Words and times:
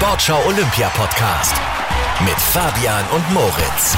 Sportschau 0.00 0.38
Olympia 0.46 0.88
Podcast 0.96 1.54
mit 2.24 2.34
Fabian 2.34 3.04
und 3.14 3.34
Moritz. 3.34 3.94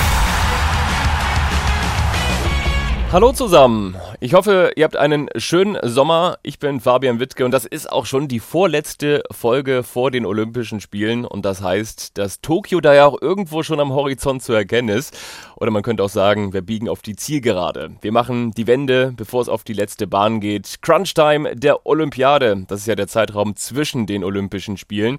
Hallo 3.12 3.32
zusammen. 3.32 3.94
Ich 4.24 4.34
hoffe, 4.34 4.70
ihr 4.76 4.84
habt 4.84 4.94
einen 4.94 5.28
schönen 5.34 5.76
Sommer. 5.82 6.38
Ich 6.44 6.60
bin 6.60 6.78
Fabian 6.78 7.18
Wittke 7.18 7.44
und 7.44 7.50
das 7.50 7.64
ist 7.64 7.90
auch 7.90 8.06
schon 8.06 8.28
die 8.28 8.38
vorletzte 8.38 9.24
Folge 9.32 9.82
vor 9.82 10.12
den 10.12 10.24
Olympischen 10.26 10.80
Spielen. 10.80 11.24
Und 11.24 11.44
das 11.44 11.60
heißt, 11.60 12.16
dass 12.16 12.40
Tokio 12.40 12.80
da 12.80 12.94
ja 12.94 13.06
auch 13.06 13.20
irgendwo 13.20 13.64
schon 13.64 13.80
am 13.80 13.92
Horizont 13.92 14.40
zu 14.40 14.52
erkennen 14.52 14.90
ist. 14.90 15.18
Oder 15.56 15.72
man 15.72 15.82
könnte 15.82 16.04
auch 16.04 16.08
sagen, 16.08 16.52
wir 16.52 16.62
biegen 16.62 16.88
auf 16.88 17.02
die 17.02 17.16
Zielgerade. 17.16 17.96
Wir 18.00 18.12
machen 18.12 18.52
die 18.52 18.68
Wende, 18.68 19.12
bevor 19.16 19.42
es 19.42 19.48
auf 19.48 19.64
die 19.64 19.72
letzte 19.72 20.06
Bahn 20.06 20.38
geht. 20.38 20.82
Crunch-Time 20.82 21.56
der 21.56 21.84
Olympiade. 21.84 22.64
Das 22.68 22.78
ist 22.78 22.86
ja 22.86 22.94
der 22.94 23.08
Zeitraum 23.08 23.56
zwischen 23.56 24.06
den 24.06 24.22
Olympischen 24.22 24.76
Spielen. 24.76 25.18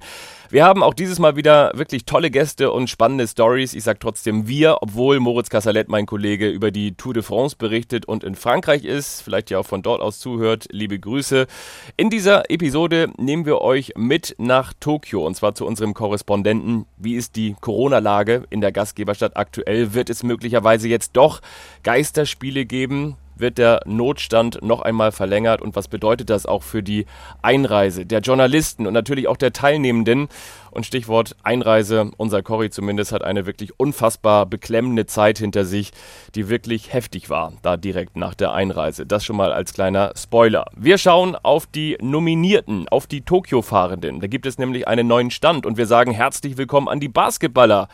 Wir 0.50 0.64
haben 0.64 0.84
auch 0.84 0.94
dieses 0.94 1.20
Mal 1.20 1.36
wieder 1.36 1.72
wirklich 1.76 2.06
tolle 2.06 2.30
Gäste 2.30 2.72
und 2.72 2.90
spannende 2.90 3.28
Stories. 3.28 3.74
Ich 3.74 3.84
sage 3.84 4.00
trotzdem 4.00 4.48
wir, 4.48 4.78
obwohl 4.82 5.20
Moritz 5.20 5.50
Cassalet, 5.50 5.90
mein 5.90 6.06
Kollege, 6.06 6.48
über 6.48 6.72
die 6.72 6.96
Tour 6.96 7.14
de 7.14 7.24
France 7.24 7.56
berichtet 7.58 8.06
und 8.06 8.24
in 8.24 8.36
Frankreich 8.36 8.86
ist, 8.86 8.93
vielleicht 9.02 9.50
ja 9.50 9.60
auch 9.60 9.66
von 9.66 9.82
dort 9.82 10.02
aus 10.02 10.20
zuhört. 10.20 10.68
Liebe 10.72 11.00
Grüße. 11.00 11.48
In 11.98 12.10
dieser 12.10 12.50
Episode 12.50 13.10
nehmen 13.18 13.46
wir 13.46 13.62
euch 13.62 13.94
mit 13.96 14.36
nach 14.38 14.74
Tokio 14.80 15.26
und 15.26 15.36
zwar 15.36 15.56
zu 15.56 15.66
unserem 15.66 15.94
Korrespondenten. 15.94 16.86
Wie 16.98 17.16
ist 17.16 17.36
die 17.36 17.56
Corona-Lage 17.60 18.46
in 18.50 18.62
der 18.62 18.72
Gastgeberstadt 18.72 19.36
aktuell? 19.36 19.94
Wird 19.94 20.10
es 20.10 20.24
möglicherweise 20.24 20.88
jetzt 20.88 21.18
doch 21.18 21.42
Geisterspiele 21.84 22.66
geben? 22.66 23.18
Wird 23.36 23.58
der 23.58 23.82
Notstand 23.86 24.62
noch 24.62 24.82
einmal 24.82 25.12
verlängert 25.12 25.62
und 25.62 25.76
was 25.76 25.88
bedeutet 25.88 26.30
das 26.30 26.46
auch 26.46 26.64
für 26.64 26.84
die 26.84 27.06
Einreise 27.42 28.06
der 28.06 28.20
Journalisten 28.20 28.88
und 28.88 28.94
natürlich 28.94 29.28
auch 29.28 29.38
der 29.38 29.54
Teilnehmenden? 29.54 30.28
Und 30.72 30.88
Stichwort 30.88 31.36
Einreise, 31.44 32.10
unser 32.18 32.42
Cory 32.42 32.72
zumindest 32.72 33.12
hat 33.12 33.24
eine 33.24 33.46
wirklich 33.46 33.80
unfassbar 33.80 34.48
beklemmende 34.48 35.06
Zeit 35.06 35.38
hinter 35.38 35.66
sich, 35.66 35.92
die 36.34 36.50
wirklich 36.50 36.92
heftig 36.92 37.30
war, 37.30 37.54
da 37.62 37.78
direkt 37.78 38.18
nach 38.18 38.34
der 38.34 38.54
Einreise. 38.54 39.06
Das 39.06 39.24
schon 39.24 39.36
mal 39.36 39.54
als 39.54 39.74
kleiner 39.74 40.14
Spoiler. 40.16 40.66
Wir 40.76 40.98
schauen 40.98 41.36
auf 41.36 41.68
die 41.68 41.98
Nominierten, 42.02 42.90
auf 42.90 43.06
die 43.06 43.22
Tokio-Fahrenden. 43.22 44.20
Da 44.20 44.26
gibt 44.26 44.48
es 44.48 44.58
nämlich 44.58 44.88
einen 44.88 45.06
neuen 45.06 45.30
Stand 45.30 45.68
und 45.68 45.78
wir 45.78 45.86
sagen 45.86 46.12
herzlich 46.12 46.58
willkommen 46.58 46.88
an 46.88 47.00
die 47.00 47.08
Basketballer. 47.08 47.88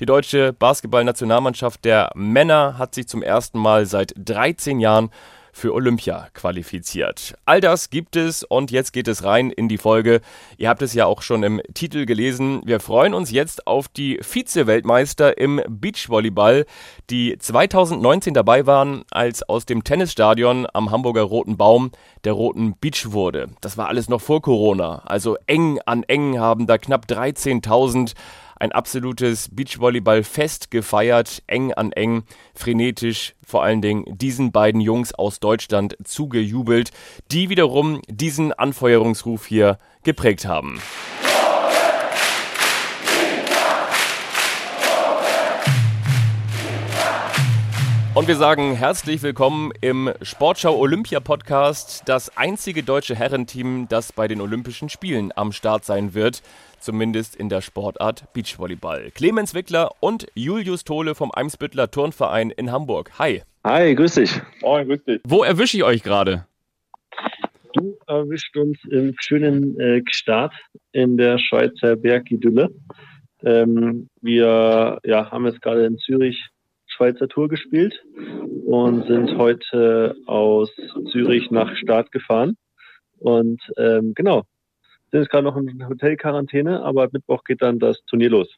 Die 0.00 0.06
deutsche 0.06 0.52
Basketballnationalmannschaft 0.52 1.84
der 1.84 2.10
Männer 2.16 2.78
hat 2.78 2.96
sich 2.96 3.06
zum 3.06 3.22
ersten 3.22 3.60
Mal 3.60 3.86
seit 3.86 4.12
13 4.16 4.80
Jahren 4.80 5.10
für 5.52 5.72
Olympia 5.72 6.26
qualifiziert. 6.34 7.36
All 7.44 7.60
das 7.60 7.90
gibt 7.90 8.16
es 8.16 8.42
und 8.42 8.72
jetzt 8.72 8.92
geht 8.92 9.06
es 9.06 9.22
rein 9.22 9.50
in 9.50 9.68
die 9.68 9.78
Folge. 9.78 10.20
Ihr 10.58 10.68
habt 10.68 10.82
es 10.82 10.94
ja 10.94 11.06
auch 11.06 11.22
schon 11.22 11.44
im 11.44 11.62
Titel 11.74 12.06
gelesen. 12.06 12.60
Wir 12.64 12.80
freuen 12.80 13.14
uns 13.14 13.30
jetzt 13.30 13.68
auf 13.68 13.86
die 13.86 14.18
Vize-Weltmeister 14.20 15.38
im 15.38 15.62
Beachvolleyball, 15.68 16.66
die 17.08 17.38
2019 17.38 18.34
dabei 18.34 18.66
waren, 18.66 19.04
als 19.12 19.48
aus 19.48 19.64
dem 19.64 19.84
Tennisstadion 19.84 20.66
am 20.72 20.90
Hamburger 20.90 21.22
Roten 21.22 21.56
Baum 21.56 21.92
der 22.24 22.32
Roten 22.32 22.74
Beach 22.80 23.12
wurde. 23.12 23.50
Das 23.60 23.78
war 23.78 23.86
alles 23.86 24.08
noch 24.08 24.20
vor 24.20 24.42
Corona. 24.42 25.02
Also 25.06 25.36
eng 25.46 25.78
an 25.86 26.02
eng 26.02 26.40
haben 26.40 26.66
da 26.66 26.78
knapp 26.78 27.06
13.000 27.06 28.14
ein 28.56 28.72
absolutes 28.72 29.48
Beachvolleyball-Fest 29.52 30.70
gefeiert, 30.70 31.42
eng 31.46 31.72
an 31.72 31.92
eng, 31.92 32.24
frenetisch, 32.54 33.34
vor 33.46 33.62
allen 33.62 33.82
Dingen 33.82 34.04
diesen 34.06 34.52
beiden 34.52 34.80
Jungs 34.80 35.12
aus 35.14 35.40
Deutschland 35.40 35.96
zugejubelt, 36.04 36.90
die 37.30 37.48
wiederum 37.48 38.00
diesen 38.08 38.52
Anfeuerungsruf 38.52 39.46
hier 39.46 39.78
geprägt 40.02 40.46
haben. 40.46 40.80
Und 48.14 48.28
wir 48.28 48.36
sagen 48.36 48.74
herzlich 48.74 49.22
willkommen 49.22 49.72
im 49.80 50.10
Sportschau 50.22 50.78
Olympia 50.78 51.20
Podcast, 51.20 52.02
das 52.06 52.36
einzige 52.36 52.82
deutsche 52.82 53.16
Herrenteam, 53.16 53.86
das 53.88 54.12
bei 54.12 54.28
den 54.28 54.40
Olympischen 54.40 54.88
Spielen 54.88 55.32
am 55.34 55.50
Start 55.52 55.84
sein 55.84 56.14
wird 56.14 56.42
zumindest 56.84 57.34
in 57.34 57.48
der 57.48 57.62
Sportart 57.62 58.32
Beachvolleyball. 58.34 59.10
Clemens 59.12 59.54
Wickler 59.54 59.90
und 60.00 60.26
Julius 60.34 60.84
Tole 60.84 61.14
vom 61.14 61.32
Eimsbüttler 61.32 61.90
Turnverein 61.90 62.50
in 62.50 62.70
Hamburg. 62.70 63.18
Hi. 63.18 63.42
Hi, 63.64 63.94
grüß 63.94 64.14
dich. 64.16 64.40
Moin, 64.60 64.86
grüß 64.86 65.04
dich. 65.04 65.20
Wo 65.26 65.42
erwische 65.42 65.78
ich 65.78 65.84
euch 65.84 66.02
gerade? 66.02 66.46
Du 67.72 67.96
erwischt 68.06 68.56
uns 68.56 68.78
im 68.90 69.14
schönen 69.18 69.80
äh, 69.80 70.02
Start 70.10 70.52
in 70.92 71.16
der 71.16 71.38
Schweizer 71.38 71.96
Bergidylle. 71.96 72.68
Ähm, 73.42 74.08
wir 74.20 74.98
ja, 75.04 75.30
haben 75.30 75.46
jetzt 75.46 75.62
gerade 75.62 75.86
in 75.86 75.98
Zürich 75.98 76.46
Schweizer 76.94 77.28
Tour 77.28 77.48
gespielt 77.48 78.02
und 78.66 79.06
sind 79.06 79.36
heute 79.36 80.16
aus 80.26 80.70
Zürich 81.10 81.50
nach 81.50 81.74
Start 81.76 82.12
gefahren. 82.12 82.56
Und 83.18 83.60
ähm, 83.76 84.12
genau, 84.14 84.42
sind 85.10 85.20
jetzt 85.20 85.30
gerade 85.30 85.44
noch 85.44 85.56
in 85.56 85.88
Hotelquarantäne, 85.88 86.82
aber 86.82 87.08
Mittwoch 87.12 87.44
geht 87.44 87.62
dann 87.62 87.78
das 87.78 88.04
Turnier 88.06 88.30
los. 88.30 88.48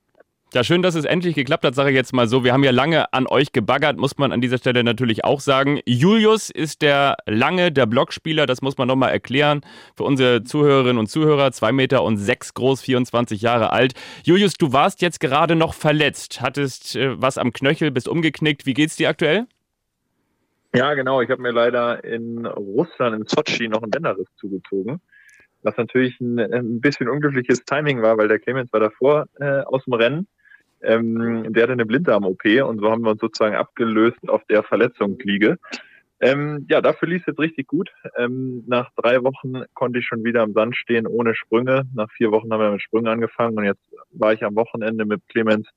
Ja, 0.55 0.63
schön, 0.63 0.81
dass 0.81 0.95
es 0.95 1.05
endlich 1.05 1.35
geklappt 1.35 1.65
hat, 1.65 1.75
sage 1.75 1.91
ich 1.91 1.97
jetzt 1.97 2.13
mal 2.13 2.29
so. 2.29 2.45
Wir 2.45 2.53
haben 2.53 2.63
ja 2.63 2.71
lange 2.71 3.13
an 3.13 3.27
euch 3.27 3.51
gebaggert, 3.51 3.97
muss 3.99 4.17
man 4.17 4.31
an 4.31 4.41
dieser 4.41 4.59
Stelle 4.59 4.85
natürlich 4.85 5.25
auch 5.25 5.41
sagen. 5.41 5.81
Julius 5.87 6.51
ist 6.51 6.83
der 6.83 7.17
lange, 7.27 7.73
der 7.73 7.87
Blockspieler, 7.87 8.47
das 8.47 8.63
muss 8.63 8.79
man 8.79 8.87
nochmal 8.87 9.11
erklären 9.11 9.63
für 9.97 10.05
unsere 10.05 10.45
Zuhörerinnen 10.45 10.99
und 10.99 11.09
Zuhörer. 11.09 11.51
Zwei 11.51 11.73
Meter 11.73 12.05
und 12.05 12.17
sechs 12.17 12.55
groß, 12.55 12.81
24 12.81 13.43
Jahre 13.43 13.73
alt. 13.73 13.95
Julius, 14.23 14.55
du 14.55 14.73
warst 14.73 15.03
jetzt 15.03 15.19
gerade 15.19 15.57
noch 15.57 15.75
verletzt, 15.75 16.41
hattest 16.41 16.95
äh, 16.95 17.21
was 17.21 17.39
am 17.39 17.53
Knöchel, 17.53 17.91
bist 17.91 18.07
umgeknickt. 18.07 18.67
Wie 18.67 18.75
geht's 18.75 18.95
dir 18.95 19.09
aktuell? 19.09 19.47
Ja, 20.75 20.95
genau. 20.95 21.23
Ich 21.23 21.31
habe 21.31 21.43
mir 21.43 21.53
leider 21.53 22.05
in 22.05 22.47
Russland, 22.47 23.17
im 23.17 23.27
Sochi, 23.27 23.67
noch 23.69 23.83
einen 23.83 23.91
Bänderriss 23.91 24.29
zugezogen 24.37 25.01
was 25.67 25.77
natürlich 25.77 26.19
ein, 26.21 26.39
ein 26.39 26.81
bisschen 26.81 27.09
unglückliches 27.09 27.65
Timing 27.65 28.01
war, 28.01 28.17
weil 28.17 28.29
der 28.29 28.39
Clemens 28.39 28.73
war 28.73 28.81
davor 28.81 29.27
äh, 29.41 29.63
aus 29.63 29.85
dem 29.85 29.95
Rennen. 29.95 30.29
Ähm, 30.87 31.53
der 31.53 31.65
hatte 31.65 31.73
eine 31.73 31.87
Blinddarm-OP 31.87 32.45
und 32.67 32.81
so 32.81 32.91
haben 32.91 33.03
wir 33.03 33.11
uns 33.11 33.21
sozusagen 33.21 33.57
abgelöst 33.57 34.29
auf 34.29 34.45
der 34.45 34.63
Verletzungsliege. 34.63 35.59
Ähm, 36.21 36.65
ja, 36.71 36.81
dafür 36.81 37.09
lief 37.09 37.23
es 37.23 37.27
jetzt 37.27 37.41
richtig 37.41 37.67
gut. 37.67 37.91
Ähm, 38.17 38.65
nach 38.67 38.91
drei 38.97 39.23
Wochen 39.23 39.65
konnte 39.75 39.99
ich 39.99 40.07
schon 40.07 40.25
wieder 40.25 40.43
am 40.43 40.55
Sand 40.55 40.77
stehen 40.77 41.07
ohne 41.07 41.35
Sprünge. 41.35 41.83
Nach 41.95 42.11
vier 42.13 42.31
Wochen 42.31 42.51
haben 42.53 42.61
wir 42.61 42.71
mit 42.71 42.83
Sprüngen 42.83 43.09
angefangen 43.09 43.59
und 43.59 43.65
jetzt 43.65 43.85
war 44.11 44.33
ich 44.33 44.43
am 44.43 44.57
Wochenende 44.57 45.05
mit 45.05 45.21
Clemens 45.29 45.69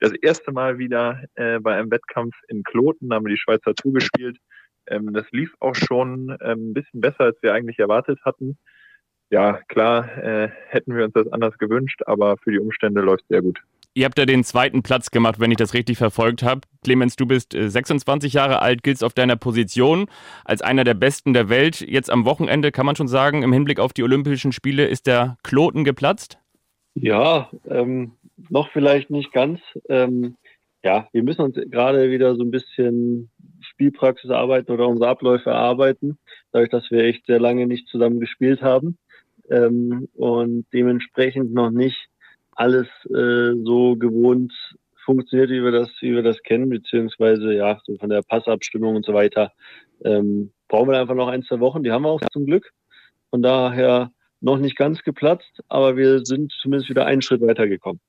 das 0.00 0.12
erste 0.12 0.52
Mal 0.52 0.78
wieder 0.78 1.22
äh, 1.36 1.60
bei 1.60 1.76
einem 1.76 1.90
Wettkampf 1.90 2.34
in 2.48 2.64
Kloten, 2.64 3.12
haben 3.12 3.24
wir 3.24 3.34
die 3.34 3.40
Schweizer 3.40 3.74
zugespielt. 3.74 4.38
Ähm, 4.86 5.12
das 5.12 5.30
lief 5.30 5.54
auch 5.60 5.74
schon 5.74 6.36
ähm, 6.40 6.70
ein 6.70 6.74
bisschen 6.74 7.00
besser, 7.00 7.24
als 7.24 7.42
wir 7.42 7.52
eigentlich 7.52 7.78
erwartet 7.78 8.18
hatten 8.24 8.58
ja, 9.30 9.60
klar, 9.68 10.16
äh, 10.18 10.48
hätten 10.68 10.94
wir 10.96 11.04
uns 11.04 11.14
das 11.14 11.28
anders 11.32 11.58
gewünscht, 11.58 12.02
aber 12.06 12.36
für 12.36 12.52
die 12.52 12.60
Umstände 12.60 13.00
läuft 13.00 13.22
es 13.22 13.28
sehr 13.28 13.42
gut. 13.42 13.60
Ihr 13.96 14.04
habt 14.04 14.18
ja 14.18 14.26
den 14.26 14.44
zweiten 14.44 14.82
Platz 14.82 15.10
gemacht, 15.10 15.40
wenn 15.40 15.50
ich 15.50 15.56
das 15.56 15.72
richtig 15.72 15.96
verfolgt 15.96 16.42
habe. 16.42 16.60
Clemens, 16.84 17.16
du 17.16 17.24
bist 17.24 17.56
26 17.58 18.34
äh, 18.34 18.36
Jahre 18.36 18.60
alt, 18.60 18.82
giltst 18.82 19.02
auf 19.02 19.14
deiner 19.14 19.36
Position 19.36 20.04
als 20.44 20.60
einer 20.60 20.84
der 20.84 20.92
Besten 20.92 21.32
der 21.32 21.48
Welt. 21.48 21.80
Jetzt 21.80 22.10
am 22.10 22.26
Wochenende 22.26 22.72
kann 22.72 22.84
man 22.84 22.94
schon 22.94 23.08
sagen, 23.08 23.42
im 23.42 23.54
Hinblick 23.54 23.80
auf 23.80 23.94
die 23.94 24.02
Olympischen 24.02 24.52
Spiele 24.52 24.84
ist 24.84 25.06
der 25.06 25.38
Kloten 25.42 25.82
geplatzt? 25.82 26.38
Ja, 26.94 27.50
ähm, 27.66 28.12
noch 28.50 28.70
vielleicht 28.70 29.08
nicht 29.08 29.32
ganz. 29.32 29.60
Ähm, 29.88 30.36
ja, 30.84 31.08
wir 31.12 31.22
müssen 31.22 31.40
uns 31.40 31.54
gerade 31.54 32.10
wieder 32.10 32.36
so 32.36 32.42
ein 32.42 32.50
bisschen 32.50 33.30
Spielpraxis 33.62 34.30
arbeiten 34.30 34.72
oder 34.72 34.88
unsere 34.88 35.08
Abläufe 35.08 35.48
erarbeiten, 35.48 36.18
dadurch, 36.52 36.68
dass 36.68 36.90
wir 36.90 37.04
echt 37.04 37.24
sehr 37.24 37.40
lange 37.40 37.66
nicht 37.66 37.88
zusammen 37.88 38.20
gespielt 38.20 38.60
haben 38.60 38.98
ähm, 39.48 40.06
und 40.12 40.66
dementsprechend 40.74 41.54
noch 41.54 41.70
nicht 41.70 42.10
alles 42.56 42.88
äh, 43.14 43.52
so 43.64 43.96
gewohnt 43.96 44.52
funktioniert, 45.04 45.50
wie 45.50 45.62
wir 45.62 45.70
das, 45.70 45.88
wie 46.00 46.14
wir 46.14 46.22
das 46.22 46.42
kennen, 46.42 46.68
beziehungsweise 46.68 47.54
ja, 47.54 47.78
so 47.84 47.96
von 47.96 48.10
der 48.10 48.22
Passabstimmung 48.22 48.96
und 48.96 49.06
so 49.06 49.14
weiter. 49.14 49.52
Ähm, 50.04 50.52
brauchen 50.68 50.90
wir 50.90 51.00
einfach 51.00 51.14
noch 51.14 51.28
ein, 51.28 51.44
zwei 51.44 51.60
Wochen, 51.60 51.82
die 51.82 51.92
haben 51.92 52.02
wir 52.02 52.10
auch 52.10 52.20
zum 52.32 52.44
Glück. 52.46 52.72
Von 53.30 53.42
daher 53.42 54.10
noch 54.40 54.58
nicht 54.58 54.76
ganz 54.76 55.02
geplatzt, 55.02 55.62
aber 55.68 55.96
wir 55.96 56.24
sind 56.24 56.52
zumindest 56.60 56.90
wieder 56.90 57.06
einen 57.06 57.22
Schritt 57.22 57.40
weitergekommen. 57.40 58.00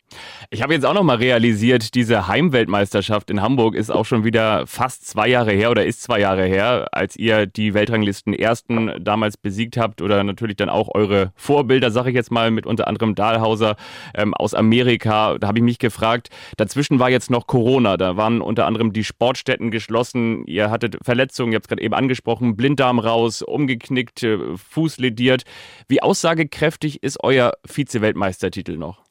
Ich 0.50 0.62
habe 0.62 0.74
jetzt 0.74 0.86
auch 0.86 0.94
noch 0.94 1.04
mal 1.04 1.18
realisiert, 1.18 1.94
diese 1.94 2.28
Heimweltmeisterschaft 2.28 3.30
in 3.30 3.42
Hamburg 3.42 3.76
ist 3.76 3.90
auch 3.90 4.06
schon 4.06 4.24
wieder 4.24 4.66
fast 4.66 5.06
zwei 5.06 5.28
Jahre 5.28 5.52
her 5.52 5.72
oder 5.72 5.86
ist 5.86 6.02
zwei 6.02 6.20
Jahre 6.20 6.46
her, 6.46 6.88
als 6.92 7.18
ihr 7.18 7.46
die 7.46 7.74
Weltranglisten 7.74 8.34
ersten 8.34 8.92
damals 9.04 9.36
besiegt 9.36 9.78
habt 9.78 10.02
oder 10.02 10.24
natürlich 10.24 10.56
dann 10.56 10.70
auch 10.70 10.94
eure 10.96 11.32
Vorbilder, 11.36 11.92
sage 11.92 12.10
ich 12.10 12.16
jetzt 12.16 12.32
mal, 12.32 12.52
mit 12.52 12.66
unter 12.66 12.88
anderem 12.88 13.16
Dahlhauser 13.16 13.76
ähm, 14.16 14.34
aus 14.34 14.54
Amerika. 14.54 15.38
Da 15.38 15.48
habe 15.48 15.60
ich 15.60 15.64
mich 15.64 15.80
gefragt, 15.80 16.30
dazwischen 16.56 17.00
war 17.00 17.10
jetzt 17.10 17.30
noch 17.30 17.48
Corona, 17.48 17.98
da 17.98 18.16
waren 18.16 18.42
unter 18.42 18.66
anderem 18.66 18.94
die 18.94 19.04
Sportstätten 19.04 19.72
geschlossen, 19.72 20.46
ihr 20.46 20.72
hattet 20.72 20.98
Verletzungen, 21.04 21.52
ihr 21.52 21.58
habt 21.58 21.66
es 21.66 21.70
gerade 21.70 21.82
eben 21.82 21.94
angesprochen, 21.94 22.56
Blinddarm 22.56 23.00
raus, 23.00 23.42
umgeknickt, 23.42 24.24
äh, 24.24 24.38
Fuß 24.56 25.00
lediert. 25.00 25.44
Wie 25.90 26.02
aus 26.02 26.17
aussagekräftig 26.18 27.04
ist 27.04 27.20
euer 27.24 27.54
Vize-Weltmeistertitel 27.64 28.78
noch? 28.78 29.04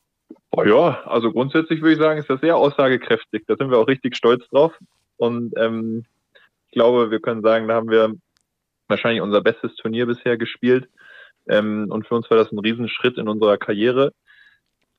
Oh 0.50 0.64
ja, 0.64 1.02
also 1.04 1.30
grundsätzlich 1.30 1.80
würde 1.80 1.92
ich 1.92 2.00
sagen, 2.00 2.18
ist 2.18 2.28
das 2.28 2.40
sehr 2.40 2.56
aussagekräftig. 2.56 3.44
Da 3.46 3.54
sind 3.56 3.70
wir 3.70 3.78
auch 3.78 3.86
richtig 3.86 4.16
stolz 4.16 4.44
drauf. 4.48 4.72
Und 5.16 5.54
ähm, 5.56 6.04
ich 6.66 6.72
glaube, 6.72 7.12
wir 7.12 7.20
können 7.20 7.42
sagen, 7.42 7.68
da 7.68 7.74
haben 7.74 7.90
wir 7.90 8.12
wahrscheinlich 8.88 9.22
unser 9.22 9.40
bestes 9.40 9.76
Turnier 9.76 10.06
bisher 10.06 10.36
gespielt. 10.36 10.88
Ähm, 11.48 11.86
und 11.90 12.08
für 12.08 12.16
uns 12.16 12.28
war 12.28 12.38
das 12.38 12.50
ein 12.50 12.58
Riesenschritt 12.58 13.18
in 13.18 13.28
unserer 13.28 13.56
Karriere. 13.56 14.12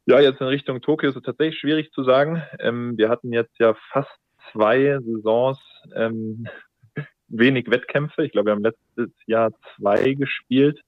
Ja, 0.06 0.22
jetzt 0.22 0.40
in 0.40 0.48
Richtung 0.48 0.82
Tokio 0.82 1.10
ist 1.10 1.18
es 1.18 1.24
tatsächlich 1.24 1.60
schwierig 1.60 1.92
zu 1.92 2.06
sagen. 2.06 2.42
Ähm, 2.60 2.98
wir 2.98 3.10
hatten 3.10 3.34
jetzt 3.34 3.60
ja 3.60 3.76
fast 3.92 4.18
zwei 4.54 4.98
Saisons 5.04 5.60
ähm, 5.94 6.48
wenig 7.28 7.70
Wettkämpfe. 7.70 8.24
Ich 8.24 8.32
glaube, 8.32 8.48
wir 8.48 8.54
haben 8.54 8.64
letztes 8.64 9.12
Jahr 9.26 9.52
zwei 9.76 10.14
gespielt. 10.14 10.82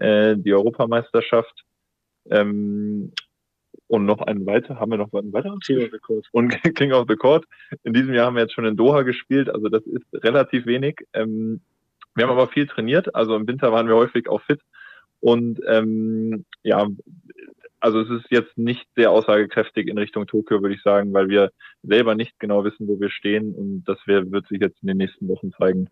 Äh, 0.00 0.36
die 0.38 0.54
Europameisterschaft 0.54 1.64
ähm, 2.30 3.12
und 3.86 4.06
noch 4.06 4.22
einen 4.22 4.46
weiter. 4.46 4.80
Haben 4.80 4.92
wir 4.92 4.98
noch 4.98 5.12
einen 5.12 5.32
weiteren? 5.32 5.60
King 5.60 5.84
of 5.84 5.90
the 5.92 5.98
Court. 5.98 6.26
Und 6.32 6.50
King 6.74 6.92
of 6.92 7.06
the 7.06 7.16
Court. 7.16 7.44
In 7.84 7.92
diesem 7.92 8.14
Jahr 8.14 8.26
haben 8.26 8.36
wir 8.36 8.42
jetzt 8.42 8.54
schon 8.54 8.64
in 8.64 8.76
Doha 8.76 9.02
gespielt. 9.02 9.50
Also 9.50 9.68
das 9.68 9.82
ist 9.84 10.06
relativ 10.14 10.64
wenig. 10.64 10.96
Ähm, 11.12 11.60
wir 12.14 12.24
haben 12.24 12.32
aber 12.32 12.48
viel 12.48 12.66
trainiert. 12.66 13.14
Also 13.14 13.36
im 13.36 13.46
Winter 13.46 13.72
waren 13.72 13.88
wir 13.88 13.94
häufig 13.96 14.26
auch 14.28 14.40
fit. 14.42 14.60
Und 15.20 15.60
ähm, 15.66 16.46
ja, 16.62 16.88
also 17.78 18.00
es 18.00 18.08
ist 18.08 18.30
jetzt 18.30 18.56
nicht 18.56 18.86
sehr 18.96 19.10
aussagekräftig 19.10 19.86
in 19.86 19.98
Richtung 19.98 20.26
Tokio, 20.26 20.62
würde 20.62 20.74
ich 20.74 20.82
sagen, 20.82 21.12
weil 21.12 21.28
wir 21.28 21.50
selber 21.82 22.14
nicht 22.14 22.38
genau 22.38 22.64
wissen, 22.64 22.88
wo 22.88 22.98
wir 22.98 23.10
stehen. 23.10 23.54
Und 23.54 23.84
das 23.84 23.98
wird 24.06 24.48
sich 24.48 24.60
jetzt 24.60 24.80
in 24.80 24.88
den 24.88 24.96
nächsten 24.96 25.28
Wochen 25.28 25.52
zeigen. 25.52 25.90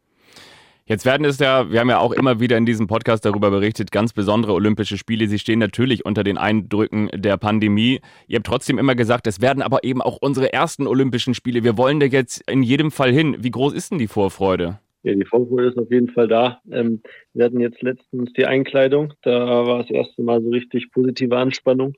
Jetzt 0.88 1.04
werden 1.04 1.26
es 1.26 1.38
ja, 1.38 1.70
wir 1.70 1.80
haben 1.80 1.90
ja 1.90 1.98
auch 1.98 2.12
immer 2.12 2.40
wieder 2.40 2.56
in 2.56 2.64
diesem 2.64 2.86
Podcast 2.86 3.26
darüber 3.26 3.50
berichtet, 3.50 3.92
ganz 3.92 4.14
besondere 4.14 4.54
Olympische 4.54 4.96
Spiele. 4.96 5.28
Sie 5.28 5.38
stehen 5.38 5.58
natürlich 5.58 6.06
unter 6.06 6.24
den 6.24 6.38
Eindrücken 6.38 7.10
der 7.12 7.36
Pandemie. 7.36 8.00
Ihr 8.26 8.36
habt 8.36 8.46
trotzdem 8.46 8.78
immer 8.78 8.94
gesagt, 8.94 9.26
es 9.26 9.42
werden 9.42 9.62
aber 9.62 9.84
eben 9.84 10.00
auch 10.00 10.16
unsere 10.22 10.50
ersten 10.54 10.86
Olympischen 10.86 11.34
Spiele. 11.34 11.62
Wir 11.62 11.76
wollen 11.76 12.00
da 12.00 12.06
jetzt 12.06 12.50
in 12.50 12.62
jedem 12.62 12.90
Fall 12.90 13.12
hin. 13.12 13.36
Wie 13.38 13.50
groß 13.50 13.74
ist 13.74 13.90
denn 13.90 13.98
die 13.98 14.06
Vorfreude? 14.06 14.78
Ja, 15.02 15.12
die 15.12 15.26
Vorfreude 15.26 15.68
ist 15.68 15.78
auf 15.78 15.90
jeden 15.90 16.08
Fall 16.08 16.26
da. 16.26 16.62
Ähm, 16.72 17.02
wir 17.34 17.44
hatten 17.44 17.60
jetzt 17.60 17.82
letztens 17.82 18.32
die 18.32 18.46
Einkleidung. 18.46 19.12
Da 19.20 19.66
war 19.66 19.82
das 19.82 19.90
erste 19.90 20.22
Mal 20.22 20.40
so 20.40 20.48
richtig 20.48 20.90
positive 20.90 21.36
Anspannung, 21.36 21.96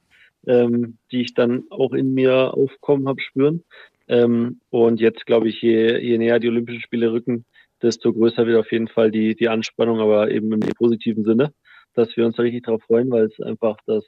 ähm, 0.48 0.98
die 1.12 1.20
ich 1.20 1.34
dann 1.34 1.62
auch 1.70 1.92
in 1.92 2.12
mir 2.12 2.54
aufkommen 2.54 3.06
habe 3.06 3.20
spüren. 3.20 3.62
Ähm, 4.08 4.58
und 4.70 4.98
jetzt 4.98 5.26
glaube 5.26 5.48
ich, 5.48 5.62
je, 5.62 5.96
je 5.96 6.18
näher 6.18 6.40
die 6.40 6.48
Olympischen 6.48 6.82
Spiele 6.82 7.12
rücken, 7.12 7.44
desto 7.82 8.12
größer 8.12 8.46
wird 8.46 8.58
auf 8.58 8.72
jeden 8.72 8.88
Fall 8.88 9.10
die, 9.10 9.34
die 9.34 9.48
Anspannung, 9.48 10.00
aber 10.00 10.30
eben 10.30 10.52
im 10.52 10.60
positiven 10.60 11.24
Sinne, 11.24 11.52
dass 11.94 12.16
wir 12.16 12.26
uns 12.26 12.36
da 12.36 12.42
richtig 12.42 12.64
drauf 12.64 12.82
freuen, 12.82 13.10
weil 13.10 13.24
es 13.24 13.40
einfach 13.40 13.76
das, 13.86 14.04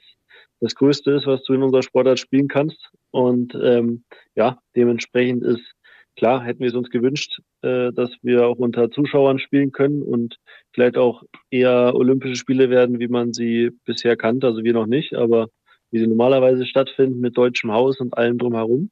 das 0.59 0.75
Größte 0.75 1.11
ist, 1.11 1.27
was 1.27 1.43
du 1.43 1.53
in 1.53 1.63
unserer 1.63 1.83
Sportart 1.83 2.19
spielen 2.19 2.47
kannst. 2.47 2.89
Und 3.11 3.55
ähm, 3.61 4.03
ja, 4.35 4.59
dementsprechend 4.75 5.43
ist 5.43 5.73
klar, 6.15 6.43
hätten 6.43 6.61
wir 6.61 6.67
es 6.67 6.75
uns 6.75 6.89
gewünscht, 6.89 7.39
äh, 7.61 7.91
dass 7.91 8.11
wir 8.21 8.47
auch 8.47 8.57
unter 8.57 8.91
Zuschauern 8.91 9.39
spielen 9.39 9.71
können 9.71 10.01
und 10.01 10.37
vielleicht 10.73 10.97
auch 10.97 11.23
eher 11.49 11.93
Olympische 11.95 12.35
Spiele 12.35 12.69
werden, 12.69 12.99
wie 12.99 13.07
man 13.07 13.33
sie 13.33 13.71
bisher 13.85 14.15
kannte, 14.15 14.47
also 14.47 14.63
wir 14.63 14.73
noch 14.73 14.87
nicht, 14.87 15.15
aber 15.15 15.47
wie 15.91 15.99
sie 15.99 16.07
normalerweise 16.07 16.65
stattfinden 16.65 17.19
mit 17.19 17.37
deutschem 17.37 17.71
Haus 17.71 17.99
und 17.99 18.17
allem 18.17 18.37
drumherum. 18.37 18.89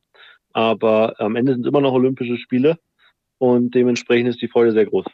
Aber 0.53 1.19
am 1.19 1.35
Ende 1.35 1.53
sind 1.53 1.65
es 1.65 1.69
immer 1.69 1.81
noch 1.81 1.93
Olympische 1.93 2.37
Spiele 2.37 2.77
und 3.41 3.73
dementsprechend 3.73 4.29
ist 4.29 4.41
die 4.41 4.47
Freude 4.47 4.71
sehr 4.71 4.85
groß. 4.85 5.05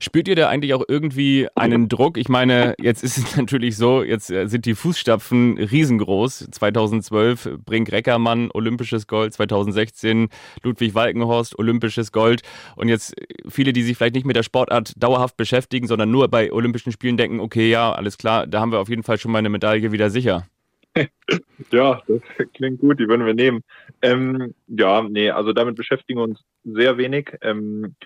Spürt 0.00 0.26
ihr 0.26 0.34
da 0.34 0.48
eigentlich 0.48 0.74
auch 0.74 0.82
irgendwie 0.86 1.48
einen 1.54 1.88
Druck? 1.88 2.18
Ich 2.18 2.28
meine, 2.28 2.74
jetzt 2.78 3.04
ist 3.04 3.16
es 3.16 3.36
natürlich 3.36 3.76
so, 3.76 4.02
jetzt 4.02 4.30
äh, 4.30 4.46
sind 4.48 4.66
die 4.66 4.74
Fußstapfen 4.74 5.56
riesengroß. 5.58 6.48
2012 6.50 7.58
Brink 7.64 7.90
Reckermann, 7.92 8.50
olympisches 8.52 9.06
Gold, 9.06 9.32
2016 9.32 10.28
Ludwig 10.62 10.94
Walkenhorst, 10.94 11.58
olympisches 11.58 12.10
Gold. 12.10 12.42
Und 12.74 12.88
jetzt 12.88 13.16
äh, 13.16 13.26
viele, 13.48 13.72
die 13.72 13.84
sich 13.84 13.96
vielleicht 13.96 14.16
nicht 14.16 14.26
mit 14.26 14.36
der 14.36 14.42
Sportart 14.42 14.92
dauerhaft 14.96 15.36
beschäftigen, 15.36 15.86
sondern 15.86 16.10
nur 16.10 16.28
bei 16.28 16.52
Olympischen 16.52 16.92
Spielen 16.92 17.16
denken, 17.16 17.38
okay, 17.38 17.70
ja, 17.70 17.92
alles 17.92 18.18
klar, 18.18 18.46
da 18.46 18.60
haben 18.60 18.72
wir 18.72 18.80
auf 18.80 18.88
jeden 18.88 19.04
Fall 19.04 19.18
schon 19.18 19.30
mal 19.30 19.38
eine 19.38 19.50
Medaille 19.50 19.92
wieder 19.92 20.10
sicher. 20.10 20.46
ja, 21.72 22.02
das 22.06 22.20
klingt 22.54 22.80
gut, 22.80 23.00
die 23.00 23.08
würden 23.08 23.26
wir 23.26 23.34
nehmen. 23.34 23.62
Ähm, 24.02 24.54
ja, 24.66 25.02
nee, 25.02 25.30
also 25.30 25.52
damit 25.52 25.76
beschäftigen 25.76 26.18
wir 26.18 26.24
uns 26.24 26.40
sehr 26.64 26.98
wenig. 26.98 27.30
Ähm, 27.40 27.96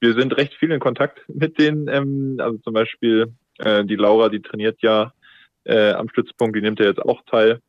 wir 0.00 0.14
sind 0.14 0.36
recht 0.36 0.54
viel 0.54 0.70
in 0.72 0.80
Kontakt 0.80 1.22
mit 1.28 1.58
denen, 1.58 1.88
ähm, 1.88 2.36
also 2.38 2.58
zum 2.58 2.74
Beispiel 2.74 3.34
äh, 3.58 3.84
die 3.84 3.96
Laura, 3.96 4.28
die 4.28 4.42
trainiert 4.42 4.82
ja 4.82 5.12
äh, 5.64 5.92
am 5.92 6.08
Stützpunkt, 6.08 6.56
die 6.56 6.62
nimmt 6.62 6.80
ja 6.80 6.86
jetzt 6.86 7.02
auch 7.02 7.22
teil. 7.26 7.60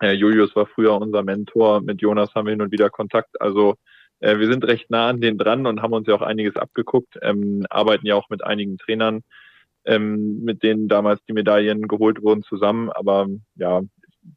Äh, 0.00 0.12
Julius 0.12 0.54
war 0.56 0.66
früher 0.66 0.94
unser 1.00 1.22
Mentor, 1.22 1.80
mit 1.80 2.00
Jonas 2.00 2.34
haben 2.34 2.46
wir 2.46 2.52
hin 2.52 2.62
und 2.62 2.72
wieder 2.72 2.90
Kontakt. 2.90 3.40
Also 3.40 3.76
äh, 4.20 4.38
wir 4.38 4.50
sind 4.50 4.64
recht 4.64 4.90
nah 4.90 5.08
an 5.08 5.20
denen 5.20 5.38
dran 5.38 5.66
und 5.66 5.82
haben 5.82 5.92
uns 5.92 6.06
ja 6.06 6.14
auch 6.14 6.22
einiges 6.22 6.56
abgeguckt, 6.56 7.18
ähm, 7.22 7.66
arbeiten 7.70 8.06
ja 8.06 8.14
auch 8.14 8.30
mit 8.30 8.42
einigen 8.42 8.78
Trainern 8.78 9.22
ähm, 9.84 10.42
mit 10.42 10.62
denen 10.62 10.88
damals 10.88 11.20
die 11.28 11.32
Medaillen 11.32 11.88
geholt 11.88 12.22
wurden, 12.22 12.42
zusammen. 12.42 12.90
Aber 12.90 13.28
ja, 13.56 13.82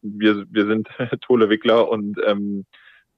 wir, 0.02 0.46
wir 0.50 0.66
sind 0.68 0.88
tolle 1.22 1.50
Wickler 1.50 1.90
und 1.90 2.18
ähm, 2.26 2.66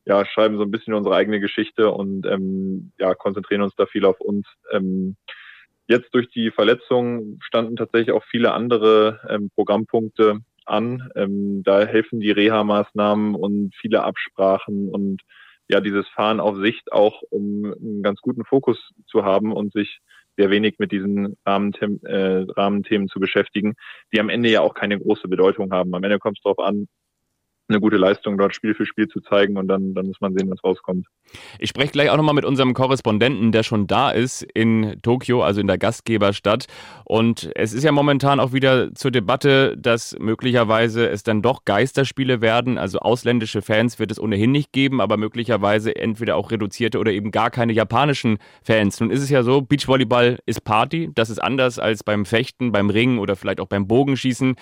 ja, 0.05 0.25
schreiben 0.25 0.57
so 0.57 0.63
ein 0.63 0.71
bisschen 0.71 0.93
unsere 0.93 1.15
eigene 1.15 1.39
Geschichte 1.39 1.91
und 1.91 2.25
ähm, 2.27 2.91
ja, 2.99 3.15
konzentrieren 3.15 3.61
uns 3.61 3.73
da 3.75 3.85
viel 3.85 4.05
auf 4.05 4.19
uns. 4.19 4.47
Ähm, 4.71 5.15
jetzt 5.87 6.13
durch 6.13 6.29
die 6.29 6.51
Verletzung 6.51 7.39
standen 7.41 7.75
tatsächlich 7.75 8.11
auch 8.11 8.23
viele 8.25 8.53
andere 8.53 9.19
ähm, 9.29 9.49
Programmpunkte 9.55 10.39
an. 10.65 11.09
Ähm, 11.15 11.63
da 11.63 11.85
helfen 11.85 12.19
die 12.19 12.31
Reha-Maßnahmen 12.31 13.35
und 13.35 13.73
viele 13.75 14.03
Absprachen 14.03 14.89
und 14.89 15.21
ja, 15.67 15.81
dieses 15.81 16.07
Fahren 16.09 16.39
auf 16.39 16.57
Sicht 16.57 16.91
auch, 16.91 17.23
um 17.29 17.73
einen 17.73 18.03
ganz 18.03 18.21
guten 18.21 18.45
Fokus 18.45 18.77
zu 19.07 19.25
haben 19.25 19.51
und 19.51 19.73
sich 19.73 19.99
sehr 20.37 20.49
wenig 20.49 20.75
mit 20.79 20.91
diesen 20.91 21.37
Rahmenthemen, 21.45 22.03
äh, 22.03 22.45
Rahmenthemen 22.55 23.07
zu 23.07 23.19
beschäftigen, 23.19 23.75
die 24.13 24.19
am 24.19 24.29
Ende 24.29 24.49
ja 24.49 24.61
auch 24.61 24.73
keine 24.73 24.99
große 24.99 25.27
Bedeutung 25.27 25.71
haben. 25.71 25.93
Am 25.95 26.03
Ende 26.03 26.19
kommt 26.19 26.37
es 26.37 26.43
darauf 26.43 26.59
an, 26.59 26.87
eine 27.67 27.79
gute 27.79 27.97
Leistung 27.97 28.37
dort 28.37 28.53
Spiel 28.53 28.75
für 28.75 28.85
Spiel 28.85 29.07
zu 29.07 29.21
zeigen 29.21 29.57
und 29.57 29.67
dann, 29.67 29.93
dann 29.93 30.07
muss 30.07 30.21
man 30.21 30.37
sehen, 30.37 30.49
was 30.49 30.63
rauskommt. 30.63 31.07
Ich 31.57 31.69
spreche 31.69 31.91
gleich 31.91 32.09
auch 32.09 32.17
nochmal 32.17 32.35
mit 32.35 32.45
unserem 32.45 32.73
Korrespondenten, 32.73 33.51
der 33.51 33.63
schon 33.63 33.87
da 33.87 34.11
ist 34.11 34.43
in 34.43 34.97
Tokio, 35.01 35.41
also 35.41 35.61
in 35.61 35.67
der 35.67 35.77
Gastgeberstadt. 35.77 36.67
Und 37.05 37.49
es 37.55 37.73
ist 37.73 37.83
ja 37.83 37.91
momentan 37.91 38.39
auch 38.39 38.53
wieder 38.53 38.93
zur 38.93 39.11
Debatte, 39.11 39.75
dass 39.77 40.15
möglicherweise 40.19 41.09
es 41.09 41.23
dann 41.23 41.41
doch 41.41 41.65
Geisterspiele 41.65 42.41
werden. 42.41 42.77
Also 42.77 42.99
ausländische 42.99 43.61
Fans 43.61 43.97
wird 43.97 44.11
es 44.11 44.19
ohnehin 44.19 44.51
nicht 44.51 44.71
geben, 44.71 45.01
aber 45.01 45.17
möglicherweise 45.17 45.95
entweder 45.95 46.35
auch 46.35 46.51
reduzierte 46.51 46.99
oder 46.99 47.11
eben 47.11 47.31
gar 47.31 47.49
keine 47.49 47.73
japanischen 47.73 48.37
Fans. 48.63 48.99
Nun 48.99 49.09
ist 49.09 49.21
es 49.21 49.29
ja 49.29 49.41
so, 49.41 49.61
Beachvolleyball 49.61 50.39
ist 50.45 50.63
Party. 50.63 51.09
Das 51.15 51.31
ist 51.31 51.39
anders 51.39 51.79
als 51.79 52.03
beim 52.03 52.25
Fechten, 52.25 52.71
beim 52.71 52.89
Ringen 52.91 53.17
oder 53.17 53.35
vielleicht 53.35 53.59
auch 53.59 53.67
beim 53.67 53.87
Bogenschießen. 53.87 54.55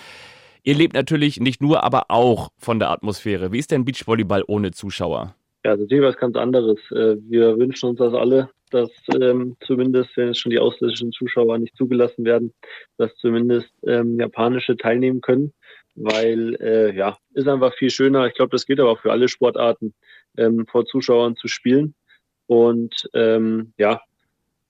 Ihr 0.66 0.74
lebt 0.74 0.94
natürlich 0.94 1.40
nicht 1.40 1.60
nur, 1.60 1.84
aber 1.84 2.06
auch 2.08 2.48
von 2.58 2.78
der 2.78 2.90
Atmosphäre. 2.90 3.52
Wie 3.52 3.58
ist 3.58 3.70
denn 3.70 3.84
Beachvolleyball 3.84 4.44
ohne 4.46 4.70
Zuschauer? 4.70 5.34
Ja, 5.62 5.76
das 5.76 5.90
ist 5.90 6.00
was 6.00 6.16
ganz 6.16 6.36
anderes. 6.36 6.78
Äh, 6.90 7.16
wir 7.28 7.58
wünschen 7.58 7.90
uns 7.90 7.98
das 7.98 8.14
alle, 8.14 8.48
dass 8.70 8.90
ähm, 9.14 9.56
zumindest, 9.60 10.16
wenn 10.16 10.28
jetzt 10.28 10.40
schon 10.40 10.50
die 10.50 10.58
ausländischen 10.58 11.12
Zuschauer 11.12 11.58
nicht 11.58 11.76
zugelassen 11.76 12.24
werden, 12.24 12.54
dass 12.96 13.14
zumindest 13.16 13.70
ähm, 13.86 14.18
japanische 14.18 14.76
teilnehmen 14.78 15.20
können, 15.20 15.52
weil 15.96 16.56
äh, 16.60 16.96
ja, 16.96 17.18
ist 17.34 17.46
einfach 17.46 17.74
viel 17.74 17.90
schöner. 17.90 18.26
Ich 18.26 18.34
glaube, 18.34 18.50
das 18.50 18.64
geht 18.64 18.80
aber 18.80 18.90
auch 18.90 19.00
für 19.00 19.12
alle 19.12 19.28
Sportarten, 19.28 19.92
ähm, 20.38 20.66
vor 20.66 20.86
Zuschauern 20.86 21.36
zu 21.36 21.46
spielen. 21.46 21.94
Und 22.46 23.08
ähm, 23.12 23.74
ja, 23.76 24.00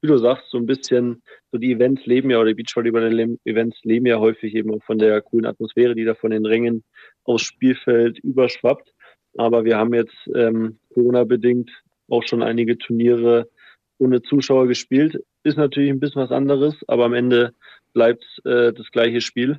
wie 0.05 0.09
du 0.09 0.19
sagst, 0.19 0.51
so 0.51 0.59
ein 0.59 0.67
bisschen, 0.67 1.23
so 1.51 1.57
die 1.57 1.73
Events 1.73 2.05
leben 2.05 2.29
ja, 2.29 2.37
oder 2.37 2.49
die 2.53 2.63
Beachvolleyball-Events 2.63 3.85
leben 3.85 4.05
ja 4.05 4.19
häufig 4.19 4.55
eben 4.55 4.71
auch 4.75 4.85
von 4.85 4.99
der 4.99 5.23
coolen 5.23 5.47
Atmosphäre, 5.47 5.95
die 5.95 6.05
da 6.05 6.15
von 6.15 6.31
den 6.31 6.45
Rängen 6.45 6.85
aus 7.25 7.41
Spielfeld 7.41 8.19
überschwappt. 8.19 8.93
Aber 9.39 9.65
wir 9.65 9.79
haben 9.79 9.95
jetzt 9.95 10.15
ähm, 10.35 10.79
Corona-bedingt 10.93 11.71
auch 12.11 12.23
schon 12.23 12.43
einige 12.43 12.77
Turniere 12.77 13.49
ohne 13.97 14.21
Zuschauer 14.21 14.69
gespielt. 14.69 15.25
Ist 15.43 15.57
natürlich 15.57 15.89
ein 15.89 16.01
bisschen 16.01 16.21
was 16.21 16.33
anderes, 16.33 16.77
aber 16.87 17.07
am 17.07 17.15
Ende 17.15 17.55
bleibt 17.95 18.27
äh, 18.45 18.75
das 18.75 18.91
gleiche 18.91 19.23
Spiel. 19.23 19.59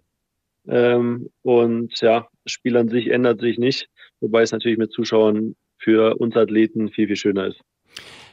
Ähm, 0.68 1.32
und 1.42 2.00
ja, 2.02 2.28
das 2.44 2.54
Spiel 2.54 2.78
an 2.78 2.90
sich 2.90 3.08
ändert 3.08 3.42
sich 3.42 3.58
nicht, 3.58 3.90
wobei 4.20 4.44
es 4.44 4.52
natürlich 4.52 4.78
mit 4.78 4.92
Zuschauern 4.92 5.56
für 5.80 6.18
uns 6.18 6.36
Athleten 6.36 6.92
viel, 6.92 7.08
viel 7.08 7.16
schöner 7.16 7.48
ist. 7.48 7.62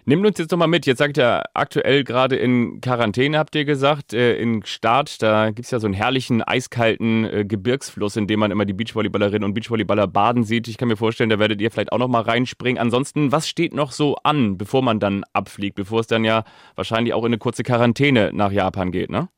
Nimmt 0.05 0.27
uns 0.27 0.37
jetzt 0.37 0.51
nochmal 0.51 0.67
mit. 0.67 0.85
Jetzt 0.85 0.99
sagt 0.99 1.17
er 1.17 1.45
aktuell 1.55 2.03
gerade 2.03 2.35
in 2.35 2.81
Quarantäne, 2.81 3.39
habt 3.39 3.55
ihr 3.55 3.65
gesagt, 3.65 4.13
äh, 4.13 4.35
in 4.37 4.65
Start. 4.65 5.23
Da 5.23 5.51
gibt 5.51 5.67
es 5.67 5.71
ja 5.71 5.79
so 5.79 5.87
einen 5.87 5.95
herrlichen, 5.95 6.43
eiskalten 6.43 7.25
äh, 7.25 7.45
Gebirgsfluss, 7.45 8.17
in 8.17 8.27
dem 8.27 8.41
man 8.41 8.51
immer 8.51 8.65
die 8.65 8.73
Beachvolleyballerinnen 8.73 9.45
und 9.45 9.55
Beachvolleyballer 9.55 10.09
baden 10.09 10.43
sieht. 10.43 10.67
Ich 10.67 10.77
kann 10.77 10.89
mir 10.89 10.97
vorstellen, 10.97 11.31
da 11.31 11.39
werdet 11.39 11.61
ihr 11.61 11.71
vielleicht 11.71 11.93
auch 11.93 11.99
nochmal 11.99 12.23
reinspringen. 12.23 12.83
Ansonsten, 12.83 13.31
was 13.31 13.49
steht 13.49 13.75
noch 13.75 13.93
so 13.93 14.17
an, 14.25 14.59
bevor 14.59 14.83
man 14.83 14.99
dann 14.99 15.23
abfliegt, 15.35 15.77
bevor 15.77 16.01
es 16.01 16.09
dann 16.09 16.25
ja 16.25 16.43
wahrscheinlich 16.75 17.15
auch 17.15 17.23
in 17.23 17.27
eine 17.27 17.39
kurze 17.39 17.63
Quarantäne 17.63 18.33
nach 18.35 18.51
Japan 18.51 18.91
geht, 18.91 19.09
ne? 19.09 19.29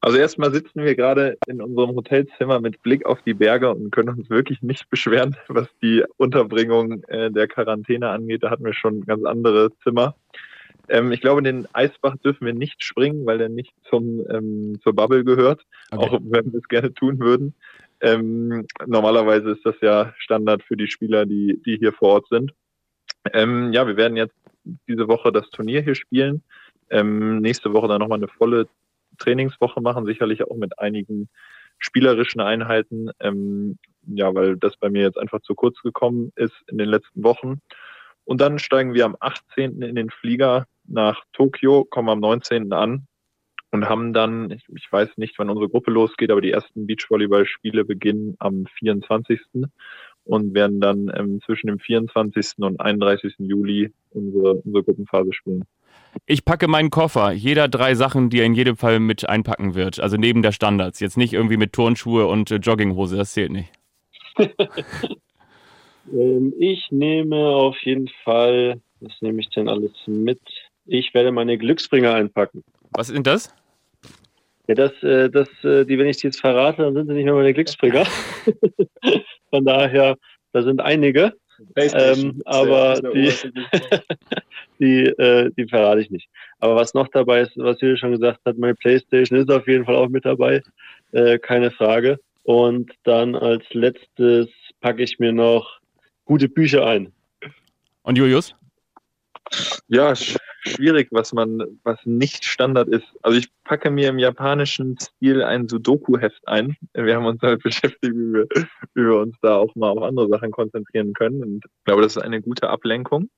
Also 0.00 0.18
erstmal 0.18 0.52
sitzen 0.52 0.84
wir 0.84 0.94
gerade 0.94 1.36
in 1.46 1.60
unserem 1.60 1.96
Hotelzimmer 1.96 2.60
mit 2.60 2.82
Blick 2.82 3.04
auf 3.04 3.20
die 3.22 3.34
Berge 3.34 3.74
und 3.74 3.90
können 3.90 4.10
uns 4.10 4.30
wirklich 4.30 4.62
nicht 4.62 4.88
beschweren, 4.90 5.36
was 5.48 5.68
die 5.82 6.04
Unterbringung 6.16 7.02
äh, 7.04 7.30
der 7.30 7.48
Quarantäne 7.48 8.08
angeht. 8.08 8.42
Da 8.42 8.50
hatten 8.50 8.64
wir 8.64 8.74
schon 8.74 9.04
ganz 9.04 9.24
andere 9.24 9.72
Zimmer. 9.82 10.14
Ähm, 10.88 11.10
ich 11.10 11.20
glaube, 11.20 11.42
den 11.42 11.66
Eisbach 11.72 12.16
dürfen 12.18 12.46
wir 12.46 12.54
nicht 12.54 12.84
springen, 12.84 13.26
weil 13.26 13.38
der 13.38 13.48
nicht 13.48 13.72
zum, 13.90 14.24
ähm, 14.30 14.78
zur 14.82 14.94
Bubble 14.94 15.24
gehört, 15.24 15.62
okay. 15.90 16.04
auch 16.04 16.20
wenn 16.22 16.52
wir 16.52 16.60
es 16.60 16.68
gerne 16.68 16.94
tun 16.94 17.18
würden. 17.18 17.54
Ähm, 18.00 18.66
normalerweise 18.86 19.50
ist 19.50 19.66
das 19.66 19.74
ja 19.80 20.14
Standard 20.18 20.62
für 20.62 20.76
die 20.76 20.86
Spieler, 20.86 21.26
die, 21.26 21.60
die 21.66 21.76
hier 21.76 21.92
vor 21.92 22.14
Ort 22.14 22.28
sind. 22.28 22.52
Ähm, 23.32 23.72
ja, 23.72 23.86
wir 23.86 23.96
werden 23.96 24.16
jetzt 24.16 24.36
diese 24.86 25.08
Woche 25.08 25.32
das 25.32 25.50
Turnier 25.50 25.80
hier 25.82 25.96
spielen. 25.96 26.42
Ähm, 26.90 27.40
nächste 27.40 27.72
Woche 27.72 27.88
dann 27.88 28.00
nochmal 28.00 28.18
eine 28.18 28.28
volle 28.28 28.68
Trainingswoche 29.18 29.80
machen, 29.80 30.06
sicherlich 30.06 30.44
auch 30.44 30.56
mit 30.56 30.78
einigen 30.78 31.28
spielerischen 31.78 32.40
Einheiten. 32.40 33.10
Ähm, 33.20 33.78
ja, 34.06 34.34
weil 34.34 34.56
das 34.56 34.76
bei 34.76 34.88
mir 34.90 35.02
jetzt 35.02 35.18
einfach 35.18 35.40
zu 35.40 35.54
kurz 35.54 35.80
gekommen 35.82 36.32
ist 36.36 36.54
in 36.68 36.78
den 36.78 36.88
letzten 36.88 37.22
Wochen. 37.22 37.60
Und 38.24 38.40
dann 38.40 38.58
steigen 38.58 38.94
wir 38.94 39.04
am 39.04 39.16
18. 39.20 39.82
in 39.82 39.94
den 39.94 40.10
Flieger 40.10 40.66
nach 40.84 41.22
Tokio, 41.32 41.84
kommen 41.84 42.08
am 42.08 42.20
19. 42.20 42.72
an 42.72 43.06
und 43.70 43.88
haben 43.88 44.12
dann, 44.12 44.50
ich, 44.50 44.64
ich 44.74 44.90
weiß 44.90 45.16
nicht, 45.16 45.38
wann 45.38 45.50
unsere 45.50 45.68
Gruppe 45.68 45.90
losgeht, 45.90 46.30
aber 46.30 46.40
die 46.40 46.50
ersten 46.50 46.86
Beachvolleyball-Spiele 46.86 47.84
beginnen 47.84 48.36
am 48.38 48.66
24. 48.78 49.40
und 50.24 50.54
werden 50.54 50.80
dann 50.80 51.10
ähm, 51.14 51.40
zwischen 51.42 51.68
dem 51.68 51.78
24. 51.78 52.58
und 52.58 52.80
31. 52.80 53.34
Juli 53.38 53.92
unsere, 54.10 54.54
unsere 54.56 54.84
Gruppenphase 54.84 55.32
spielen. 55.32 55.64
Ich 56.26 56.44
packe 56.44 56.68
meinen 56.68 56.90
Koffer, 56.90 57.32
jeder 57.32 57.68
drei 57.68 57.94
Sachen, 57.94 58.30
die 58.30 58.40
er 58.40 58.46
in 58.46 58.54
jedem 58.54 58.76
Fall 58.76 59.00
mit 59.00 59.28
einpacken 59.28 59.74
wird. 59.74 60.00
Also 60.00 60.16
neben 60.16 60.42
der 60.42 60.52
Standards. 60.52 61.00
Jetzt 61.00 61.16
nicht 61.16 61.32
irgendwie 61.32 61.56
mit 61.56 61.72
Turnschuhe 61.72 62.26
und 62.26 62.50
äh, 62.50 62.56
Jogginghose, 62.56 63.16
das 63.16 63.32
zählt 63.32 63.52
nicht. 63.52 63.70
ähm, 66.12 66.52
ich 66.58 66.88
nehme 66.90 67.36
auf 67.36 67.76
jeden 67.82 68.08
Fall, 68.24 68.80
was 69.00 69.12
nehme 69.20 69.40
ich 69.40 69.48
denn 69.50 69.68
alles 69.68 69.92
mit? 70.06 70.40
Ich 70.86 71.12
werde 71.14 71.32
meine 71.32 71.58
Glücksbringer 71.58 72.14
einpacken. 72.14 72.62
Was 72.92 73.08
sind 73.08 73.26
das? 73.26 73.54
Ja, 74.68 74.74
das, 74.74 75.02
äh, 75.02 75.30
das, 75.30 75.48
äh, 75.64 75.84
die, 75.84 75.98
wenn 75.98 76.08
ich 76.08 76.18
die 76.18 76.26
jetzt 76.26 76.40
verrate, 76.40 76.82
dann 76.82 76.94
sind 76.94 77.08
sie 77.08 77.14
nicht 77.14 77.24
mehr 77.24 77.34
meine 77.34 77.54
Glücksbringer. 77.54 78.06
Von 79.50 79.64
daher, 79.64 80.16
da 80.52 80.62
sind 80.62 80.80
einige. 80.80 81.34
Ähm, 81.76 82.40
aber 82.44 83.00
die, 83.00 83.32
die, 84.78 85.04
äh, 85.04 85.50
die 85.56 85.66
verrate 85.66 86.00
ich 86.00 86.10
nicht. 86.10 86.28
Aber 86.60 86.76
was 86.76 86.94
noch 86.94 87.08
dabei 87.08 87.40
ist, 87.40 87.52
was 87.56 87.80
Julia 87.80 87.96
schon 87.96 88.12
gesagt 88.12 88.40
hat, 88.44 88.58
meine 88.58 88.74
Playstation 88.74 89.38
ist 89.38 89.50
auf 89.50 89.66
jeden 89.66 89.84
Fall 89.84 89.96
auch 89.96 90.08
mit 90.08 90.24
dabei, 90.24 90.62
äh, 91.12 91.38
keine 91.38 91.70
Frage. 91.70 92.18
Und 92.44 92.92
dann 93.04 93.34
als 93.34 93.64
letztes 93.72 94.48
packe 94.80 95.02
ich 95.02 95.18
mir 95.18 95.32
noch 95.32 95.80
gute 96.24 96.48
Bücher 96.48 96.86
ein. 96.86 97.12
Und 98.02 98.16
Julius? 98.16 98.54
Ja, 99.88 100.14
schwierig, 100.14 101.08
was 101.10 101.32
man, 101.32 101.62
was 101.82 101.98
nicht 102.04 102.44
Standard 102.44 102.88
ist. 102.88 103.06
Also 103.22 103.38
ich 103.38 103.48
packe 103.64 103.90
mir 103.90 104.08
im 104.08 104.18
japanischen 104.18 104.98
Stil 104.98 105.42
ein 105.42 105.68
Sudoku-Heft 105.68 106.46
ein. 106.46 106.76
Wir 106.94 107.16
haben 107.16 107.26
uns 107.26 107.40
damit 107.40 107.62
beschäftigt, 107.62 108.14
wie 108.14 108.32
wir, 108.34 108.46
wie 108.94 109.02
wir 109.02 109.16
uns 109.20 109.36
da 109.40 109.56
auch 109.56 109.74
mal 109.74 109.90
auf 109.90 110.02
andere 110.02 110.28
Sachen 110.28 110.50
konzentrieren 110.50 111.12
können. 111.14 111.42
Und 111.42 111.64
ich 111.64 111.84
glaube, 111.84 112.02
das 112.02 112.16
ist 112.16 112.22
eine 112.22 112.42
gute 112.42 112.68
Ablenkung. 112.68 113.30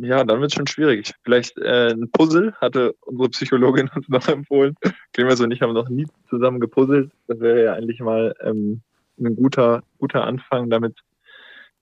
Ja, 0.00 0.24
dann 0.24 0.40
wird 0.40 0.50
es 0.50 0.56
schon 0.56 0.66
schwierig. 0.66 1.12
Vielleicht 1.22 1.56
äh, 1.58 1.92
ein 1.92 2.10
Puzzle 2.10 2.52
hatte 2.54 2.94
unsere 3.02 3.28
Psychologin 3.30 3.88
uns 3.94 4.08
noch 4.08 4.26
empfohlen. 4.28 4.74
Clemens 5.12 5.40
und 5.40 5.52
ich 5.52 5.62
haben 5.62 5.72
noch 5.72 5.88
nie 5.88 6.06
zusammen 6.28 6.60
gepuzzelt. 6.60 7.10
Das 7.28 7.38
wäre 7.40 7.64
ja 7.64 7.72
eigentlich 7.74 8.00
mal 8.00 8.34
ähm, 8.40 8.80
ein 9.20 9.36
guter, 9.36 9.82
guter 9.98 10.24
Anfang, 10.24 10.68
damit 10.70 10.96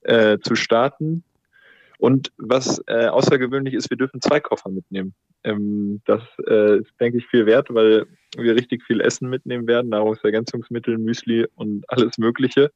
äh, 0.01 0.37
zu 0.39 0.55
starten. 0.55 1.23
Und 1.97 2.31
was 2.37 2.81
äh, 2.87 3.07
außergewöhnlich 3.07 3.73
ist, 3.73 3.89
wir 3.89 3.97
dürfen 3.97 4.21
zwei 4.21 4.39
Koffer 4.39 4.69
mitnehmen. 4.69 5.15
Ähm, 5.43 6.01
das 6.05 6.21
äh, 6.47 6.79
ist, 6.79 6.91
denke 6.99 7.17
ich, 7.17 7.25
viel 7.27 7.45
wert, 7.45 7.73
weil 7.73 8.05
wir 8.37 8.55
richtig 8.55 8.83
viel 8.83 9.01
Essen 9.01 9.29
mitnehmen 9.29 9.67
werden, 9.67 9.89
Nahrungsergänzungsmittel, 9.89 10.97
Müsli 10.99 11.47
und 11.55 11.85
alles 11.87 12.17
Mögliche, 12.19 12.71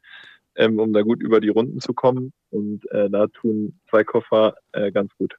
ähm, 0.55 0.79
um 0.79 0.91
da 0.91 1.03
gut 1.03 1.21
über 1.21 1.39
die 1.39 1.49
Runden 1.49 1.79
zu 1.79 1.93
kommen. 1.93 2.33
Und 2.49 2.89
äh, 2.91 3.09
da 3.09 3.27
tun 3.27 3.79
zwei 3.89 4.03
Koffer 4.03 4.55
äh, 4.71 4.91
ganz 4.91 5.15
gut. 5.17 5.35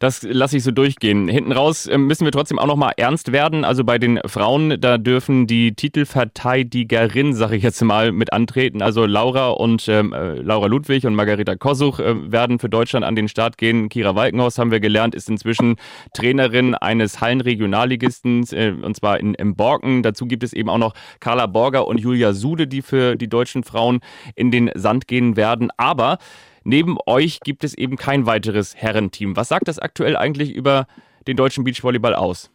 Das 0.00 0.22
lasse 0.22 0.56
ich 0.56 0.64
so 0.64 0.70
durchgehen. 0.70 1.28
Hinten 1.28 1.52
raus 1.52 1.86
ähm, 1.86 2.06
müssen 2.06 2.24
wir 2.24 2.32
trotzdem 2.32 2.58
auch 2.58 2.66
noch 2.66 2.76
mal 2.76 2.92
ernst 2.96 3.32
werden. 3.32 3.66
Also 3.66 3.84
bei 3.84 3.98
den 3.98 4.18
Frauen, 4.24 4.80
da 4.80 4.96
dürfen 4.96 5.46
die 5.46 5.74
Titelverteidigerin, 5.74 7.34
sage 7.34 7.56
ich 7.56 7.62
jetzt 7.62 7.82
mal, 7.82 8.10
mit 8.10 8.32
antreten. 8.32 8.80
Also 8.80 9.04
Laura 9.04 9.50
und 9.50 9.86
ähm, 9.88 10.14
äh, 10.14 10.36
Laura 10.36 10.68
Ludwig 10.68 11.04
und 11.04 11.14
Margareta 11.14 11.54
Kosuch 11.54 12.00
äh, 12.00 12.32
werden 12.32 12.58
für 12.58 12.70
Deutschland 12.70 13.04
an 13.04 13.14
den 13.14 13.28
Start 13.28 13.58
gehen. 13.58 13.90
Kira 13.90 14.14
Walkenhaus, 14.14 14.56
haben 14.56 14.70
wir 14.70 14.80
gelernt, 14.80 15.14
ist 15.14 15.28
inzwischen 15.28 15.76
Trainerin 16.14 16.74
eines 16.74 17.20
Hallenregionalligisten, 17.20 18.46
äh, 18.52 18.72
und 18.80 18.96
zwar 18.96 19.20
in, 19.20 19.34
in 19.34 19.54
Borken. 19.54 20.02
Dazu 20.02 20.24
gibt 20.24 20.44
es 20.44 20.54
eben 20.54 20.70
auch 20.70 20.78
noch 20.78 20.94
Carla 21.20 21.44
Borger 21.44 21.86
und 21.86 22.00
Julia 22.00 22.32
Sude, 22.32 22.66
die 22.66 22.80
für 22.80 23.16
die 23.16 23.28
deutschen 23.28 23.64
Frauen 23.64 24.00
in 24.34 24.50
den 24.50 24.70
Sand 24.74 25.08
gehen 25.08 25.36
werden. 25.36 25.68
Aber 25.76 26.16
Neben 26.64 26.98
euch 27.06 27.40
gibt 27.40 27.64
es 27.64 27.76
eben 27.76 27.96
kein 27.96 28.26
weiteres 28.26 28.76
Herrenteam. 28.76 29.36
Was 29.36 29.48
sagt 29.48 29.68
das 29.68 29.78
aktuell 29.78 30.16
eigentlich 30.16 30.52
über 30.52 30.86
den 31.26 31.36
deutschen 31.36 31.64
Beachvolleyball 31.64 32.14
aus? 32.14 32.50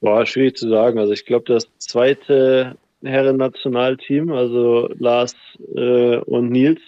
Boah, 0.00 0.26
schwierig 0.26 0.56
zu 0.56 0.68
sagen. 0.68 0.98
Also 0.98 1.12
ich 1.12 1.26
glaube, 1.26 1.44
das 1.46 1.68
zweite 1.78 2.76
Herren-Nationalteam, 3.02 4.32
also 4.32 4.88
Lars 4.98 5.36
äh, 5.74 6.16
und 6.18 6.50
Nils, 6.50 6.80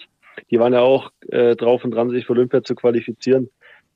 die 0.51 0.59
waren 0.59 0.73
ja 0.73 0.81
auch 0.81 1.11
äh, 1.29 1.55
drauf 1.55 1.83
und 1.83 1.91
dran, 1.91 2.09
sich 2.09 2.25
für 2.25 2.33
Olympia 2.33 2.63
zu 2.63 2.75
qualifizieren. 2.75 3.49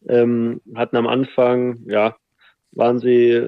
Ähm, 0.08 0.62
hatten 0.76 0.96
am 0.96 1.08
Anfang, 1.08 1.80
ja, 1.88 2.16
waren 2.72 3.00
sie 3.00 3.48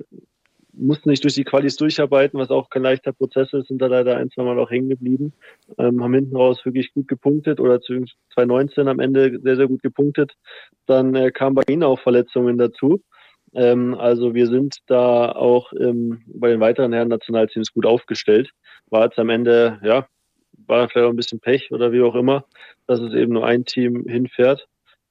mussten 0.73 1.09
sich 1.09 1.21
durch 1.21 1.33
die 1.33 1.43
Qualis 1.43 1.75
durcharbeiten, 1.75 2.39
was 2.39 2.49
auch 2.49 2.69
kein 2.69 2.83
leichter 2.83 3.11
Prozess 3.11 3.51
ist, 3.53 3.67
sind 3.67 3.81
da 3.81 3.87
leider 3.87 4.17
ein, 4.17 4.31
zwei 4.31 4.43
Mal 4.43 4.59
auch 4.59 4.71
hängen 4.71 4.89
geblieben, 4.89 5.33
ähm, 5.77 6.03
haben 6.03 6.13
hinten 6.13 6.35
raus 6.35 6.63
wirklich 6.63 6.93
gut 6.93 7.07
gepunktet 7.07 7.59
oder 7.59 7.81
zu 7.81 8.05
2019 8.33 8.87
am 8.87 8.99
Ende 8.99 9.39
sehr, 9.41 9.55
sehr 9.55 9.67
gut 9.67 9.83
gepunktet. 9.83 10.33
Dann 10.85 11.15
äh, 11.15 11.31
kamen 11.31 11.55
bei 11.55 11.63
ihnen 11.67 11.83
auch 11.83 11.99
Verletzungen 11.99 12.57
dazu. 12.57 13.01
Ähm, 13.53 13.95
also 13.95 14.33
wir 14.33 14.47
sind 14.47 14.77
da 14.87 15.31
auch 15.31 15.73
ähm, 15.73 16.21
bei 16.27 16.49
den 16.49 16.59
weiteren 16.59 16.93
Herren 16.93 17.09
Nationalteams 17.09 17.73
gut 17.73 17.85
aufgestellt. 17.85 18.49
War 18.89 19.05
jetzt 19.05 19.19
am 19.19 19.29
Ende, 19.29 19.79
ja, 19.83 20.07
war 20.67 20.87
vielleicht 20.89 21.05
auch 21.05 21.11
ein 21.11 21.17
bisschen 21.17 21.39
Pech 21.39 21.71
oder 21.71 21.91
wie 21.91 22.01
auch 22.01 22.15
immer, 22.15 22.45
dass 22.87 22.99
es 22.99 23.13
eben 23.13 23.33
nur 23.33 23.45
ein 23.45 23.65
Team 23.65 24.05
hinfährt. 24.07 24.67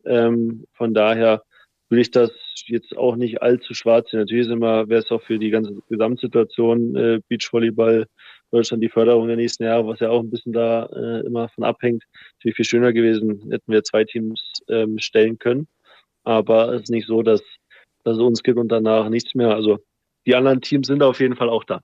Ähm, 0.06 0.64
von 0.72 0.94
daher 0.94 1.42
will 1.90 1.98
ich 1.98 2.10
das 2.10 2.30
jetzt 2.66 2.96
auch 2.96 3.16
nicht 3.16 3.42
allzu 3.42 3.74
schwarz 3.74 4.10
sehen. 4.10 4.20
Natürlich 4.20 4.46
ist 4.46 4.52
immer, 4.52 4.88
wäre 4.88 5.02
es 5.02 5.10
auch 5.10 5.22
für 5.22 5.38
die 5.38 5.50
ganze 5.50 5.74
Gesamtsituation 5.88 6.96
äh, 6.96 7.20
Beachvolleyball 7.28 8.06
Deutschland 8.52 8.82
die 8.82 8.88
Förderung 8.88 9.28
der 9.28 9.36
nächsten 9.36 9.64
Jahre, 9.64 9.86
was 9.86 10.00
ja 10.00 10.10
auch 10.10 10.20
ein 10.20 10.30
bisschen 10.30 10.52
da 10.52 10.86
äh, 10.86 11.26
immer 11.26 11.48
von 11.50 11.64
abhängt, 11.64 12.04
natürlich 12.38 12.56
viel 12.56 12.64
schöner 12.64 12.92
gewesen, 12.92 13.50
hätten 13.50 13.72
wir 13.72 13.82
zwei 13.84 14.04
Teams 14.04 14.62
ähm, 14.68 14.98
stellen 14.98 15.38
können. 15.38 15.68
Aber 16.24 16.72
es 16.74 16.82
ist 16.82 16.90
nicht 16.90 17.06
so, 17.06 17.22
dass, 17.22 17.42
dass 18.04 18.16
es 18.16 18.22
uns 18.22 18.42
gibt 18.42 18.58
und 18.58 18.68
danach 18.68 19.08
nichts 19.08 19.34
mehr. 19.34 19.54
Also 19.54 19.78
die 20.26 20.34
anderen 20.34 20.60
Teams 20.60 20.88
sind 20.88 21.02
auf 21.02 21.20
jeden 21.20 21.36
Fall 21.36 21.48
auch 21.48 21.64
da. 21.64 21.80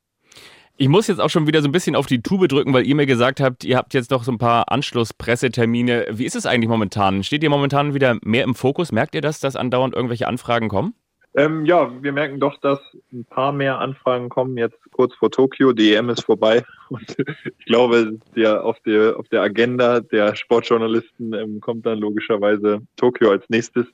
Ich 0.78 0.88
muss 0.88 1.06
jetzt 1.06 1.20
auch 1.20 1.30
schon 1.30 1.46
wieder 1.46 1.62
so 1.62 1.68
ein 1.68 1.72
bisschen 1.72 1.96
auf 1.96 2.06
die 2.06 2.20
Tube 2.20 2.48
drücken, 2.48 2.74
weil 2.74 2.86
ihr 2.86 2.94
mir 2.94 3.06
gesagt 3.06 3.40
habt, 3.40 3.64
ihr 3.64 3.78
habt 3.78 3.94
jetzt 3.94 4.10
noch 4.10 4.24
so 4.24 4.30
ein 4.30 4.36
paar 4.36 4.70
Anschlusspressetermine. 4.70 6.06
Wie 6.10 6.26
ist 6.26 6.36
es 6.36 6.44
eigentlich 6.44 6.68
momentan? 6.68 7.24
Steht 7.24 7.42
ihr 7.42 7.48
momentan 7.48 7.94
wieder 7.94 8.18
mehr 8.22 8.44
im 8.44 8.54
Fokus? 8.54 8.92
Merkt 8.92 9.14
ihr 9.14 9.22
das, 9.22 9.40
dass 9.40 9.56
andauernd 9.56 9.94
irgendwelche 9.94 10.28
Anfragen 10.28 10.68
kommen? 10.68 10.94
Ähm, 11.34 11.64
ja, 11.64 11.90
wir 12.02 12.12
merken 12.12 12.40
doch, 12.40 12.60
dass 12.60 12.78
ein 13.10 13.24
paar 13.24 13.52
mehr 13.52 13.78
Anfragen 13.78 14.28
kommen 14.28 14.58
jetzt 14.58 14.78
kurz 14.92 15.14
vor 15.14 15.30
Tokio. 15.30 15.72
Die 15.72 15.94
EM 15.94 16.10
ist 16.10 16.24
vorbei 16.24 16.62
und 16.90 17.16
ich 17.58 17.64
glaube, 17.64 18.18
der, 18.34 18.62
auf, 18.62 18.78
der, 18.80 19.18
auf 19.18 19.28
der 19.28 19.40
Agenda 19.40 20.00
der 20.00 20.36
Sportjournalisten 20.36 21.32
ähm, 21.32 21.60
kommt 21.60 21.86
dann 21.86 22.00
logischerweise 22.00 22.82
Tokio 22.96 23.30
als 23.30 23.48
nächstes. 23.48 23.86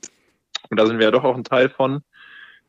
Und 0.69 0.79
da 0.79 0.85
sind 0.85 0.97
wir 0.97 1.05
ja 1.05 1.11
doch 1.11 1.23
auch 1.23 1.35
ein 1.35 1.45
Teil 1.45 1.69
von. 1.69 2.01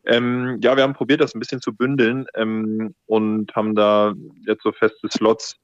Ähm, 0.07 0.59
ja, 0.63 0.77
wir 0.77 0.83
haben 0.83 0.95
probiert, 0.95 1.21
das 1.21 1.35
ein 1.35 1.41
bisschen 1.41 1.61
zu 1.61 1.75
bündeln 1.75 2.27
ähm, 2.35 2.95
und 3.07 3.55
haben 3.55 3.75
da 3.75 4.15
jetzt 4.47 4.63
so 4.63 4.73
feste 4.73 5.09
Slots 5.09 5.57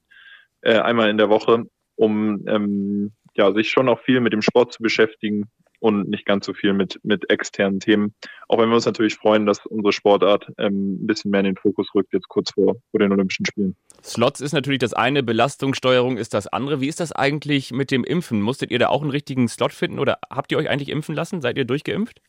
äh, 0.62 0.78
einmal 0.78 1.10
in 1.10 1.18
der 1.18 1.28
Woche, 1.28 1.64
um 1.96 2.46
ähm, 2.48 3.12
ja, 3.34 3.52
sich 3.52 3.70
schon 3.70 3.88
auch 3.88 4.00
viel 4.00 4.20
mit 4.20 4.32
dem 4.32 4.42
Sport 4.42 4.72
zu 4.72 4.82
beschäftigen 4.82 5.50
und 5.80 6.08
nicht 6.08 6.26
ganz 6.26 6.46
so 6.46 6.52
viel 6.52 6.72
mit, 6.74 7.00
mit 7.02 7.28
externen 7.30 7.80
Themen. 7.80 8.14
Auch 8.48 8.58
wenn 8.58 8.68
wir 8.68 8.74
uns 8.74 8.86
natürlich 8.86 9.16
freuen, 9.16 9.46
dass 9.46 9.64
unsere 9.66 9.92
Sportart 9.92 10.46
ähm, 10.58 11.02
ein 11.02 11.06
bisschen 11.06 11.30
mehr 11.30 11.40
in 11.40 11.46
den 11.46 11.56
Fokus 11.56 11.88
rückt, 11.94 12.12
jetzt 12.12 12.28
kurz 12.28 12.52
vor, 12.52 12.76
vor 12.90 13.00
den 13.00 13.10
Olympischen 13.12 13.46
Spielen. 13.46 13.74
Slots 14.02 14.40
ist 14.40 14.52
natürlich 14.52 14.78
das 14.78 14.92
eine, 14.92 15.22
Belastungssteuerung 15.22 16.16
ist 16.18 16.34
das 16.34 16.46
andere. 16.46 16.80
Wie 16.80 16.88
ist 16.88 17.00
das 17.00 17.12
eigentlich 17.12 17.72
mit 17.72 17.90
dem 17.90 18.04
Impfen? 18.04 18.40
Musstet 18.42 18.70
ihr 18.70 18.78
da 18.78 18.88
auch 18.88 19.02
einen 19.02 19.10
richtigen 19.10 19.48
Slot 19.48 19.72
finden 19.72 19.98
oder 19.98 20.18
habt 20.30 20.52
ihr 20.52 20.58
euch 20.58 20.68
eigentlich 20.68 20.90
impfen 20.90 21.14
lassen? 21.14 21.40
Seid 21.40 21.56
ihr 21.56 21.64
durchgeimpft? 21.64 22.20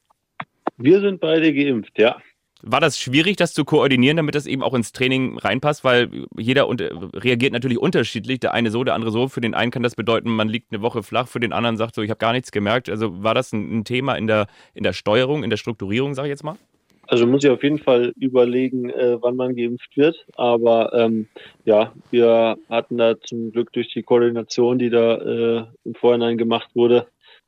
Wir 0.83 1.01
sind 1.01 1.19
beide 1.19 1.53
geimpft, 1.53 1.97
ja. 1.97 2.17
War 2.63 2.79
das 2.79 3.00
schwierig, 3.00 3.38
das 3.38 3.53
zu 3.53 3.65
koordinieren, 3.65 4.17
damit 4.17 4.35
das 4.35 4.45
eben 4.45 4.61
auch 4.61 4.75
ins 4.75 4.91
Training 4.91 5.39
reinpasst? 5.39 5.83
Weil 5.83 6.27
jeder 6.38 6.69
reagiert 6.69 7.53
natürlich 7.53 7.79
unterschiedlich. 7.79 8.39
Der 8.39 8.53
eine 8.53 8.69
so, 8.69 8.83
der 8.83 8.93
andere 8.93 9.11
so. 9.11 9.27
Für 9.29 9.41
den 9.41 9.55
einen 9.55 9.71
kann 9.71 9.81
das 9.81 9.95
bedeuten, 9.95 10.29
man 10.29 10.47
liegt 10.47 10.71
eine 10.71 10.83
Woche 10.83 11.01
flach. 11.01 11.27
Für 11.27 11.39
den 11.39 11.53
anderen 11.53 11.77
sagt 11.77 11.95
so, 11.95 12.03
ich 12.03 12.11
habe 12.11 12.19
gar 12.19 12.33
nichts 12.33 12.51
gemerkt. 12.51 12.88
Also 12.88 13.23
war 13.23 13.33
das 13.33 13.51
ein, 13.51 13.79
ein 13.79 13.83
Thema 13.83 14.13
in 14.13 14.27
der, 14.27 14.45
in 14.75 14.83
der 14.83 14.93
Steuerung, 14.93 15.43
in 15.43 15.50
der 15.50 15.57
Strukturierung, 15.57 16.13
sage 16.13 16.27
ich 16.27 16.31
jetzt 16.31 16.43
mal? 16.43 16.55
Also 17.07 17.25
muss 17.25 17.43
ich 17.43 17.50
auf 17.50 17.63
jeden 17.63 17.79
Fall 17.79 18.13
überlegen, 18.15 18.89
äh, 18.91 19.17
wann 19.21 19.35
man 19.35 19.55
geimpft 19.55 19.97
wird. 19.97 20.15
Aber 20.35 20.93
ähm, 20.93 21.27
ja, 21.65 21.91
wir 22.11 22.57
hatten 22.69 22.97
da 22.97 23.19
zum 23.19 23.51
Glück 23.51 23.73
durch 23.73 23.89
die 23.89 24.03
Koordination, 24.03 24.77
die 24.77 24.91
da 24.91 25.15
äh, 25.15 25.65
im 25.83 25.95
Vorhinein 25.95 26.38
gemacht 26.38 26.69
wurde, 26.75 27.07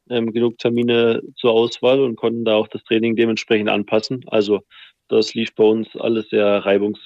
ähm, 0.10 0.32
genug 0.32 0.58
Termine 0.58 1.22
zur 1.36 1.52
Auswahl 1.52 2.02
und 2.02 2.16
konnten 2.16 2.46
da 2.46 2.56
auch 2.56 2.68
das 2.68 2.84
Training 2.84 3.16
dementsprechend 3.16 3.70
anpassen. 3.70 4.24
Also 4.28 4.62
das 5.08 5.34
lief 5.34 5.54
bei 5.56 5.64
uns 5.64 5.88
alles 5.96 6.30
sehr 6.30 6.66
reibungs, 6.66 7.00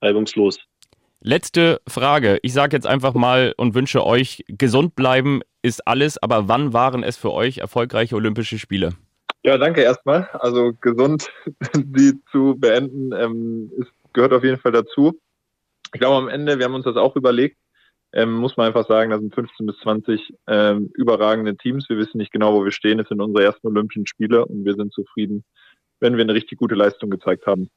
reibungslos. 0.00 0.60
Letzte 1.20 1.80
Frage. 1.88 2.38
Ich 2.42 2.52
sage 2.52 2.76
jetzt 2.76 2.86
einfach 2.86 3.14
mal 3.14 3.52
und 3.56 3.74
wünsche 3.74 4.06
euch, 4.06 4.44
gesund 4.46 4.94
bleiben 4.94 5.40
ist 5.62 5.86
alles, 5.86 6.22
aber 6.22 6.46
wann 6.46 6.72
waren 6.72 7.02
es 7.02 7.16
für 7.16 7.32
euch 7.32 7.58
erfolgreiche 7.58 8.14
Olympische 8.14 8.58
Spiele? 8.58 8.94
Ja, 9.42 9.58
danke 9.58 9.82
erstmal. 9.82 10.28
Also 10.32 10.72
gesund 10.80 11.30
die 11.74 12.12
zu 12.30 12.54
beenden, 12.56 13.12
ähm, 13.12 13.72
ist, 13.76 13.90
gehört 14.12 14.32
auf 14.32 14.44
jeden 14.44 14.58
Fall 14.58 14.72
dazu. 14.72 15.18
Ich 15.92 16.00
glaube 16.00 16.16
am 16.16 16.28
Ende, 16.28 16.58
wir 16.58 16.66
haben 16.66 16.74
uns 16.74 16.84
das 16.84 16.96
auch 16.96 17.16
überlegt, 17.16 17.56
ähm, 18.12 18.34
muss 18.34 18.56
man 18.56 18.68
einfach 18.68 18.86
sagen, 18.86 19.10
das 19.10 19.20
sind 19.20 19.34
15 19.34 19.66
bis 19.66 19.76
20 19.78 20.34
ähm, 20.46 20.90
überragende 20.94 21.56
Teams. 21.56 21.88
Wir 21.88 21.98
wissen 21.98 22.18
nicht 22.18 22.32
genau, 22.32 22.54
wo 22.54 22.64
wir 22.64 22.72
stehen. 22.72 22.98
Es 23.00 23.08
sind 23.08 23.20
unsere 23.20 23.44
ersten 23.44 23.66
Olympischen 23.66 24.06
Spiele 24.06 24.44
und 24.46 24.64
wir 24.64 24.74
sind 24.74 24.92
zufrieden, 24.92 25.44
wenn 26.00 26.16
wir 26.16 26.24
eine 26.24 26.34
richtig 26.34 26.58
gute 26.58 26.74
Leistung 26.74 27.10
gezeigt 27.10 27.46
haben. 27.46 27.68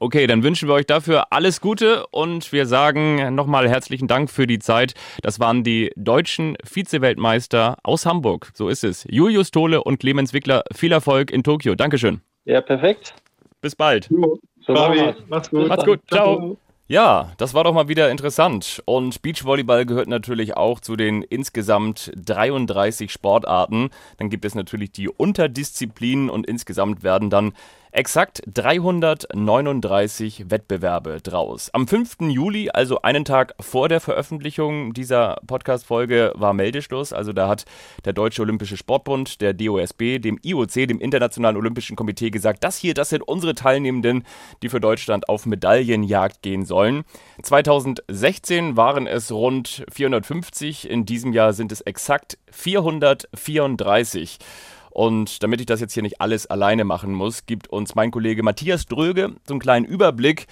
Okay, 0.00 0.28
dann 0.28 0.44
wünschen 0.44 0.68
wir 0.68 0.74
euch 0.74 0.86
dafür 0.86 1.32
alles 1.32 1.60
Gute 1.60 2.06
und 2.12 2.52
wir 2.52 2.66
sagen 2.66 3.34
nochmal 3.34 3.68
herzlichen 3.68 4.06
Dank 4.06 4.30
für 4.30 4.46
die 4.46 4.60
Zeit. 4.60 4.94
Das 5.22 5.40
waren 5.40 5.64
die 5.64 5.90
deutschen 5.96 6.56
Vize-Weltmeister 6.62 7.78
aus 7.82 8.06
Hamburg. 8.06 8.52
So 8.54 8.68
ist 8.68 8.84
es. 8.84 9.04
Julius 9.10 9.50
Tole 9.50 9.82
und 9.82 9.98
Clemens 9.98 10.32
Wickler. 10.32 10.62
Viel 10.72 10.92
Erfolg 10.92 11.32
in 11.32 11.42
Tokio. 11.42 11.74
Dankeschön. 11.74 12.20
Ja, 12.44 12.60
perfekt. 12.60 13.12
Bis 13.60 13.74
bald. 13.74 14.08
So, 14.08 14.74
Fabi, 14.74 15.14
mach's 15.28 15.50
gut. 15.50 15.66
Macht's 15.66 15.84
gut. 15.84 16.00
Ciao. 16.08 16.56
Ja, 16.90 17.32
das 17.36 17.52
war 17.52 17.64
doch 17.64 17.74
mal 17.74 17.88
wieder 17.88 18.10
interessant. 18.10 18.82
Und 18.86 19.20
Beachvolleyball 19.20 19.84
gehört 19.84 20.08
natürlich 20.08 20.56
auch 20.56 20.80
zu 20.80 20.96
den 20.96 21.22
insgesamt 21.22 22.10
33 22.16 23.12
Sportarten. 23.12 23.90
Dann 24.16 24.30
gibt 24.30 24.46
es 24.46 24.54
natürlich 24.54 24.90
die 24.92 25.10
Unterdisziplinen 25.10 26.30
und 26.30 26.46
insgesamt 26.46 27.02
werden 27.02 27.28
dann 27.28 27.52
exakt 27.92 28.42
339 28.46 30.50
Wettbewerbe 30.50 31.20
draus. 31.22 31.70
Am 31.72 31.88
5. 31.88 32.16
Juli, 32.28 32.70
also 32.70 33.02
einen 33.02 33.24
Tag 33.24 33.54
vor 33.60 33.88
der 33.88 34.00
Veröffentlichung 34.00 34.92
dieser 34.92 35.38
Podcast-Folge, 35.46 36.32
war 36.34 36.52
Meldeschluss. 36.52 37.12
Also 37.12 37.32
da 37.32 37.48
hat 37.48 37.64
der 38.04 38.12
Deutsche 38.12 38.42
Olympische 38.42 38.76
Sportbund, 38.76 39.40
der 39.40 39.54
DOSB, 39.54 40.18
dem 40.18 40.38
IOC, 40.42 40.88
dem 40.88 41.00
Internationalen 41.00 41.56
Olympischen 41.56 41.96
Komitee 41.96 42.30
gesagt, 42.30 42.64
das 42.64 42.76
hier, 42.76 42.94
das 42.94 43.08
sind 43.08 43.22
unsere 43.22 43.54
Teilnehmenden, 43.54 44.24
die 44.62 44.68
für 44.68 44.80
Deutschland 44.80 45.28
auf 45.28 45.46
Medaillenjagd 45.46 46.42
gehen 46.42 46.64
sollen. 46.64 47.04
2016 47.42 48.76
waren 48.76 49.06
es 49.06 49.32
rund 49.32 49.84
450, 49.90 50.88
in 50.88 51.04
diesem 51.04 51.32
Jahr 51.32 51.52
sind 51.52 51.72
es 51.72 51.80
exakt 51.80 52.38
434. 52.50 54.38
Und 54.90 55.42
damit 55.42 55.60
ich 55.60 55.66
das 55.66 55.80
jetzt 55.80 55.94
hier 55.94 56.02
nicht 56.02 56.20
alles 56.20 56.46
alleine 56.46 56.84
machen 56.84 57.12
muss, 57.12 57.46
gibt 57.46 57.68
uns 57.68 57.94
mein 57.94 58.10
Kollege 58.10 58.42
Matthias 58.42 58.86
Dröge 58.86 59.34
so 59.46 59.54
einen 59.54 59.60
kleinen 59.60 59.86
Überblick 59.86 60.46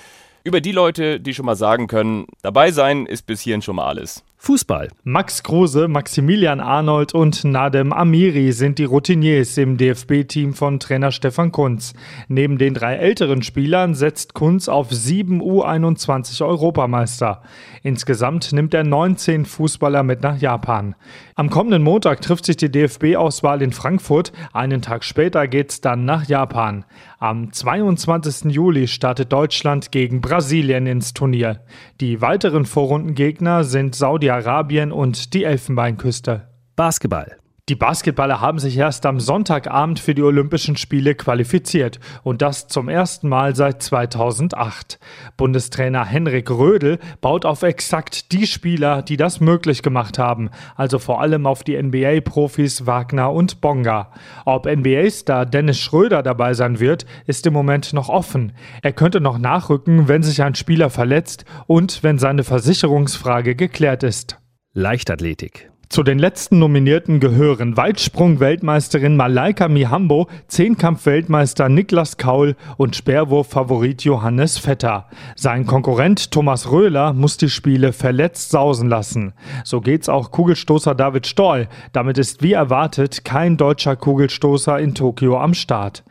über 0.44 0.60
die 0.60 0.72
Leute, 0.72 1.18
die 1.18 1.34
schon 1.34 1.46
mal 1.46 1.56
sagen 1.56 1.88
können, 1.88 2.26
dabei 2.42 2.70
sein 2.70 3.06
ist 3.06 3.26
bis 3.26 3.40
hierhin 3.40 3.62
schon 3.62 3.76
mal 3.76 3.86
alles. 3.86 4.22
Fußball. 4.46 4.90
Max 5.02 5.42
Kruse, 5.42 5.88
Maximilian 5.88 6.60
Arnold 6.60 7.14
und 7.14 7.42
Nadem 7.42 7.92
Amiri 7.92 8.52
sind 8.52 8.78
die 8.78 8.84
Routiniers 8.84 9.58
im 9.58 9.76
DFB-Team 9.76 10.54
von 10.54 10.78
Trainer 10.78 11.10
Stefan 11.10 11.50
Kunz. 11.50 11.94
Neben 12.28 12.56
den 12.56 12.72
drei 12.72 12.94
älteren 12.94 13.42
Spielern 13.42 13.96
setzt 13.96 14.34
Kunz 14.34 14.68
auf 14.68 14.92
sieben 14.92 15.42
U21 15.42 16.46
Europameister. 16.46 17.42
Insgesamt 17.82 18.52
nimmt 18.52 18.72
er 18.72 18.84
19 18.84 19.46
Fußballer 19.46 20.04
mit 20.04 20.22
nach 20.22 20.38
Japan. 20.38 20.94
Am 21.34 21.50
kommenden 21.50 21.82
Montag 21.82 22.20
trifft 22.20 22.46
sich 22.46 22.56
die 22.56 22.70
DFB-Auswahl 22.70 23.62
in 23.62 23.72
Frankfurt. 23.72 24.32
Einen 24.52 24.80
Tag 24.80 25.02
später 25.02 25.48
geht's 25.48 25.80
dann 25.80 26.04
nach 26.04 26.24
Japan. 26.28 26.84
Am 27.18 27.52
22. 27.52 28.52
Juli 28.52 28.86
startet 28.86 29.32
Deutschland 29.32 29.90
gegen 29.90 30.20
Brasilien 30.20 30.86
ins 30.86 31.14
Turnier. 31.14 31.62
Die 32.00 32.20
weiteren 32.20 32.64
Vorrundengegner 32.64 33.64
sind 33.64 33.96
Saudi-Arabien 33.96 34.35
Saudi-Arabien 34.42 34.92
und 34.92 35.32
die 35.34 35.44
Elfenbeinküste. 35.44 36.48
Basketball. 36.76 37.38
Die 37.68 37.74
Basketballer 37.74 38.40
haben 38.40 38.60
sich 38.60 38.78
erst 38.78 39.06
am 39.06 39.18
Sonntagabend 39.18 39.98
für 39.98 40.14
die 40.14 40.22
Olympischen 40.22 40.76
Spiele 40.76 41.16
qualifiziert 41.16 41.98
und 42.22 42.40
das 42.40 42.68
zum 42.68 42.88
ersten 42.88 43.28
Mal 43.28 43.56
seit 43.56 43.82
2008. 43.82 45.00
Bundestrainer 45.36 46.04
Henrik 46.04 46.48
Rödel 46.48 47.00
baut 47.20 47.44
auf 47.44 47.64
exakt 47.64 48.30
die 48.30 48.46
Spieler, 48.46 49.02
die 49.02 49.16
das 49.16 49.40
möglich 49.40 49.82
gemacht 49.82 50.16
haben, 50.16 50.50
also 50.76 51.00
vor 51.00 51.20
allem 51.20 51.44
auf 51.44 51.64
die 51.64 51.76
NBA-Profis 51.76 52.86
Wagner 52.86 53.32
und 53.32 53.60
Bonga. 53.60 54.12
Ob 54.44 54.66
NBA-Star 54.66 55.44
Dennis 55.44 55.80
Schröder 55.80 56.22
dabei 56.22 56.54
sein 56.54 56.78
wird, 56.78 57.04
ist 57.26 57.48
im 57.48 57.52
Moment 57.52 57.92
noch 57.92 58.08
offen. 58.08 58.52
Er 58.82 58.92
könnte 58.92 59.20
noch 59.20 59.38
nachrücken, 59.38 60.06
wenn 60.06 60.22
sich 60.22 60.40
ein 60.40 60.54
Spieler 60.54 60.88
verletzt 60.88 61.44
und 61.66 62.04
wenn 62.04 62.18
seine 62.18 62.44
Versicherungsfrage 62.44 63.56
geklärt 63.56 64.04
ist. 64.04 64.38
Leichtathletik. 64.72 65.72
Zu 65.88 66.02
den 66.02 66.18
letzten 66.18 66.58
Nominierten 66.58 67.20
gehören 67.20 67.76
Weitsprung-Weltmeisterin 67.76 69.16
Malaika 69.16 69.68
Mihambo, 69.68 70.26
Zehnkampf-Weltmeister 70.48 71.68
Niklas 71.68 72.16
Kaul 72.16 72.56
und 72.76 72.96
Speerwurf-Favorit 72.96 74.02
Johannes 74.02 74.58
Vetter. 74.58 75.06
Sein 75.36 75.64
Konkurrent 75.64 76.32
Thomas 76.32 76.72
Röhler 76.72 77.12
muss 77.12 77.36
die 77.36 77.48
Spiele 77.48 77.92
verletzt 77.92 78.50
sausen 78.50 78.88
lassen. 78.88 79.32
So 79.64 79.80
geht's 79.80 80.08
auch 80.08 80.32
Kugelstoßer 80.32 80.96
David 80.96 81.28
Stoll. 81.28 81.68
Damit 81.92 82.18
ist 82.18 82.42
wie 82.42 82.52
erwartet 82.52 83.24
kein 83.24 83.56
deutscher 83.56 83.94
Kugelstoßer 83.94 84.80
in 84.80 84.94
Tokio 84.94 85.38
am 85.38 85.54
Start. 85.54 86.02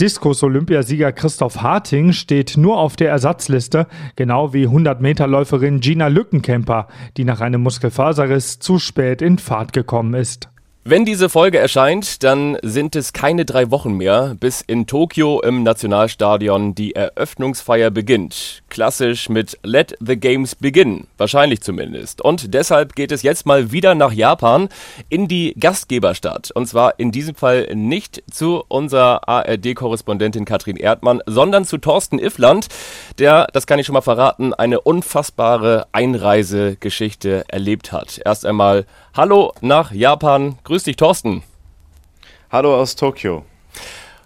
Diskus-Olympiasieger 0.00 1.12
Christoph 1.12 1.62
Harting 1.62 2.12
steht 2.12 2.56
nur 2.56 2.78
auf 2.78 2.96
der 2.96 3.10
Ersatzliste, 3.10 3.86
genau 4.16 4.52
wie 4.52 4.66
100-Meter-Läuferin 4.66 5.80
Gina 5.80 6.08
Lückenkämper, 6.08 6.88
die 7.16 7.24
nach 7.24 7.40
einem 7.40 7.62
Muskelfaserriss 7.62 8.58
zu 8.58 8.78
spät 8.78 9.22
in 9.22 9.38
Fahrt 9.38 9.72
gekommen 9.72 10.14
ist. 10.14 10.48
Wenn 10.84 11.04
diese 11.04 11.28
Folge 11.28 11.58
erscheint, 11.58 12.24
dann 12.24 12.56
sind 12.62 12.96
es 12.96 13.12
keine 13.12 13.44
drei 13.44 13.70
Wochen 13.70 13.96
mehr, 13.96 14.34
bis 14.40 14.62
in 14.62 14.88
Tokio 14.88 15.40
im 15.40 15.62
Nationalstadion 15.62 16.74
die 16.74 16.96
Eröffnungsfeier 16.96 17.92
beginnt. 17.92 18.61
Klassisch 18.72 19.28
mit 19.28 19.58
Let 19.62 19.98
the 20.00 20.18
Games 20.18 20.54
Begin, 20.54 21.06
wahrscheinlich 21.18 21.60
zumindest. 21.60 22.22
Und 22.22 22.54
deshalb 22.54 22.96
geht 22.96 23.12
es 23.12 23.22
jetzt 23.22 23.44
mal 23.44 23.70
wieder 23.70 23.94
nach 23.94 24.12
Japan 24.12 24.70
in 25.10 25.28
die 25.28 25.54
Gastgeberstadt. 25.60 26.50
Und 26.52 26.66
zwar 26.66 26.98
in 26.98 27.12
diesem 27.12 27.34
Fall 27.34 27.68
nicht 27.74 28.22
zu 28.30 28.64
unserer 28.68 29.28
ARD-Korrespondentin 29.28 30.46
Katrin 30.46 30.78
Erdmann, 30.78 31.20
sondern 31.26 31.66
zu 31.66 31.76
Thorsten 31.76 32.18
Iffland, 32.18 32.68
der, 33.18 33.46
das 33.52 33.66
kann 33.66 33.78
ich 33.78 33.84
schon 33.84 33.92
mal 33.92 34.00
verraten, 34.00 34.54
eine 34.54 34.80
unfassbare 34.80 35.86
Einreisegeschichte 35.92 37.44
erlebt 37.48 37.92
hat. 37.92 38.22
Erst 38.24 38.46
einmal 38.46 38.86
Hallo 39.14 39.52
nach 39.60 39.92
Japan. 39.92 40.58
Grüß 40.64 40.84
dich, 40.84 40.96
Thorsten. 40.96 41.42
Hallo 42.50 42.74
aus 42.74 42.96
Tokio. 42.96 43.44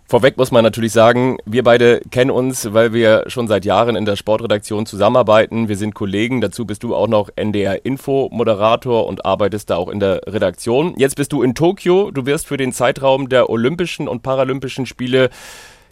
Vorweg 0.08 0.36
muss 0.36 0.52
man 0.52 0.62
natürlich 0.62 0.92
sagen, 0.92 1.38
wir 1.46 1.64
beide 1.64 2.00
kennen 2.12 2.30
uns, 2.30 2.72
weil 2.72 2.92
wir 2.92 3.24
schon 3.26 3.48
seit 3.48 3.64
Jahren 3.64 3.96
in 3.96 4.04
der 4.04 4.14
Sportredaktion 4.14 4.86
zusammenarbeiten. 4.86 5.68
Wir 5.68 5.76
sind 5.76 5.96
Kollegen. 5.96 6.40
Dazu 6.40 6.64
bist 6.64 6.84
du 6.84 6.94
auch 6.94 7.08
noch 7.08 7.28
NDR-Info-Moderator 7.34 9.04
und 9.04 9.26
arbeitest 9.26 9.70
da 9.70 9.76
auch 9.76 9.88
in 9.88 9.98
der 9.98 10.20
Redaktion. 10.28 10.94
Jetzt 10.96 11.16
bist 11.16 11.32
du 11.32 11.42
in 11.42 11.56
Tokio. 11.56 12.12
Du 12.12 12.24
wirst 12.24 12.46
für 12.46 12.56
den 12.56 12.72
Zeitraum 12.72 13.28
der 13.28 13.50
Olympischen 13.50 14.06
und 14.06 14.22
Paralympischen 14.22 14.86
Spiele 14.86 15.28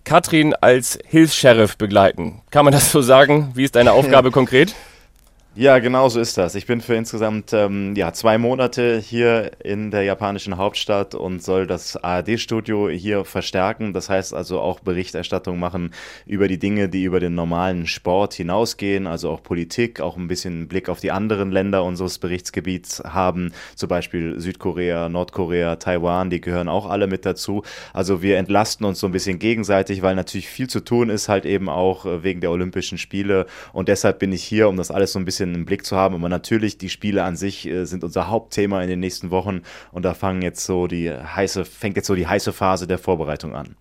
Katrin 0.05 0.55
als 0.55 0.97
Hilfs-Sheriff 1.09 1.77
begleiten. 1.77 2.43
Kann 2.53 2.65
man 2.65 2.73
das 2.73 2.93
so 2.93 3.03
sagen? 3.03 3.51
Wie 3.55 3.65
ist 3.65 3.75
deine 3.75 3.95
Aufgabe 3.95 4.31
konkret? 4.33 4.77
Ja, 5.57 5.79
genau 5.79 6.09
so 6.09 6.19
ist 6.19 6.37
das. 6.37 6.57
Ich 6.57 6.67
bin 6.67 6.81
für 6.81 6.97
insgesamt 6.97 7.53
ähm, 7.53 7.95
ja, 7.95 8.13
zwei 8.13 8.39
Monate 8.39 8.99
hier 8.99 9.53
in 9.63 9.93
der 9.93 10.03
japanischen 10.03 10.57
Hauptstadt 10.57 11.15
und 11.15 11.45
soll 11.45 11.69
das 11.69 11.97
ARD-Studio 11.97 12.89
hier 12.89 13.25
verstärken. 13.25 13.93
Das 13.93 14.11
heißt 14.11 14.35
also 14.35 14.59
auch 14.59 14.81
Berichterstattung 14.81 15.61
machen 15.61 15.95
über 16.27 16.49
die 16.49 16.59
Dinge, 16.59 16.89
die 16.89 17.05
über 17.05 17.21
den 17.21 17.37
normalen 17.37 17.87
Sport 17.87 18.35
hinausgehen, 18.35 19.07
also 19.07 19.31
auch 19.31 19.45
Politik, 19.45 20.01
auch 20.01 20.17
ein 20.17 20.27
bisschen 20.27 20.67
Blick 20.67 20.89
auf 20.89 20.99
die 20.99 21.13
anderen 21.13 21.53
Länder 21.53 21.85
unseres 21.85 22.19
Berichtsgebiets 22.19 23.05
haben, 23.05 23.53
zum 23.77 23.89
Beispiel 23.89 24.41
Südkorea, 24.41 25.09
Nordkorea, 25.09 25.77
Taiwan, 25.77 26.31
die 26.31 26.41
gehören 26.41 26.69
auch 26.69 26.91
alle 26.91 27.07
mit 27.07 27.25
dazu. 27.25 27.63
Also 27.93 28.23
wir 28.23 28.39
entlasten 28.39 28.85
uns 28.85 28.99
so 28.99 29.07
ein 29.07 29.13
bisschen 29.13 29.39
gegenseitig, 29.39 30.03
weil 30.03 30.17
natürlich 30.17 30.49
viel 30.49 30.69
zu 30.69 30.81
tun 30.81 31.11
ist, 31.11 31.29
halt 31.29 31.47
eben 31.47 31.69
auch 31.69 32.07
äh, 32.07 32.25
wegen 32.25 32.41
der 32.41 32.51
Olympischen 32.51 32.99
Spiele. 32.99 33.47
Und 33.73 33.87
deshalb 33.87 34.19
bin 34.19 34.33
ich 34.33 34.43
hier, 34.43 34.69
um 34.69 34.77
das 34.77 34.91
alles 34.91 35.13
so 35.13 35.21
ein 35.21 35.25
bisschen 35.25 35.44
bisschen 35.45 35.55
im 35.55 35.65
Blick 35.65 35.85
zu 35.85 35.97
haben. 35.97 36.15
Aber 36.15 36.29
natürlich, 36.29 36.79
die 36.79 36.89
Spiele 36.89 37.25
an 37.25 37.37
sich 37.37 37.67
äh, 37.67 37.85
sind 37.85 38.05
unser 38.05 38.29
Hauptthema 38.29 38.83
in 38.83 38.89
den 38.89 39.01
nächsten 39.01 39.31
Wochen 39.31 39.63
und 39.93 40.05
da 40.05 40.15
fangen 40.15 40.43
jetzt 40.43 40.65
so 40.65 40.87
die 40.87 41.11
heiße, 41.11 41.65
fängt 41.65 41.97
jetzt 41.97 42.07
so 42.07 42.15
die 42.15 42.27
heiße 42.27 42.53
Phase 42.53 42.87
der 42.87 42.99
Vorbereitung 42.99 43.55
an. 43.55 43.77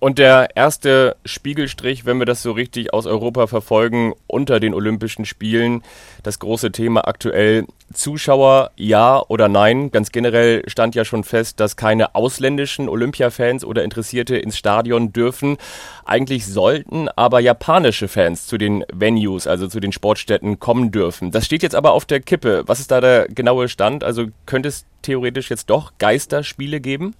Und 0.00 0.18
der 0.18 0.56
erste 0.56 1.14
Spiegelstrich, 1.26 2.06
wenn 2.06 2.18
wir 2.18 2.24
das 2.24 2.42
so 2.42 2.52
richtig 2.52 2.94
aus 2.94 3.04
Europa 3.04 3.46
verfolgen, 3.46 4.14
unter 4.26 4.58
den 4.58 4.72
Olympischen 4.72 5.26
Spielen, 5.26 5.82
das 6.22 6.38
große 6.38 6.72
Thema 6.72 7.06
aktuell, 7.06 7.66
Zuschauer 7.92 8.70
ja 8.76 9.22
oder 9.28 9.48
nein. 9.48 9.90
Ganz 9.90 10.10
generell 10.10 10.62
stand 10.68 10.94
ja 10.94 11.04
schon 11.04 11.22
fest, 11.22 11.60
dass 11.60 11.76
keine 11.76 12.14
ausländischen 12.14 12.88
Olympiafans 12.88 13.62
oder 13.62 13.84
Interessierte 13.84 14.38
ins 14.38 14.56
Stadion 14.56 15.12
dürfen. 15.12 15.58
Eigentlich 16.06 16.46
sollten 16.46 17.10
aber 17.10 17.40
japanische 17.40 18.08
Fans 18.08 18.46
zu 18.46 18.56
den 18.56 18.86
Venues, 18.90 19.46
also 19.46 19.66
zu 19.68 19.80
den 19.80 19.92
Sportstätten 19.92 20.58
kommen 20.60 20.92
dürfen. 20.92 21.30
Das 21.30 21.44
steht 21.44 21.62
jetzt 21.62 21.74
aber 21.74 21.92
auf 21.92 22.06
der 22.06 22.20
Kippe. 22.20 22.62
Was 22.64 22.80
ist 22.80 22.90
da 22.90 23.02
der 23.02 23.28
genaue 23.28 23.68
Stand? 23.68 24.02
Also 24.02 24.28
könnte 24.46 24.70
es 24.70 24.86
theoretisch 25.02 25.50
jetzt 25.50 25.68
doch 25.68 25.92
Geisterspiele 25.98 26.80
geben? 26.80 27.14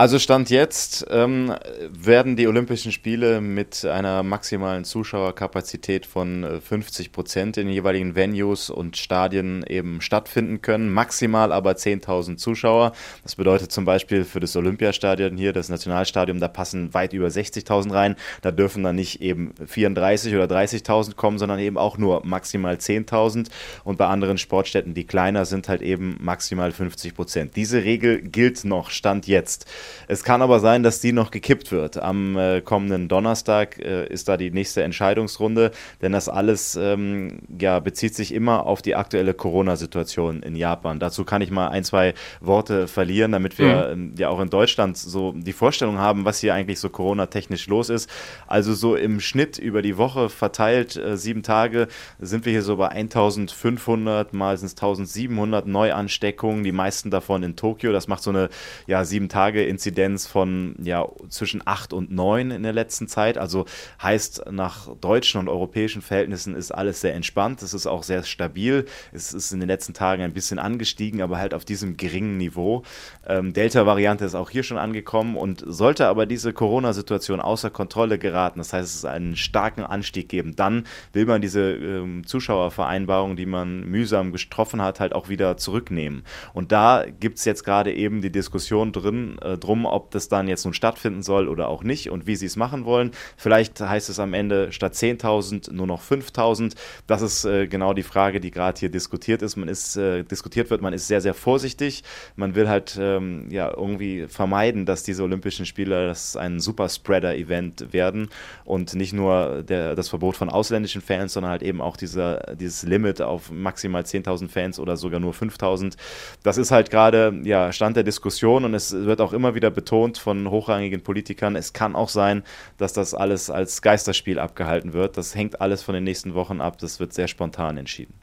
Also 0.00 0.20
Stand 0.20 0.48
jetzt 0.48 1.08
ähm, 1.10 1.52
werden 1.90 2.36
die 2.36 2.46
Olympischen 2.46 2.92
Spiele 2.92 3.40
mit 3.40 3.84
einer 3.84 4.22
maximalen 4.22 4.84
Zuschauerkapazität 4.84 6.06
von 6.06 6.60
50 6.62 7.06
äh, 7.08 7.10
Prozent 7.10 7.56
in 7.56 7.66
den 7.66 7.74
jeweiligen 7.74 8.14
Venues 8.14 8.70
und 8.70 8.96
Stadien 8.96 9.64
eben 9.66 10.00
stattfinden 10.00 10.62
können. 10.62 10.94
Maximal 10.94 11.50
aber 11.50 11.72
10.000 11.72 12.36
Zuschauer. 12.36 12.92
Das 13.24 13.34
bedeutet 13.34 13.72
zum 13.72 13.86
Beispiel 13.86 14.24
für 14.24 14.38
das 14.38 14.54
Olympiastadion 14.54 15.36
hier, 15.36 15.52
das 15.52 15.68
Nationalstadion, 15.68 16.38
da 16.38 16.46
passen 16.46 16.94
weit 16.94 17.12
über 17.12 17.26
60.000 17.26 17.92
rein. 17.92 18.14
Da 18.40 18.52
dürfen 18.52 18.84
dann 18.84 18.94
nicht 18.94 19.20
eben 19.20 19.52
34 19.66 20.32
oder 20.32 20.44
30.000 20.44 21.16
kommen, 21.16 21.40
sondern 21.40 21.58
eben 21.58 21.76
auch 21.76 21.98
nur 21.98 22.24
maximal 22.24 22.76
10.000. 22.76 23.48
Und 23.82 23.98
bei 23.98 24.06
anderen 24.06 24.38
Sportstätten, 24.38 24.94
die 24.94 25.08
kleiner 25.08 25.44
sind, 25.44 25.68
halt 25.68 25.82
eben 25.82 26.18
maximal 26.20 26.70
50 26.70 27.16
Prozent. 27.16 27.56
Diese 27.56 27.82
Regel 27.82 28.22
gilt 28.22 28.64
noch, 28.64 28.90
Stand 28.90 29.26
jetzt. 29.26 29.66
Es 30.06 30.24
kann 30.24 30.42
aber 30.42 30.60
sein, 30.60 30.82
dass 30.82 31.00
die 31.00 31.12
noch 31.12 31.30
gekippt 31.30 31.72
wird. 31.72 32.02
Am 32.02 32.36
äh, 32.36 32.60
kommenden 32.60 33.08
Donnerstag 33.08 33.78
äh, 33.78 34.06
ist 34.06 34.28
da 34.28 34.36
die 34.36 34.50
nächste 34.50 34.82
Entscheidungsrunde, 34.82 35.70
denn 36.02 36.12
das 36.12 36.28
alles 36.28 36.76
ähm, 36.76 37.40
ja, 37.58 37.80
bezieht 37.80 38.14
sich 38.14 38.32
immer 38.32 38.66
auf 38.66 38.82
die 38.82 38.94
aktuelle 38.94 39.34
Corona-Situation 39.34 40.42
in 40.42 40.56
Japan. 40.56 40.98
Dazu 40.98 41.24
kann 41.24 41.42
ich 41.42 41.50
mal 41.50 41.68
ein, 41.68 41.84
zwei 41.84 42.14
Worte 42.40 42.88
verlieren, 42.88 43.32
damit 43.32 43.58
wir 43.58 43.94
mhm. 43.94 44.10
ähm, 44.10 44.14
ja 44.18 44.28
auch 44.28 44.40
in 44.40 44.50
Deutschland 44.50 44.96
so 44.96 45.32
die 45.32 45.52
Vorstellung 45.52 45.98
haben, 45.98 46.24
was 46.24 46.40
hier 46.40 46.54
eigentlich 46.54 46.80
so 46.80 46.90
Corona-technisch 46.90 47.66
los 47.66 47.88
ist. 47.88 48.10
Also 48.46 48.74
so 48.74 48.96
im 48.96 49.20
Schnitt 49.20 49.58
über 49.58 49.82
die 49.82 49.96
Woche 49.96 50.28
verteilt, 50.28 50.96
äh, 50.96 51.16
sieben 51.16 51.42
Tage, 51.42 51.88
sind 52.18 52.44
wir 52.44 52.52
hier 52.52 52.62
so 52.62 52.76
bei 52.76 52.88
1500, 52.88 54.32
mal 54.32 54.56
sind 54.56 54.66
es 54.66 54.72
1700 54.72 55.66
Neuansteckungen, 55.66 56.64
die 56.64 56.72
meisten 56.72 57.10
davon 57.10 57.42
in 57.42 57.56
Tokio. 57.56 57.92
Das 57.92 58.08
macht 58.08 58.22
so 58.22 58.30
eine 58.30 58.48
ja, 58.86 59.04
sieben 59.04 59.28
Tage 59.28 59.64
in 59.64 59.77
Inzidenz 59.78 60.26
von 60.26 60.74
ja, 60.82 61.06
zwischen 61.28 61.62
8 61.64 61.92
und 61.92 62.10
9 62.10 62.50
in 62.50 62.64
der 62.64 62.72
letzten 62.72 63.06
Zeit. 63.06 63.38
Also 63.38 63.64
heißt, 64.02 64.50
nach 64.50 64.88
deutschen 64.96 65.38
und 65.38 65.48
europäischen 65.48 66.02
Verhältnissen 66.02 66.56
ist 66.56 66.72
alles 66.72 67.00
sehr 67.00 67.14
entspannt. 67.14 67.62
Es 67.62 67.74
ist 67.74 67.86
auch 67.86 68.02
sehr 68.02 68.24
stabil. 68.24 68.86
Es 69.12 69.32
ist 69.32 69.52
in 69.52 69.60
den 69.60 69.68
letzten 69.68 69.94
Tagen 69.94 70.24
ein 70.24 70.32
bisschen 70.32 70.58
angestiegen, 70.58 71.22
aber 71.22 71.38
halt 71.38 71.54
auf 71.54 71.64
diesem 71.64 71.96
geringen 71.96 72.38
Niveau. 72.38 72.82
Ähm, 73.24 73.52
Delta-Variante 73.52 74.24
ist 74.24 74.34
auch 74.34 74.50
hier 74.50 74.64
schon 74.64 74.78
angekommen 74.78 75.36
und 75.36 75.62
sollte 75.64 76.08
aber 76.08 76.26
diese 76.26 76.52
Corona-Situation 76.52 77.40
außer 77.40 77.70
Kontrolle 77.70 78.18
geraten, 78.18 78.58
das 78.58 78.72
heißt, 78.72 78.96
es 78.96 79.04
einen 79.04 79.36
starken 79.36 79.84
Anstieg 79.84 80.28
geben, 80.28 80.56
dann 80.56 80.88
will 81.12 81.26
man 81.26 81.40
diese 81.40 81.70
ähm, 81.74 82.26
Zuschauervereinbarung, 82.26 83.36
die 83.36 83.46
man 83.46 83.84
mühsam 83.84 84.32
getroffen 84.32 84.82
hat, 84.82 84.98
halt 84.98 85.12
auch 85.12 85.28
wieder 85.28 85.56
zurücknehmen. 85.56 86.24
Und 86.52 86.72
da 86.72 87.04
gibt 87.20 87.38
es 87.38 87.44
jetzt 87.44 87.62
gerade 87.62 87.94
eben 87.94 88.22
die 88.22 88.32
Diskussion 88.32 88.90
drin, 88.90 89.38
äh, 89.42 89.56
drum, 89.68 89.84
ob 89.84 90.10
das 90.10 90.28
dann 90.28 90.48
jetzt 90.48 90.64
nun 90.64 90.74
stattfinden 90.74 91.22
soll 91.22 91.48
oder 91.48 91.68
auch 91.68 91.84
nicht 91.84 92.10
und 92.10 92.26
wie 92.26 92.36
sie 92.36 92.46
es 92.46 92.56
machen 92.56 92.84
wollen. 92.84 93.12
Vielleicht 93.36 93.80
heißt 93.80 94.08
es 94.08 94.18
am 94.18 94.34
Ende 94.34 94.72
statt 94.72 94.94
10.000 94.94 95.72
nur 95.72 95.86
noch 95.86 96.02
5.000. 96.02 96.74
Das 97.06 97.22
ist 97.22 97.44
äh, 97.44 97.66
genau 97.66 97.92
die 97.92 98.02
Frage, 98.02 98.40
die 98.40 98.50
gerade 98.50 98.78
hier 98.78 98.88
diskutiert 98.88 99.42
ist. 99.42 99.56
Man 99.56 99.68
ist 99.68 99.96
äh, 99.96 100.24
diskutiert 100.24 100.70
wird, 100.70 100.80
man 100.80 100.92
ist 100.92 101.06
sehr 101.06 101.20
sehr 101.20 101.34
vorsichtig. 101.34 102.02
Man 102.36 102.54
will 102.54 102.68
halt 102.68 102.98
ähm, 103.00 103.48
ja 103.50 103.70
irgendwie 103.70 104.26
vermeiden, 104.26 104.86
dass 104.86 105.02
diese 105.02 105.22
Olympischen 105.22 105.66
Spiele 105.66 106.06
das 106.06 106.36
ein 106.36 106.60
Superspreader-Event 106.60 107.92
werden 107.92 108.30
und 108.64 108.94
nicht 108.94 109.12
nur 109.12 109.62
der, 109.62 109.94
das 109.94 110.08
Verbot 110.08 110.36
von 110.36 110.48
ausländischen 110.48 111.02
Fans, 111.02 111.34
sondern 111.34 111.52
halt 111.52 111.62
eben 111.62 111.80
auch 111.80 111.96
dieser, 111.96 112.56
dieses 112.56 112.84
Limit 112.84 113.20
auf 113.20 113.50
maximal 113.50 114.02
10.000 114.02 114.48
Fans 114.48 114.80
oder 114.80 114.96
sogar 114.96 115.20
nur 115.20 115.34
5.000. 115.34 115.96
Das 116.42 116.56
ist 116.56 116.70
halt 116.70 116.90
gerade 116.90 117.38
ja 117.44 117.72
Stand 117.72 117.96
der 117.96 118.04
Diskussion 118.04 118.64
und 118.64 118.74
es 118.74 118.92
wird 118.92 119.20
auch 119.20 119.32
immer 119.32 119.54
wieder 119.54 119.57
wieder 119.58 119.70
betont 119.70 120.18
von 120.18 120.48
hochrangigen 120.50 121.02
Politikern, 121.02 121.56
es 121.56 121.72
kann 121.72 121.96
auch 121.96 122.08
sein, 122.08 122.44
dass 122.76 122.92
das 122.92 123.12
alles 123.12 123.50
als 123.50 123.82
Geisterspiel 123.82 124.38
abgehalten 124.38 124.92
wird. 124.92 125.16
Das 125.16 125.34
hängt 125.34 125.60
alles 125.60 125.82
von 125.82 125.94
den 125.94 126.04
nächsten 126.04 126.34
Wochen 126.34 126.60
ab. 126.60 126.78
Das 126.78 127.00
wird 127.00 127.12
sehr 127.12 127.26
spontan 127.26 127.76
entschieden. 127.76 128.14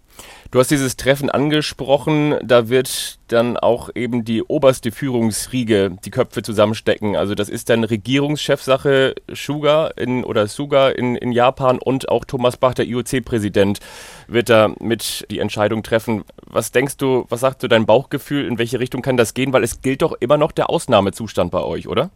Du 0.51 0.59
hast 0.59 0.71
dieses 0.71 0.95
Treffen 0.95 1.29
angesprochen, 1.29 2.35
da 2.41 2.69
wird 2.69 3.17
dann 3.27 3.57
auch 3.57 3.89
eben 3.93 4.23
die 4.23 4.41
oberste 4.43 4.91
Führungsriege 4.91 5.97
die 6.05 6.11
Köpfe 6.11 6.43
zusammenstecken. 6.43 7.15
Also 7.15 7.35
das 7.35 7.49
ist 7.49 7.69
dann 7.69 7.83
Regierungschefsache 7.83 9.15
Suga 9.33 9.87
in, 9.97 10.23
oder 10.23 10.47
Suga 10.47 10.89
in, 10.89 11.15
in 11.15 11.31
Japan 11.31 11.79
und 11.79 12.09
auch 12.09 12.23
Thomas 12.23 12.57
Bach, 12.57 12.73
der 12.73 12.85
IOC-Präsident, 12.85 13.79
wird 14.27 14.49
da 14.49 14.73
mit 14.79 15.25
die 15.29 15.39
Entscheidung 15.39 15.83
treffen. 15.83 16.23
Was 16.45 16.71
denkst 16.71 16.97
du, 16.97 17.25
was 17.29 17.41
sagt 17.41 17.63
du 17.63 17.67
dein 17.67 17.85
Bauchgefühl, 17.85 18.45
in 18.45 18.57
welche 18.57 18.79
Richtung 18.79 19.01
kann 19.01 19.17
das 19.17 19.33
gehen? 19.33 19.51
Weil 19.51 19.63
es 19.63 19.81
gilt 19.81 20.03
doch 20.03 20.13
immer 20.19 20.37
noch 20.37 20.51
der 20.51 20.69
Ausnahmezustand 20.69 21.51
bei 21.51 21.63
euch, 21.63 21.87
oder? 21.87 22.11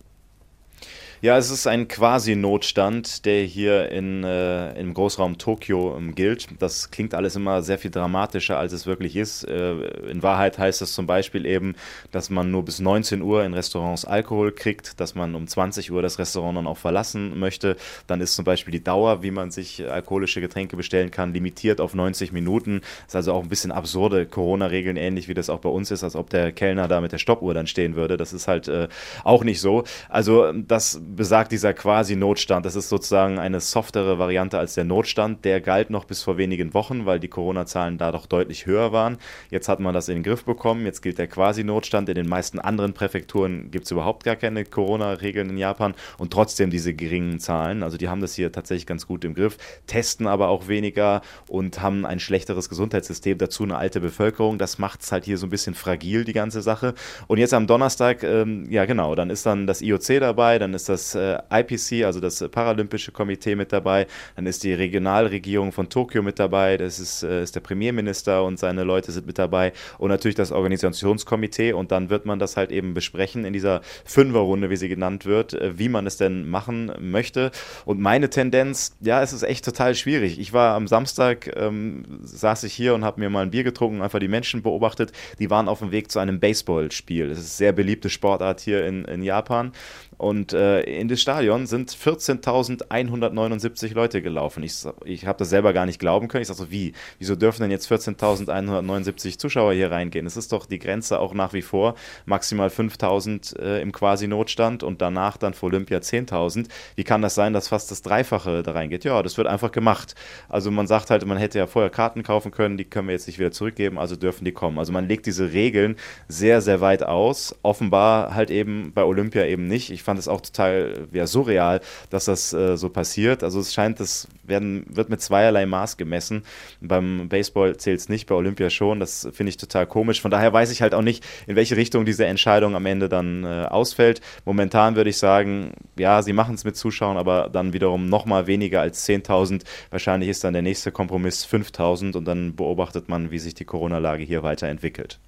Ja, 1.22 1.38
es 1.38 1.52
ist 1.52 1.68
ein 1.68 1.90
Quasi-Notstand, 1.90 3.26
der 3.26 3.44
hier 3.44 3.92
in, 3.92 4.24
äh, 4.24 4.72
im 4.80 4.94
Großraum 4.94 5.38
Tokio 5.38 5.98
ähm, 5.98 6.16
gilt. 6.16 6.48
Das 6.60 6.92
klingt 6.92 7.14
alles 7.14 7.36
immer 7.36 7.62
sehr 7.62 7.78
viel 7.78 7.92
dramatischer, 7.92 8.58
als 8.58 8.72
es 8.72 8.86
wirklich 8.88 9.18
ist. 9.18 9.44
Äh, 9.44 9.74
in 10.10 10.24
Wahrheit 10.24 10.58
heißt 10.58 10.82
es 10.82 10.94
zum 10.94 11.08
Beispiel 11.08 11.46
eben, 11.46 11.76
dass 12.12 12.30
man 12.30 12.52
nur 12.52 12.64
bis 12.64 12.80
19 12.80 13.22
Uhr 13.22 13.44
in 13.44 13.54
Restaurants 13.54 14.06
Alkohol 14.06 14.54
kriegt, 14.54 15.02
dass 15.02 15.14
man 15.14 15.36
um 15.36 15.46
20 15.46 15.92
Uhr 15.92 16.02
das 16.02 16.20
Restaurant 16.20 16.58
dann 16.58 16.68
auch 16.68 16.78
verlassen 16.78 17.38
möchte. 17.38 17.76
Dann 18.08 18.22
ist 18.22 18.36
zum 18.36 18.46
Beispiel 18.46 18.72
die 18.72 18.84
Dauer, 18.84 19.22
wie 19.22 19.32
man 19.32 19.52
sich 19.52 19.92
alkoholische 19.92 20.40
Getränke 20.40 20.78
bestellen 20.78 21.12
kann, 21.12 21.34
limitiert 21.34 21.82
auf 21.82 21.94
90 21.94 22.32
Minuten. 22.32 22.80
Das 22.80 23.10
ist 23.10 23.16
also 23.16 23.34
auch 23.34 23.44
ein 23.44 23.50
bisschen 23.50 23.74
absurde 23.74 24.26
Corona-Regeln, 24.26 24.96
ähnlich 24.96 25.28
wie 25.28 25.34
das 25.34 25.50
auch 25.50 25.60
bei 25.60 25.70
uns 25.70 25.92
ist, 25.92 26.06
als 26.06 26.16
ob 26.16 26.30
der 26.30 26.54
Kellner 26.54 26.88
da 26.88 27.02
mit 27.02 27.12
der 27.12 27.18
Stoppuhr 27.18 27.54
dann 27.54 27.68
stehen 27.68 27.98
würde. 27.98 28.16
Das 28.16 28.32
ist 28.32 28.48
halt 28.48 28.70
äh, 28.70 28.88
auch 29.26 29.44
nicht 29.44 29.60
so. 29.60 29.84
Also 30.08 30.54
das 30.54 31.02
besagt 31.16 31.52
dieser 31.52 31.74
quasi 31.74 32.16
Notstand. 32.16 32.66
Das 32.66 32.76
ist 32.76 32.90
sozusagen 32.90 33.40
eine 33.40 33.60
softere 33.60 34.20
Variante 34.20 34.60
als 34.60 34.76
der 34.76 34.84
Notstand. 34.84 35.44
Der 35.46 35.62
galt 35.62 35.90
noch 35.90 36.06
bis 36.06 36.22
vor 36.22 36.38
wenigen 36.38 36.74
Wochen, 36.74 37.06
weil 37.06 37.20
die 37.20 37.28
Corona-Zahlen 37.28 37.98
da 37.98 38.12
doch 38.12 38.26
deutlich 38.26 38.66
höher 38.66 38.92
waren. 38.92 39.18
Jetzt 39.50 39.70
hat 39.70 39.80
man 39.80 39.94
das 39.94 40.08
in 40.08 40.16
den 40.16 40.24
Griff 40.24 40.46
bekommen. 40.46 40.86
Jetzt 40.86 41.02
gilt 41.02 41.18
der 41.18 41.28
quasi 41.28 41.64
Notstand. 41.64 42.10
In 42.10 42.16
den 42.16 42.30
meisten 42.30 42.60
anderen 42.60 42.94
Präfekturen 42.94 43.72
gibt 43.72 43.86
es 43.86 43.92
überhaupt 43.92 44.24
gar 44.24 44.36
keine 44.36 44.66
Corona-Regeln 44.66 45.50
in 45.50 45.58
Japan 45.58 45.96
und 46.18 46.32
trotzdem 46.32 46.70
diese 46.70 46.94
geringen 46.94 47.40
Zahlen. 47.40 47.82
Also 47.84 47.98
die 47.98 48.10
haben 48.10 48.22
das 48.22 48.36
hier 48.36 48.52
tatsächlich 48.52 48.86
ganz 48.86 49.08
gut 49.08 49.26
im 49.26 49.34
Griff, 49.34 49.58
testen 49.88 50.28
aber 50.28 50.50
auch 50.50 50.68
weniger 50.68 51.22
und 51.48 51.82
haben 51.82 52.06
ein 52.06 52.20
schlechteres 52.20 52.70
Gesundheitssystem. 52.70 53.38
Dazu 53.38 53.64
eine 53.64 53.78
alte 53.78 54.00
Bevölkerung. 54.00 54.58
Das 54.58 54.78
macht 54.78 55.02
es 55.02 55.12
halt 55.12 55.26
hier 55.26 55.38
so 55.38 55.48
ein 55.48 55.50
bisschen 55.50 55.74
fragil, 55.74 56.24
die 56.24 56.34
ganze 56.34 56.62
Sache. 56.62 56.94
Und 57.28 57.40
jetzt 57.40 57.54
am 57.54 57.68
Donnerstag, 57.68 58.24
ähm, 58.24 58.68
ja 58.70 58.86
genau, 58.86 59.16
dann 59.16 59.30
ist 59.30 59.46
dann 59.46 59.66
das 59.66 59.82
IOC 59.82 60.20
dabei, 60.20 60.60
dann 60.60 60.74
ist 60.74 60.90
das 60.90 60.99
das 61.00 61.16
äh, 61.16 61.40
IPC, 61.52 62.06
also 62.06 62.20
das 62.20 62.44
Paralympische 62.50 63.12
Komitee 63.12 63.56
mit 63.56 63.72
dabei, 63.72 64.08
dann 64.36 64.46
ist 64.46 64.64
die 64.64 64.74
Regionalregierung 64.74 65.72
von 65.72 65.90
Tokio 65.90 66.22
mit 66.22 66.40
dabei, 66.40 66.78
das 66.78 67.00
ist, 67.00 67.24
äh, 67.24 67.42
ist 67.44 67.56
der 67.56 67.62
Premierminister 67.62 68.44
und 68.44 68.60
seine 68.60 68.84
Leute 68.84 69.12
sind 69.12 69.26
mit 69.26 69.38
dabei 69.38 69.74
und 69.98 70.10
natürlich 70.10 70.36
das 70.36 70.52
Organisationskomitee 70.52 71.74
und 71.74 71.92
dann 71.92 72.10
wird 72.10 72.26
man 72.26 72.40
das 72.40 72.58
halt 72.58 72.72
eben 72.72 72.94
besprechen 72.94 73.46
in 73.46 73.54
dieser 73.54 73.82
Fünferrunde, 74.06 74.70
wie 74.70 74.76
sie 74.76 74.90
genannt 74.90 75.26
wird, 75.26 75.54
äh, 75.54 75.78
wie 75.78 75.90
man 75.90 76.06
es 76.06 76.18
denn 76.18 76.50
machen 76.50 76.92
möchte. 77.00 77.52
Und 77.86 78.00
meine 78.00 78.30
Tendenz, 78.30 78.96
ja, 79.00 79.22
es 79.22 79.34
ist 79.34 79.44
echt 79.44 79.66
total 79.66 79.96
schwierig. 79.96 80.40
Ich 80.40 80.54
war 80.54 80.76
am 80.76 80.88
Samstag, 80.88 81.52
ähm, 81.56 82.20
saß 82.24 82.64
ich 82.64 82.74
hier 82.74 82.94
und 82.94 83.06
habe 83.06 83.20
mir 83.20 83.30
mal 83.30 83.44
ein 83.44 83.52
Bier 83.52 83.64
getrunken, 83.64 84.02
einfach 84.02 84.20
die 84.20 84.28
Menschen 84.28 84.62
beobachtet, 84.62 85.12
die 85.40 85.50
waren 85.50 85.68
auf 85.68 85.80
dem 85.80 85.92
Weg 85.92 86.12
zu 86.12 86.20
einem 86.20 86.40
Baseballspiel. 86.40 87.30
Das 87.30 87.38
ist 87.38 87.46
eine 87.46 87.68
sehr 87.68 87.72
beliebte 87.72 88.10
Sportart 88.10 88.60
hier 88.60 88.86
in, 88.86 89.06
in 89.06 89.24
Japan. 89.24 89.72
Und 90.20 90.52
äh, 90.52 90.82
in 90.82 91.08
das 91.08 91.22
Stadion 91.22 91.66
sind 91.66 91.92
14.179 91.92 93.94
Leute 93.94 94.22
gelaufen. 94.22 94.64
Ich, 94.64 94.86
ich 95.06 95.26
habe 95.26 95.40
das 95.40 95.50
selber 95.50 95.72
gar 95.72 95.86
nicht 95.86 95.98
glauben 95.98 96.28
können. 96.28 96.42
Ich 96.42 96.50
sage 96.50 96.58
so, 96.58 96.70
wie? 96.70 96.92
Wieso 97.20 97.38
dürfen 97.38 97.62
denn 97.62 97.72
jetzt 97.72 97.90
14.179 97.90 99.38
Zuschauer 99.38 99.72
hier 99.72 99.92
reingehen? 99.92 100.26
Es 100.26 100.36
ist 100.36 100.52
doch 100.52 100.66
die 100.66 100.78
Grenze 100.78 101.22
auch 101.22 101.34
nach 101.34 101.54
wie 101.54 101.62
vor. 101.62 101.96
Maximal 102.26 102.68
5.000 102.68 103.62
äh, 103.62 103.82
im 103.82 103.94
Quasi-Notstand 103.94 104.84
und 104.84 105.02
danach 105.02 105.38
dann 105.38 105.54
vor 105.54 105.68
Olympia 105.68 106.00
10.000. 106.00 106.68
Wie 106.98 107.06
kann 107.06 107.22
das 107.22 107.36
sein, 107.36 107.54
dass 107.54 107.70
fast 107.70 107.90
das 107.90 108.02
Dreifache 108.02 108.62
da 108.62 108.74
reingeht? 108.74 109.06
Ja, 109.06 109.24
das 109.24 109.38
wird 109.38 109.48
einfach 109.48 109.72
gemacht. 109.72 110.16
Also 110.50 110.70
man 110.70 110.86
sagt 110.86 111.12
halt, 111.12 111.26
man 111.26 111.38
hätte 111.38 111.60
ja 111.60 111.66
vorher 111.66 111.90
Karten 111.90 112.24
kaufen 112.24 112.52
können, 112.52 112.76
die 112.76 112.84
können 112.84 113.08
wir 113.08 113.14
jetzt 113.14 113.28
nicht 113.28 113.40
wieder 113.40 113.52
zurückgeben, 113.52 113.98
also 113.98 114.18
dürfen 114.18 114.44
die 114.44 114.52
kommen. 114.52 114.80
Also 114.80 114.92
man 114.92 115.08
legt 115.08 115.28
diese 115.28 115.54
Regeln 115.54 115.96
sehr, 116.28 116.60
sehr 116.60 116.82
weit 116.82 117.04
aus. 117.04 117.56
Offenbar 117.62 118.36
halt 118.36 118.52
eben 118.52 118.92
bei 118.94 119.06
Olympia 119.06 119.46
eben 119.46 119.66
nicht. 119.66 119.92
Ich 119.92 120.09
fand 120.10 120.18
es 120.18 120.28
auch 120.28 120.42
total 120.42 121.08
ja, 121.12 121.28
surreal, 121.28 121.82
dass 122.10 122.26
das 122.26 122.52
äh, 122.52 122.78
so 122.78 122.90
passiert. 122.90 123.44
Also 123.44 123.60
es 123.60 123.72
scheint, 123.72 124.00
das 124.00 124.28
werden, 124.44 124.84
wird 124.90 125.12
mit 125.12 125.22
zweierlei 125.22 125.68
Maß 125.68 125.98
gemessen. 125.98 126.46
Beim 126.82 127.30
Baseball 127.30 127.78
zählt 127.78 128.00
es 128.00 128.10
nicht, 128.10 128.26
bei 128.26 128.34
Olympia 128.34 128.72
schon. 128.72 129.00
Das 129.00 129.28
finde 129.32 129.50
ich 129.50 129.58
total 129.58 129.86
komisch. 129.86 130.20
Von 130.20 130.32
daher 130.32 130.52
weiß 130.52 130.72
ich 130.72 130.82
halt 130.82 130.96
auch 130.96 131.04
nicht, 131.04 131.24
in 131.46 131.56
welche 131.56 131.78
Richtung 131.78 132.06
diese 132.06 132.26
Entscheidung 132.26 132.76
am 132.76 132.88
Ende 132.88 133.08
dann 133.08 133.44
äh, 133.44 133.68
ausfällt. 133.70 134.22
Momentan 134.46 134.96
würde 134.96 135.12
ich 135.12 135.18
sagen, 135.20 135.74
ja, 135.96 136.24
sie 136.24 136.34
machen 136.34 136.56
es 136.56 136.64
mit 136.64 136.76
Zuschauern, 136.76 137.18
aber 137.18 137.48
dann 137.48 137.74
wiederum 137.74 138.10
nochmal 138.10 138.48
weniger 138.48 138.82
als 138.82 139.08
10.000. 139.08 139.62
Wahrscheinlich 139.92 140.30
ist 140.30 140.44
dann 140.44 140.54
der 140.54 140.64
nächste 140.64 140.92
Kompromiss 140.92 141.46
5.000 141.46 142.18
und 142.18 142.26
dann 142.26 142.56
beobachtet 142.56 143.10
man, 143.10 143.30
wie 143.30 143.38
sich 143.38 143.54
die 143.54 143.66
Corona-Lage 143.66 144.24
hier 144.24 144.42
weiterentwickelt. 144.42 145.20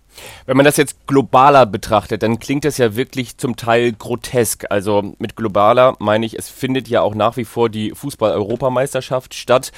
Wenn 0.45 0.57
man 0.57 0.65
das 0.65 0.77
jetzt 0.77 1.07
globaler 1.07 1.65
betrachtet, 1.65 2.23
dann 2.23 2.39
klingt 2.39 2.65
das 2.65 2.77
ja 2.77 2.95
wirklich 2.95 3.37
zum 3.37 3.55
Teil 3.55 3.93
grotesk. 3.93 4.65
Also 4.69 5.13
mit 5.19 5.35
globaler 5.35 5.95
meine 5.99 6.25
ich, 6.25 6.37
es 6.37 6.49
findet 6.49 6.87
ja 6.87 7.01
auch 7.01 7.15
nach 7.15 7.37
wie 7.37 7.45
vor 7.45 7.69
die 7.69 7.91
Fußball-Europameisterschaft 7.91 9.33
statt. 9.33 9.71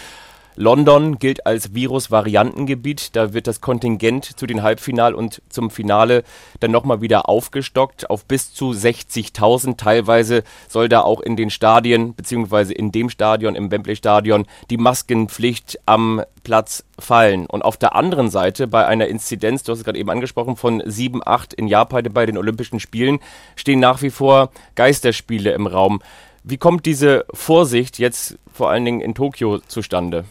London 0.56 1.20
gilt 1.20 1.46
als 1.46 1.74
Virus-Variantengebiet. 1.74 3.16
Da 3.16 3.34
wird 3.34 3.48
das 3.48 3.62
Kontingent 3.62 4.26
zu 4.26 4.46
den 4.46 4.62
Halbfinal- 4.62 5.14
und 5.14 5.42
zum 5.50 5.70
Finale 5.70 6.24
dann 6.60 6.72
nochmal 6.72 7.02
wieder 7.02 7.28
aufgestockt 7.28 8.10
auf 8.10 8.26
bis 8.26 8.54
zu 8.54 8.72
60.000. 8.72 9.78
Teilweise 9.78 10.44
soll 10.68 10.90
da 10.90 11.02
auch 11.02 11.22
in 11.22 11.36
den 11.36 11.50
Stadien, 11.50 12.16
beziehungsweise 12.16 12.74
in 12.74 12.92
dem 12.92 13.10
Stadion, 13.10 13.56
im 13.56 13.72
Wembley-Stadion, 13.72 14.46
die 14.70 14.78
Maskenpflicht 14.78 15.80
am 15.86 16.22
Platz 16.44 16.84
fallen. 17.00 17.46
Und 17.46 17.64
auf 17.64 17.78
der 17.78 17.96
anderen 17.96 18.30
Seite, 18.30 18.68
bei 18.68 18.86
einer 18.86 19.08
Inzidenz, 19.08 19.64
du 19.64 19.72
hast 19.72 19.80
es 19.80 19.86
gerade 19.86 20.00
eben 20.00 20.10
angesprochen, 20.10 20.56
von 20.56 20.84
7, 20.86 21.22
8 21.26 21.54
in 21.54 21.68
Japan 21.68 22.04
bei 22.14 22.26
den 22.26 22.38
Olympischen 22.38 22.80
Spielen, 22.80 23.20
stehen 23.56 23.80
nach 23.80 24.02
wie 24.02 24.10
vor 24.10 24.52
Geisterspiele 24.76 25.52
im 25.52 25.68
Raum. 25.68 26.02
Wie 26.44 26.58
kommt 26.58 26.86
diese 26.86 27.26
Vorsicht 27.34 28.00
jetzt 28.00 28.38
vor 28.52 28.70
allen 28.70 28.84
Dingen 28.84 29.00
in 29.00 29.16
Tokio 29.16 29.60
zustande? 29.60 30.26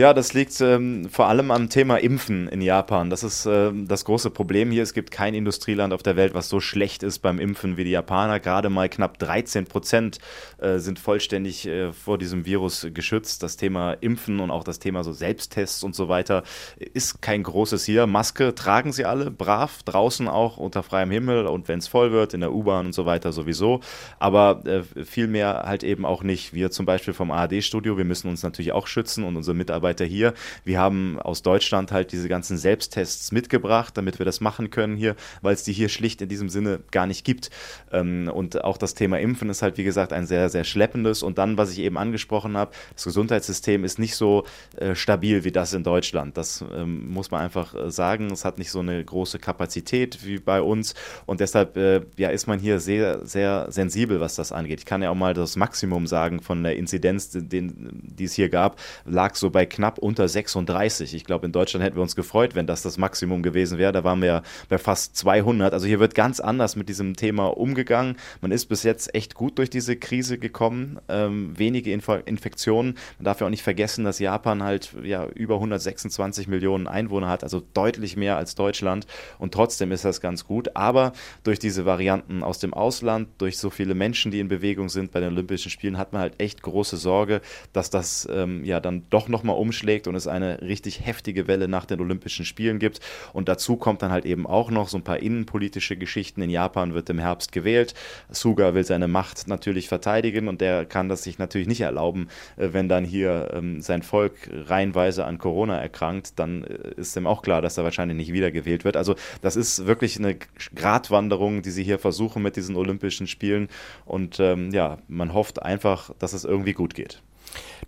Ja, 0.00 0.14
das 0.14 0.32
liegt 0.32 0.58
ähm, 0.62 1.10
vor 1.10 1.26
allem 1.26 1.50
am 1.50 1.68
Thema 1.68 1.98
Impfen 1.98 2.48
in 2.48 2.62
Japan. 2.62 3.10
Das 3.10 3.22
ist 3.22 3.44
äh, 3.44 3.70
das 3.70 4.06
große 4.06 4.30
Problem 4.30 4.70
hier. 4.70 4.82
Es 4.82 4.94
gibt 4.94 5.10
kein 5.10 5.34
Industrieland 5.34 5.92
auf 5.92 6.02
der 6.02 6.16
Welt, 6.16 6.32
was 6.32 6.48
so 6.48 6.58
schlecht 6.58 7.02
ist 7.02 7.18
beim 7.18 7.38
Impfen 7.38 7.76
wie 7.76 7.84
die 7.84 7.90
Japaner. 7.90 8.40
Gerade 8.40 8.70
mal 8.70 8.88
knapp 8.88 9.18
13 9.18 9.66
Prozent 9.66 10.18
äh, 10.56 10.78
sind 10.78 10.98
vollständig 10.98 11.66
äh, 11.66 11.92
vor 11.92 12.16
diesem 12.16 12.46
Virus 12.46 12.86
geschützt. 12.94 13.42
Das 13.42 13.58
Thema 13.58 13.92
Impfen 13.92 14.40
und 14.40 14.50
auch 14.50 14.64
das 14.64 14.78
Thema 14.78 15.04
so 15.04 15.12
Selbsttests 15.12 15.84
und 15.84 15.94
so 15.94 16.08
weiter 16.08 16.44
ist 16.78 17.20
kein 17.20 17.42
großes 17.42 17.84
hier. 17.84 18.06
Maske 18.06 18.54
tragen 18.54 18.94
sie 18.94 19.04
alle 19.04 19.30
brav, 19.30 19.82
draußen 19.82 20.28
auch 20.28 20.56
unter 20.56 20.82
freiem 20.82 21.10
Himmel 21.10 21.44
und 21.44 21.68
wenn 21.68 21.78
es 21.78 21.88
voll 21.88 22.10
wird, 22.10 22.32
in 22.32 22.40
der 22.40 22.54
U-Bahn 22.54 22.86
und 22.86 22.94
so 22.94 23.04
weiter 23.04 23.32
sowieso. 23.32 23.80
Aber 24.18 24.64
äh, 24.64 25.04
viel 25.04 25.26
mehr 25.26 25.64
halt 25.66 25.84
eben 25.84 26.06
auch 26.06 26.22
nicht. 26.22 26.54
Wir 26.54 26.70
zum 26.70 26.86
Beispiel 26.86 27.12
vom 27.12 27.30
ARD-Studio, 27.30 27.98
wir 27.98 28.06
müssen 28.06 28.30
uns 28.30 28.42
natürlich 28.42 28.72
auch 28.72 28.86
schützen 28.86 29.24
und 29.24 29.36
unsere 29.36 29.54
Mitarbeiter 29.54 29.89
Mitarbeiter 29.90 30.04
hier. 30.04 30.34
Wir 30.64 30.78
haben 30.78 31.18
aus 31.20 31.42
Deutschland 31.42 31.92
halt 31.92 32.12
diese 32.12 32.28
ganzen 32.28 32.56
Selbsttests 32.56 33.32
mitgebracht, 33.32 33.96
damit 33.96 34.18
wir 34.18 34.26
das 34.26 34.40
machen 34.40 34.70
können 34.70 34.96
hier, 34.96 35.16
weil 35.42 35.54
es 35.54 35.64
die 35.64 35.72
hier 35.72 35.88
schlicht 35.88 36.22
in 36.22 36.28
diesem 36.28 36.48
Sinne 36.48 36.80
gar 36.90 37.06
nicht 37.06 37.24
gibt. 37.24 37.50
Ähm, 37.92 38.30
und 38.32 38.64
auch 38.64 38.78
das 38.78 38.94
Thema 38.94 39.18
Impfen 39.18 39.50
ist 39.50 39.62
halt, 39.62 39.78
wie 39.78 39.84
gesagt, 39.84 40.12
ein 40.12 40.26
sehr, 40.26 40.48
sehr 40.48 40.64
schleppendes. 40.64 41.22
Und 41.22 41.38
dann, 41.38 41.58
was 41.58 41.72
ich 41.72 41.80
eben 41.80 41.98
angesprochen 41.98 42.56
habe, 42.56 42.72
das 42.94 43.04
Gesundheitssystem 43.04 43.84
ist 43.84 43.98
nicht 43.98 44.14
so 44.14 44.44
äh, 44.76 44.94
stabil 44.94 45.44
wie 45.44 45.52
das 45.52 45.72
in 45.72 45.82
Deutschland. 45.82 46.36
Das 46.36 46.64
ähm, 46.72 47.12
muss 47.12 47.30
man 47.30 47.40
einfach 47.40 47.74
äh, 47.74 47.90
sagen. 47.90 48.30
Es 48.30 48.44
hat 48.44 48.58
nicht 48.58 48.70
so 48.70 48.80
eine 48.80 49.04
große 49.04 49.38
Kapazität 49.38 50.24
wie 50.24 50.38
bei 50.38 50.62
uns. 50.62 50.94
Und 51.26 51.40
deshalb 51.40 51.76
äh, 51.76 52.02
ja, 52.16 52.30
ist 52.30 52.46
man 52.46 52.58
hier 52.58 52.78
sehr, 52.80 53.26
sehr 53.26 53.66
sensibel, 53.70 54.20
was 54.20 54.36
das 54.36 54.52
angeht. 54.52 54.80
Ich 54.80 54.86
kann 54.86 55.02
ja 55.02 55.10
auch 55.10 55.14
mal 55.14 55.34
das 55.34 55.56
Maximum 55.56 56.06
sagen 56.06 56.40
von 56.40 56.62
der 56.62 56.76
Inzidenz, 56.76 57.30
den, 57.32 58.02
die 58.02 58.24
es 58.24 58.34
hier 58.34 58.48
gab, 58.48 58.78
lag 59.04 59.34
so 59.34 59.50
bei 59.50 59.66
knapp 59.70 59.98
unter 59.98 60.28
36. 60.28 61.14
Ich 61.14 61.24
glaube, 61.24 61.46
in 61.46 61.52
Deutschland 61.52 61.84
hätten 61.84 61.96
wir 61.96 62.02
uns 62.02 62.16
gefreut, 62.16 62.54
wenn 62.54 62.66
das 62.66 62.82
das 62.82 62.98
Maximum 62.98 63.42
gewesen 63.42 63.78
wäre. 63.78 63.92
Da 63.92 64.04
waren 64.04 64.20
wir 64.20 64.26
ja 64.28 64.42
bei 64.68 64.76
fast 64.78 65.16
200. 65.16 65.72
Also 65.72 65.86
hier 65.86 66.00
wird 66.00 66.14
ganz 66.14 66.40
anders 66.40 66.76
mit 66.76 66.88
diesem 66.88 67.16
Thema 67.16 67.46
umgegangen. 67.56 68.16
Man 68.40 68.52
ist 68.52 68.66
bis 68.66 68.82
jetzt 68.82 69.14
echt 69.14 69.34
gut 69.34 69.58
durch 69.58 69.70
diese 69.70 69.96
Krise 69.96 70.38
gekommen. 70.38 70.98
Ähm, 71.08 71.56
wenige 71.56 71.92
Inf 71.92 72.08
Infektionen. 72.26 72.96
Man 73.18 73.24
darf 73.24 73.40
ja 73.40 73.46
auch 73.46 73.50
nicht 73.50 73.62
vergessen, 73.62 74.04
dass 74.04 74.18
Japan 74.18 74.62
halt 74.62 74.94
ja 75.02 75.26
über 75.26 75.54
126 75.54 76.48
Millionen 76.48 76.86
Einwohner 76.88 77.28
hat, 77.28 77.44
also 77.44 77.62
deutlich 77.72 78.16
mehr 78.16 78.36
als 78.36 78.54
Deutschland. 78.56 79.06
Und 79.38 79.54
trotzdem 79.54 79.92
ist 79.92 80.04
das 80.04 80.20
ganz 80.20 80.44
gut. 80.46 80.76
Aber 80.76 81.12
durch 81.44 81.58
diese 81.58 81.86
Varianten 81.86 82.42
aus 82.42 82.58
dem 82.58 82.74
Ausland, 82.74 83.28
durch 83.38 83.58
so 83.58 83.70
viele 83.70 83.94
Menschen, 83.94 84.32
die 84.32 84.40
in 84.40 84.48
Bewegung 84.48 84.88
sind 84.88 85.12
bei 85.12 85.20
den 85.20 85.32
Olympischen 85.32 85.70
Spielen, 85.70 85.98
hat 85.98 86.12
man 86.12 86.22
halt 86.22 86.40
echt 86.40 86.62
große 86.62 86.96
Sorge, 86.96 87.40
dass 87.72 87.90
das 87.90 88.28
ähm, 88.32 88.64
ja 88.64 88.80
dann 88.80 89.04
doch 89.10 89.28
nochmal 89.28 89.56
umschlägt 89.60 90.08
und 90.08 90.14
es 90.14 90.26
eine 90.26 90.62
richtig 90.62 91.04
heftige 91.04 91.46
Welle 91.46 91.68
nach 91.68 91.84
den 91.84 92.00
Olympischen 92.00 92.44
Spielen 92.44 92.78
gibt. 92.78 93.00
Und 93.32 93.48
dazu 93.48 93.76
kommt 93.76 94.02
dann 94.02 94.10
halt 94.10 94.24
eben 94.24 94.46
auch 94.46 94.70
noch 94.70 94.88
so 94.88 94.96
ein 94.96 95.04
paar 95.04 95.20
innenpolitische 95.20 95.96
Geschichten. 95.96 96.42
In 96.42 96.50
Japan 96.50 96.94
wird 96.94 97.10
im 97.10 97.18
Herbst 97.18 97.52
gewählt. 97.52 97.94
Suga 98.30 98.74
will 98.74 98.84
seine 98.84 99.08
Macht 99.08 99.46
natürlich 99.46 99.88
verteidigen 99.88 100.48
und 100.48 100.60
der 100.60 100.84
kann 100.84 101.08
das 101.08 101.22
sich 101.22 101.38
natürlich 101.38 101.68
nicht 101.68 101.82
erlauben, 101.82 102.28
äh, 102.56 102.68
wenn 102.72 102.88
dann 102.88 103.04
hier 103.04 103.50
ähm, 103.52 103.80
sein 103.80 104.02
Volk 104.02 104.32
reihenweise 104.50 105.24
an 105.24 105.38
Corona 105.38 105.78
erkrankt, 105.78 106.38
dann 106.38 106.64
äh, 106.64 106.94
ist 106.96 107.16
ihm 107.16 107.26
auch 107.26 107.42
klar, 107.42 107.62
dass 107.62 107.78
er 107.78 107.84
wahrscheinlich 107.84 108.16
nicht 108.16 108.32
wiedergewählt 108.32 108.84
wird. 108.84 108.96
Also 108.96 109.14
das 109.42 109.56
ist 109.56 109.86
wirklich 109.86 110.18
eine 110.18 110.36
Gratwanderung, 110.74 111.62
die 111.62 111.70
sie 111.70 111.84
hier 111.84 111.98
versuchen 111.98 112.42
mit 112.42 112.56
diesen 112.56 112.76
Olympischen 112.76 113.26
Spielen. 113.26 113.68
Und 114.04 114.40
ähm, 114.40 114.70
ja, 114.72 114.98
man 115.08 115.34
hofft 115.34 115.62
einfach, 115.62 116.10
dass 116.18 116.32
es 116.32 116.44
irgendwie 116.44 116.72
gut 116.72 116.94
geht. 116.94 117.22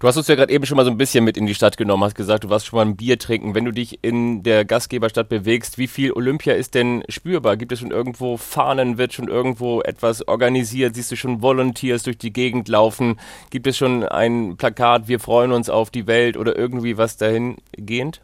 Du 0.03 0.09
hast 0.09 0.17
uns 0.17 0.27
ja 0.27 0.35
gerade 0.35 0.53
eben 0.53 0.67
schon 0.67 0.77
mal 0.77 0.85
so 0.85 0.91
ein 0.91 0.99
bisschen 0.99 1.23
mit 1.23 1.37
in 1.37 1.47
die 1.47 1.55
Stadt 1.55 1.77
genommen, 1.77 2.03
hast 2.03 2.17
gesagt, 2.17 2.43
du 2.43 2.51
warst 2.51 2.67
schon 2.67 2.77
mal 2.77 2.87
ein 2.87 2.97
Bier 2.97 3.21
trinken. 3.21 3.55
Wenn 3.55 3.65
du 3.65 3.71
dich 3.71 4.01
in 4.03 4.43
der 4.43 4.65
Gastgeberstadt 4.65 5.29
bewegst, 5.29 5.79
wie 5.79 5.87
viel 5.87 6.13
Olympia 6.13 6.55
ist 6.55 6.75
denn 6.75 7.05
spürbar? 7.09 7.57
Gibt 7.57 7.71
es 7.71 7.79
schon 7.79 7.93
irgendwo 7.93 8.37
Fahnen, 8.37 8.99
wird 8.99 9.13
schon 9.13 9.29
irgendwo 9.29 9.81
etwas 9.81 10.27
organisiert? 10.27 10.97
Siehst 10.97 11.13
du 11.13 11.17
schon 11.17 11.41
Volunteers 11.41 12.03
durch 12.03 12.19
die 12.19 12.33
Gegend 12.33 12.67
laufen? 12.67 13.21
Gibt 13.51 13.69
es 13.69 13.77
schon 13.77 14.03
ein 14.05 14.57
Plakat, 14.57 15.07
wir 15.07 15.21
freuen 15.21 15.53
uns 15.53 15.71
auf 15.71 15.91
die 15.91 16.09
Welt 16.09 16.37
oder 16.37 16.57
irgendwie 16.57 16.99
was 16.99 17.17
dahingehend? 17.17 18.21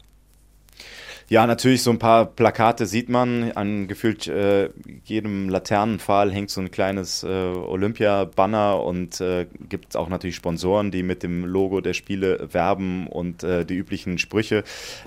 Ja, 1.31 1.45
natürlich, 1.45 1.83
so 1.83 1.91
ein 1.91 1.99
paar 1.99 2.25
Plakate 2.25 2.87
sieht 2.87 3.07
man. 3.07 3.51
An 3.51 3.87
gefühlt 3.87 4.27
äh, 4.27 4.71
jedem 5.03 5.47
Laternenpfahl 5.47 6.31
hängt 6.31 6.49
so 6.49 6.59
ein 6.59 6.71
kleines 6.71 7.21
äh, 7.21 7.27
Olympia-Banner 7.27 8.81
und 8.81 9.21
äh, 9.21 9.45
gibt 9.69 9.95
auch 9.95 10.09
natürlich 10.09 10.35
Sponsoren, 10.35 10.89
die 10.89 11.03
mit 11.03 11.21
dem 11.21 11.45
Logo 11.45 11.81
der 11.81 11.93
Spiele 11.93 12.51
werben 12.51 13.05
und 13.05 13.43
äh, 13.43 13.63
die 13.63 13.75
üblichen 13.75 14.17
Sprüche. 14.17 14.63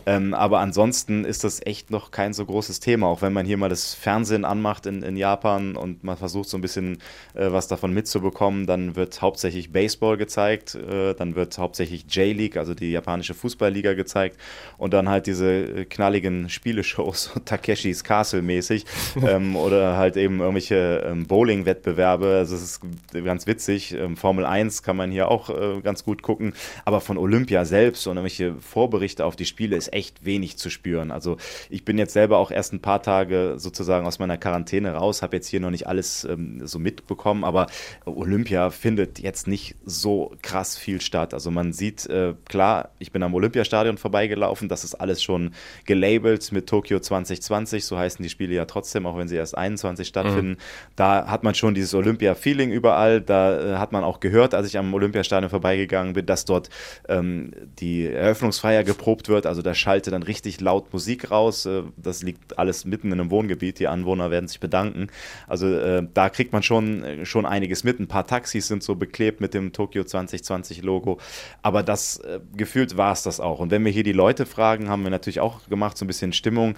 Ähm, 0.06 0.32
aber 0.32 0.60
ansonsten 0.60 1.24
ist 1.24 1.42
das 1.42 1.60
echt 1.66 1.90
noch 1.90 2.12
kein 2.12 2.34
so 2.34 2.46
großes 2.46 2.78
Thema, 2.78 3.08
auch 3.08 3.20
wenn 3.20 3.32
man 3.32 3.44
hier 3.44 3.56
mal 3.56 3.68
das 3.68 3.92
Fernsehen 3.92 4.44
anmacht 4.44 4.86
in, 4.86 5.02
in 5.02 5.16
Japan 5.16 5.74
und 5.74 6.04
man 6.04 6.16
versucht 6.16 6.48
so 6.48 6.56
ein 6.56 6.60
bisschen 6.60 6.98
äh, 7.34 7.50
was 7.50 7.66
davon 7.66 7.92
mitzubekommen, 7.92 8.68
dann 8.68 8.94
wird 8.94 9.22
hauptsächlich 9.22 9.72
Baseball 9.72 10.16
gezeigt, 10.16 10.76
äh, 10.76 11.14
dann 11.14 11.34
wird 11.34 11.58
hauptsächlich 11.58 12.04
J-League, 12.08 12.56
also 12.56 12.74
die 12.74 12.92
japanische 12.92 13.34
Fußballliga 13.34 13.94
gezeigt 13.94 14.36
und 14.78 14.94
dann 14.94 15.08
halt 15.08 15.26
diese 15.26 15.84
knall 15.86 16.11
einmaligen 16.12 16.50
Spieleshows, 16.50 17.30
Takeshis 17.44 18.04
Castle 18.04 18.42
mäßig, 18.42 18.84
ähm, 19.26 19.56
oder 19.56 19.96
halt 19.96 20.16
eben 20.16 20.40
irgendwelche 20.40 21.04
ähm, 21.06 21.26
Bowling-Wettbewerbe. 21.26 22.36
Also 22.36 22.54
es 22.54 22.62
ist 22.62 22.80
ganz 23.12 23.46
witzig. 23.46 23.94
Ähm, 23.94 24.16
Formel 24.16 24.44
1 24.44 24.82
kann 24.82 24.96
man 24.96 25.10
hier 25.10 25.30
auch 25.30 25.48
äh, 25.48 25.80
ganz 25.80 26.04
gut 26.04 26.22
gucken, 26.22 26.52
aber 26.84 27.00
von 27.00 27.16
Olympia 27.16 27.64
selbst 27.64 28.06
und 28.06 28.16
irgendwelche 28.16 28.54
Vorberichte 28.60 29.24
auf 29.24 29.36
die 29.36 29.46
Spiele 29.46 29.76
ist 29.76 29.92
echt 29.92 30.24
wenig 30.24 30.58
zu 30.58 30.68
spüren. 30.68 31.10
Also 31.10 31.38
ich 31.70 31.84
bin 31.84 31.96
jetzt 31.96 32.12
selber 32.12 32.38
auch 32.38 32.50
erst 32.50 32.74
ein 32.74 32.80
paar 32.80 33.02
Tage 33.02 33.54
sozusagen 33.56 34.06
aus 34.06 34.18
meiner 34.18 34.36
Quarantäne 34.36 34.92
raus, 34.92 35.22
habe 35.22 35.36
jetzt 35.36 35.48
hier 35.48 35.60
noch 35.60 35.70
nicht 35.70 35.86
alles 35.86 36.24
ähm, 36.24 36.66
so 36.66 36.78
mitbekommen, 36.78 37.44
aber 37.44 37.68
Olympia 38.04 38.70
findet 38.70 39.18
jetzt 39.18 39.46
nicht 39.46 39.76
so 39.84 40.32
krass 40.42 40.76
viel 40.76 41.00
statt. 41.00 41.32
Also 41.32 41.50
man 41.50 41.72
sieht, 41.72 42.06
äh, 42.06 42.34
klar, 42.48 42.90
ich 42.98 43.12
bin 43.12 43.22
am 43.22 43.34
Olympiastadion 43.34 43.96
vorbeigelaufen, 43.96 44.68
das 44.68 44.84
ist 44.84 44.94
alles 44.94 45.22
schon 45.22 45.52
gelabelt 46.02 46.50
mit 46.52 46.66
Tokio 46.68 46.98
2020, 46.98 47.84
so 47.84 47.96
heißen 47.96 48.22
die 48.22 48.28
Spiele 48.28 48.54
ja 48.54 48.64
trotzdem, 48.64 49.06
auch 49.06 49.16
wenn 49.16 49.28
sie 49.28 49.36
erst 49.36 49.56
21 49.56 50.06
stattfinden. 50.06 50.50
Mhm. 50.50 50.56
Da 50.96 51.26
hat 51.28 51.44
man 51.44 51.54
schon 51.54 51.74
dieses 51.74 51.94
Olympia-Feeling 51.94 52.72
überall, 52.72 53.20
da 53.20 53.74
äh, 53.74 53.78
hat 53.78 53.92
man 53.92 54.02
auch 54.04 54.20
gehört, 54.20 54.54
als 54.54 54.66
ich 54.66 54.78
am 54.78 54.92
Olympiastadion 54.92 55.50
vorbeigegangen 55.50 56.14
bin, 56.14 56.26
dass 56.26 56.44
dort 56.44 56.70
ähm, 57.08 57.52
die 57.78 58.06
Eröffnungsfeier 58.06 58.84
geprobt 58.84 59.28
wird, 59.28 59.46
also 59.46 59.62
da 59.62 59.74
schalte 59.74 60.10
dann 60.10 60.22
richtig 60.22 60.60
laut 60.60 60.92
Musik 60.92 61.30
raus, 61.30 61.66
äh, 61.66 61.82
das 61.96 62.22
liegt 62.22 62.58
alles 62.58 62.84
mitten 62.84 63.12
in 63.12 63.20
einem 63.20 63.30
Wohngebiet, 63.30 63.78
die 63.78 63.88
Anwohner 63.88 64.30
werden 64.30 64.48
sich 64.48 64.60
bedanken. 64.60 65.08
Also 65.46 65.68
äh, 65.68 66.06
da 66.12 66.28
kriegt 66.30 66.52
man 66.52 66.62
schon, 66.62 67.04
äh, 67.04 67.24
schon 67.24 67.46
einiges 67.46 67.84
mit, 67.84 68.00
ein 68.00 68.08
paar 68.08 68.26
Taxis 68.26 68.66
sind 68.66 68.82
so 68.82 68.96
beklebt 68.96 69.40
mit 69.40 69.54
dem 69.54 69.72
Tokio 69.72 70.04
2020 70.04 70.82
Logo, 70.82 71.18
aber 71.62 71.82
das 71.82 72.20
gefühlt 72.56 72.96
war 72.96 73.12
es 73.12 73.22
das 73.22 73.40
auch. 73.40 73.58
Und 73.58 73.70
wenn 73.70 73.84
wir 73.84 73.92
hier 73.92 74.02
die 74.02 74.12
Leute 74.12 74.46
fragen, 74.46 74.88
haben 74.88 75.02
wir 75.02 75.10
natürlich 75.10 75.40
auch 75.40 75.60
gemacht, 75.68 75.91
so 75.96 76.04
ein 76.04 76.08
bisschen 76.08 76.32
Stimmung 76.32 76.74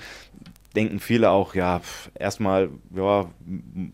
denken 0.74 0.98
viele 0.98 1.30
auch, 1.30 1.54
ja, 1.54 1.80
erstmal, 2.18 2.70
ja, 2.94 3.30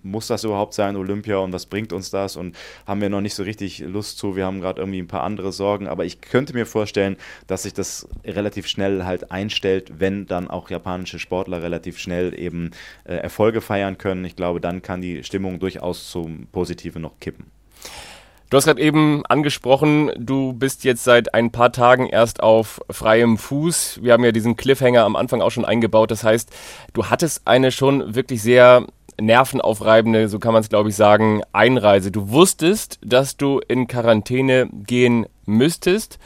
muss 0.02 0.26
das 0.26 0.44
überhaupt 0.44 0.74
sein, 0.74 0.96
Olympia 0.96 1.38
und 1.38 1.52
was 1.52 1.66
bringt 1.66 1.92
uns 1.92 2.11
das? 2.11 2.37
Und 2.37 2.56
haben 2.87 3.00
wir 3.00 3.11
noch 3.11 3.20
nicht 3.20 3.35
so 3.35 3.42
richtig 3.42 3.80
Lust 3.80 4.18
zu. 4.18 4.37
Wir 4.37 4.46
haben 4.46 4.61
gerade 4.61 4.80
irgendwie 4.80 5.00
ein 5.00 5.06
paar 5.06 5.22
andere 5.22 5.52
Sorgen, 5.52 5.87
aber 5.87 6.04
ich 6.04 6.20
könnte 6.20 6.54
mir 6.54 6.66
vorstellen, 6.66 7.16
dass 7.46 7.64
sich 7.64 7.74
das 7.74 8.09
relativ 8.24 8.66
schnell 8.66 9.04
halt 9.04 9.30
einstellt, 9.30 9.92
wenn 9.98 10.26
dann 10.26 10.48
auch 10.48 10.70
japanische 10.70 11.18
Sportler 11.18 11.62
relativ 11.62 11.98
schnell 11.98 12.38
eben 12.38 12.70
äh, 13.04 13.14
Erfolge 13.14 13.61
feiern 13.61 13.98
können. 13.98 14.24
Ich 14.24 14.37
glaube, 14.37 14.61
dann 14.61 14.83
kann 14.83 15.00
die 15.00 15.22
Stimmung 15.22 15.61
durchaus 15.61 16.11
zum 16.11 16.46
Positiven 16.50 17.02
noch 17.02 17.20
kippen. 17.20 17.50
Du 18.50 18.56
hast 18.56 18.64
gerade 18.64 18.82
eben 18.82 19.24
angesprochen, 19.26 20.10
du 20.18 20.52
bist 20.52 20.82
jetzt 20.82 21.04
seit 21.04 21.34
ein 21.34 21.52
paar 21.52 21.70
Tagen 21.70 22.08
erst 22.08 22.42
auf 22.42 22.80
freiem 22.90 23.38
Fuß. 23.38 24.00
Wir 24.02 24.12
haben 24.12 24.24
ja 24.24 24.32
diesen 24.32 24.56
Cliffhanger 24.56 25.04
am 25.04 25.14
Anfang 25.14 25.40
auch 25.40 25.50
schon 25.50 25.64
eingebaut. 25.64 26.10
Das 26.10 26.24
heißt, 26.24 26.50
du 26.92 27.06
hattest 27.06 27.46
eine 27.46 27.70
schon 27.70 28.16
wirklich 28.16 28.42
sehr 28.42 28.86
nervenaufreibende, 29.20 30.28
so 30.28 30.40
kann 30.40 30.52
man 30.52 30.62
es 30.62 30.68
glaube 30.68 30.88
ich 30.88 30.96
sagen, 30.96 31.42
Einreise. 31.52 32.10
Du 32.10 32.30
wusstest, 32.30 32.98
dass 33.04 33.36
du 33.36 33.60
in 33.68 33.86
Quarantäne 33.86 34.68
gehen 34.72 35.26
müsstest, 35.46 36.18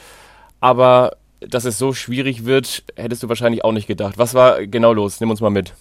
aber 0.61 1.19
dass 1.41 1.67
es 1.67 1.77
so 1.77 1.93
schwierig 1.93 2.47
wird, 2.47 2.85
hättest 2.97 3.23
du 3.23 3.29
wahrscheinlich 3.29 3.65
auch 3.65 3.73
nicht 3.73 3.87
gedacht. 3.87 4.17
Was 4.17 4.33
war 4.33 4.67
genau 4.67 4.95
los? 4.95 5.21
Nimm 5.21 5.29
uns 5.29 5.43
mal 5.43 5.51
mit. 5.51 5.75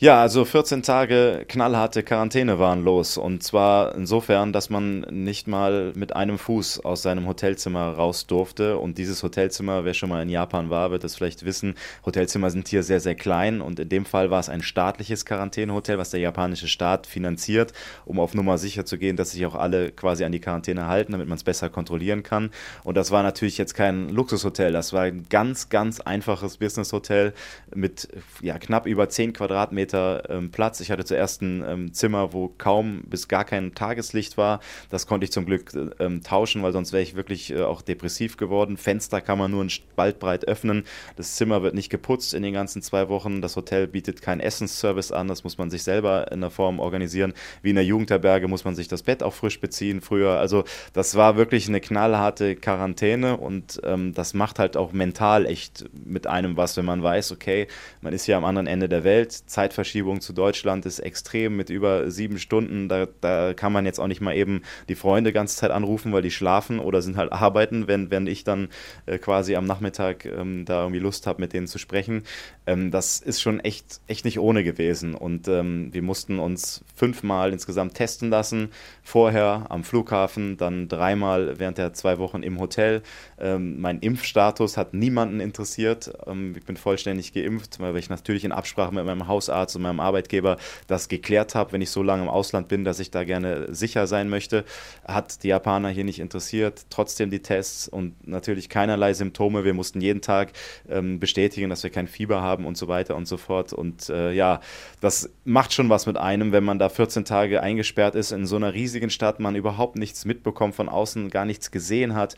Ja, 0.00 0.20
also 0.22 0.44
14 0.44 0.84
Tage 0.84 1.44
knallharte 1.48 2.04
Quarantäne 2.04 2.60
waren 2.60 2.84
los. 2.84 3.18
Und 3.18 3.42
zwar 3.42 3.96
insofern, 3.96 4.52
dass 4.52 4.70
man 4.70 5.00
nicht 5.10 5.48
mal 5.48 5.92
mit 5.96 6.14
einem 6.14 6.38
Fuß 6.38 6.84
aus 6.84 7.02
seinem 7.02 7.26
Hotelzimmer 7.26 7.94
raus 7.94 8.28
durfte. 8.28 8.78
Und 8.78 8.96
dieses 8.96 9.24
Hotelzimmer, 9.24 9.84
wer 9.84 9.94
schon 9.94 10.08
mal 10.08 10.22
in 10.22 10.28
Japan 10.28 10.70
war, 10.70 10.92
wird 10.92 11.02
das 11.02 11.16
vielleicht 11.16 11.44
wissen. 11.44 11.74
Hotelzimmer 12.06 12.50
sind 12.50 12.68
hier 12.68 12.84
sehr, 12.84 13.00
sehr 13.00 13.16
klein. 13.16 13.60
Und 13.60 13.80
in 13.80 13.88
dem 13.88 14.04
Fall 14.04 14.30
war 14.30 14.38
es 14.38 14.48
ein 14.48 14.62
staatliches 14.62 15.24
Quarantänehotel, 15.26 15.98
was 15.98 16.10
der 16.10 16.20
japanische 16.20 16.68
Staat 16.68 17.08
finanziert, 17.08 17.72
um 18.04 18.20
auf 18.20 18.34
Nummer 18.34 18.56
sicher 18.56 18.84
zu 18.84 18.98
gehen, 18.98 19.16
dass 19.16 19.32
sich 19.32 19.44
auch 19.46 19.56
alle 19.56 19.90
quasi 19.90 20.22
an 20.24 20.30
die 20.30 20.40
Quarantäne 20.40 20.86
halten, 20.86 21.10
damit 21.10 21.26
man 21.26 21.38
es 21.38 21.42
besser 21.42 21.70
kontrollieren 21.70 22.22
kann. 22.22 22.52
Und 22.84 22.96
das 22.96 23.10
war 23.10 23.24
natürlich 23.24 23.58
jetzt 23.58 23.74
kein 23.74 24.10
Luxushotel. 24.10 24.70
Das 24.70 24.92
war 24.92 25.02
ein 25.02 25.26
ganz, 25.28 25.70
ganz 25.70 25.98
einfaches 25.98 26.58
Businesshotel 26.58 27.34
mit 27.74 28.06
ja, 28.42 28.60
knapp 28.60 28.86
über 28.86 29.08
10 29.08 29.32
Quadratmetern 29.32 29.87
Meter 29.88 30.28
ähm, 30.28 30.50
Platz. 30.50 30.80
Ich 30.80 30.90
hatte 30.90 31.04
zuerst 31.04 31.40
ein 31.40 31.64
ähm, 31.66 31.94
Zimmer, 31.94 32.34
wo 32.34 32.52
kaum 32.58 33.02
bis 33.06 33.26
gar 33.26 33.44
kein 33.44 33.74
Tageslicht 33.74 34.36
war. 34.36 34.60
Das 34.90 35.06
konnte 35.06 35.24
ich 35.24 35.32
zum 35.32 35.46
Glück 35.46 35.72
äh, 35.74 36.04
ähm, 36.04 36.22
tauschen, 36.22 36.62
weil 36.62 36.72
sonst 36.72 36.92
wäre 36.92 37.02
ich 37.02 37.14
wirklich 37.14 37.50
äh, 37.50 37.62
auch 37.62 37.80
depressiv 37.80 38.36
geworden. 38.36 38.76
Fenster 38.76 39.22
kann 39.22 39.38
man 39.38 39.50
nur 39.50 39.64
ein 39.64 39.70
Spalt 39.70 40.18
breit 40.18 40.46
öffnen. 40.46 40.84
Das 41.16 41.36
Zimmer 41.36 41.62
wird 41.62 41.74
nicht 41.74 41.88
geputzt 41.88 42.34
in 42.34 42.42
den 42.42 42.52
ganzen 42.52 42.82
zwei 42.82 43.08
Wochen. 43.08 43.40
Das 43.40 43.56
Hotel 43.56 43.86
bietet 43.86 44.20
keinen 44.20 44.40
Essensservice 44.40 45.10
an. 45.10 45.26
Das 45.26 45.42
muss 45.42 45.56
man 45.56 45.70
sich 45.70 45.82
selber 45.82 46.30
in 46.30 46.42
der 46.42 46.50
Form 46.50 46.80
organisieren. 46.80 47.32
Wie 47.62 47.70
in 47.70 47.76
der 47.76 47.84
Jugendherberge 47.86 48.46
muss 48.46 48.66
man 48.66 48.74
sich 48.74 48.88
das 48.88 49.02
Bett 49.02 49.22
auch 49.22 49.32
frisch 49.32 49.58
beziehen 49.58 50.02
früher. 50.02 50.38
Also 50.38 50.64
das 50.92 51.16
war 51.16 51.36
wirklich 51.36 51.66
eine 51.66 51.80
knallharte 51.80 52.56
Quarantäne 52.56 53.38
und 53.38 53.80
ähm, 53.84 54.12
das 54.12 54.34
macht 54.34 54.58
halt 54.58 54.76
auch 54.76 54.92
mental 54.92 55.46
echt 55.46 55.86
mit 55.92 56.26
einem 56.26 56.58
was, 56.58 56.76
wenn 56.76 56.84
man 56.84 57.02
weiß, 57.02 57.32
okay, 57.32 57.68
man 58.02 58.12
ist 58.12 58.24
hier 58.24 58.36
am 58.36 58.44
anderen 58.44 58.66
Ende 58.66 58.88
der 58.88 59.04
Welt, 59.04 59.32
Zeit 59.32 59.72
Zeitverschiebung 59.78 60.20
zu 60.20 60.32
Deutschland 60.32 60.86
ist 60.86 60.98
extrem 60.98 61.56
mit 61.56 61.70
über 61.70 62.10
sieben 62.10 62.38
Stunden. 62.38 62.88
Da, 62.88 63.06
da 63.20 63.54
kann 63.54 63.72
man 63.72 63.86
jetzt 63.86 64.00
auch 64.00 64.08
nicht 64.08 64.20
mal 64.20 64.34
eben 64.34 64.62
die 64.88 64.96
Freunde 64.96 65.32
ganze 65.32 65.56
Zeit 65.56 65.70
anrufen, 65.70 66.12
weil 66.12 66.22
die 66.22 66.32
schlafen 66.32 66.80
oder 66.80 67.00
sind 67.00 67.16
halt 67.16 67.32
arbeiten, 67.32 67.86
wenn, 67.86 68.10
wenn 68.10 68.26
ich 68.26 68.42
dann 68.42 68.68
äh, 69.06 69.18
quasi 69.18 69.54
am 69.54 69.66
Nachmittag 69.66 70.24
ähm, 70.24 70.64
da 70.64 70.82
irgendwie 70.82 70.98
Lust 70.98 71.28
habe, 71.28 71.40
mit 71.40 71.52
denen 71.52 71.68
zu 71.68 71.78
sprechen. 71.78 72.24
Ähm, 72.66 72.90
das 72.90 73.20
ist 73.20 73.40
schon 73.40 73.60
echt, 73.60 74.00
echt 74.08 74.24
nicht 74.24 74.40
ohne 74.40 74.64
gewesen. 74.64 75.14
Und 75.14 75.46
ähm, 75.46 75.94
wir 75.94 76.02
mussten 76.02 76.40
uns 76.40 76.84
fünfmal 76.96 77.52
insgesamt 77.52 77.94
testen 77.94 78.30
lassen. 78.30 78.70
Vorher 79.04 79.66
am 79.68 79.84
Flughafen, 79.84 80.56
dann 80.56 80.88
dreimal 80.88 81.60
während 81.60 81.78
der 81.78 81.92
zwei 81.92 82.18
Wochen 82.18 82.42
im 82.42 82.58
Hotel. 82.58 83.02
Ähm, 83.38 83.80
mein 83.80 84.00
Impfstatus 84.00 84.76
hat 84.76 84.92
niemanden 84.92 85.38
interessiert. 85.38 86.10
Ähm, 86.26 86.54
ich 86.56 86.64
bin 86.64 86.76
vollständig 86.76 87.32
geimpft, 87.32 87.78
weil 87.78 87.96
ich 87.96 88.10
natürlich 88.10 88.44
in 88.44 88.50
Absprache 88.52 88.92
mit 88.92 89.04
meinem 89.04 89.28
Hausarzt 89.28 89.67
zu 89.68 89.78
meinem 89.78 90.00
Arbeitgeber 90.00 90.56
das 90.86 91.08
geklärt 91.08 91.54
habe, 91.54 91.72
wenn 91.72 91.80
ich 91.80 91.90
so 91.90 92.02
lange 92.02 92.22
im 92.22 92.28
Ausland 92.28 92.68
bin, 92.68 92.84
dass 92.84 92.98
ich 92.98 93.10
da 93.10 93.24
gerne 93.24 93.72
sicher 93.74 94.06
sein 94.06 94.28
möchte. 94.28 94.64
Hat 95.06 95.42
die 95.42 95.48
Japaner 95.48 95.88
hier 95.90 96.04
nicht 96.04 96.18
interessiert. 96.18 96.86
Trotzdem 96.90 97.30
die 97.30 97.40
Tests 97.40 97.88
und 97.88 98.26
natürlich 98.26 98.68
keinerlei 98.68 99.14
Symptome. 99.14 99.64
Wir 99.64 99.74
mussten 99.74 100.00
jeden 100.00 100.20
Tag 100.20 100.52
ähm, 100.88 101.20
bestätigen, 101.20 101.70
dass 101.70 101.82
wir 101.82 101.90
kein 101.90 102.08
Fieber 102.08 102.42
haben 102.42 102.64
und 102.66 102.76
so 102.76 102.88
weiter 102.88 103.16
und 103.16 103.26
so 103.26 103.36
fort. 103.36 103.72
Und 103.72 104.08
äh, 104.08 104.32
ja, 104.32 104.60
das 105.00 105.30
macht 105.44 105.72
schon 105.72 105.88
was 105.88 106.06
mit 106.06 106.16
einem, 106.16 106.52
wenn 106.52 106.64
man 106.64 106.78
da 106.78 106.88
14 106.88 107.24
Tage 107.24 107.62
eingesperrt 107.62 108.14
ist 108.14 108.32
in 108.32 108.46
so 108.46 108.56
einer 108.56 108.74
riesigen 108.74 109.10
Stadt, 109.10 109.40
man 109.40 109.56
überhaupt 109.56 109.96
nichts 109.96 110.24
mitbekommt 110.24 110.74
von 110.74 110.88
außen, 110.88 111.30
gar 111.30 111.44
nichts 111.44 111.70
gesehen 111.70 112.14
hat. 112.14 112.36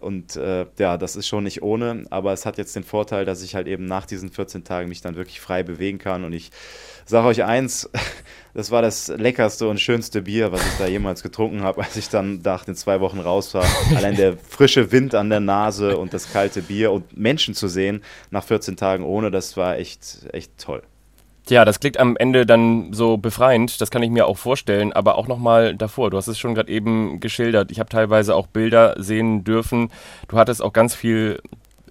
Und 0.00 0.36
äh, 0.36 0.66
ja, 0.78 0.96
das 0.96 1.16
ist 1.16 1.28
schon 1.28 1.44
nicht 1.44 1.62
ohne. 1.62 2.04
Aber 2.10 2.32
es 2.32 2.46
hat 2.46 2.58
jetzt 2.58 2.76
den 2.76 2.84
Vorteil, 2.84 3.24
dass 3.24 3.42
ich 3.42 3.54
halt 3.54 3.66
eben 3.66 3.86
nach 3.86 4.06
diesen 4.06 4.30
14 4.30 4.64
Tagen 4.64 4.88
mich 4.88 5.00
dann 5.00 5.16
wirklich 5.16 5.40
frei 5.40 5.62
bewegen 5.62 5.98
kann 5.98 6.24
und 6.24 6.32
ich 6.32 6.50
sage 7.06 7.26
euch 7.26 7.44
eins, 7.44 7.90
das 8.54 8.70
war 8.70 8.82
das 8.82 9.08
leckerste 9.08 9.68
und 9.68 9.80
schönste 9.80 10.22
Bier, 10.22 10.52
was 10.52 10.66
ich 10.66 10.78
da 10.78 10.86
jemals 10.86 11.22
getrunken 11.22 11.62
habe, 11.62 11.82
als 11.82 11.96
ich 11.96 12.08
dann 12.08 12.40
nach 12.42 12.64
den 12.64 12.74
zwei 12.74 13.00
Wochen 13.00 13.20
raus 13.20 13.54
war. 13.54 13.64
Allein 13.96 14.16
der 14.16 14.36
frische 14.36 14.92
Wind 14.92 15.14
an 15.14 15.30
der 15.30 15.40
Nase 15.40 15.96
und 15.96 16.12
das 16.12 16.32
kalte 16.32 16.62
Bier 16.62 16.92
und 16.92 17.16
Menschen 17.16 17.54
zu 17.54 17.68
sehen 17.68 18.02
nach 18.30 18.44
14 18.44 18.76
Tagen 18.76 19.04
ohne, 19.04 19.30
das 19.30 19.56
war 19.56 19.78
echt, 19.78 20.26
echt 20.32 20.58
toll. 20.58 20.82
Tja, 21.44 21.64
das 21.64 21.80
klingt 21.80 21.98
am 21.98 22.16
Ende 22.16 22.46
dann 22.46 22.92
so 22.92 23.16
befreiend, 23.16 23.80
das 23.80 23.90
kann 23.90 24.02
ich 24.04 24.10
mir 24.10 24.26
auch 24.26 24.38
vorstellen, 24.38 24.92
aber 24.92 25.18
auch 25.18 25.26
nochmal 25.26 25.74
davor, 25.74 26.08
du 26.10 26.16
hast 26.16 26.28
es 26.28 26.38
schon 26.38 26.54
gerade 26.54 26.70
eben 26.70 27.18
geschildert, 27.18 27.72
ich 27.72 27.80
habe 27.80 27.90
teilweise 27.90 28.36
auch 28.36 28.46
Bilder 28.46 28.94
sehen 28.98 29.42
dürfen, 29.42 29.90
du 30.28 30.38
hattest 30.38 30.62
auch 30.62 30.72
ganz 30.72 30.94
viel 30.94 31.40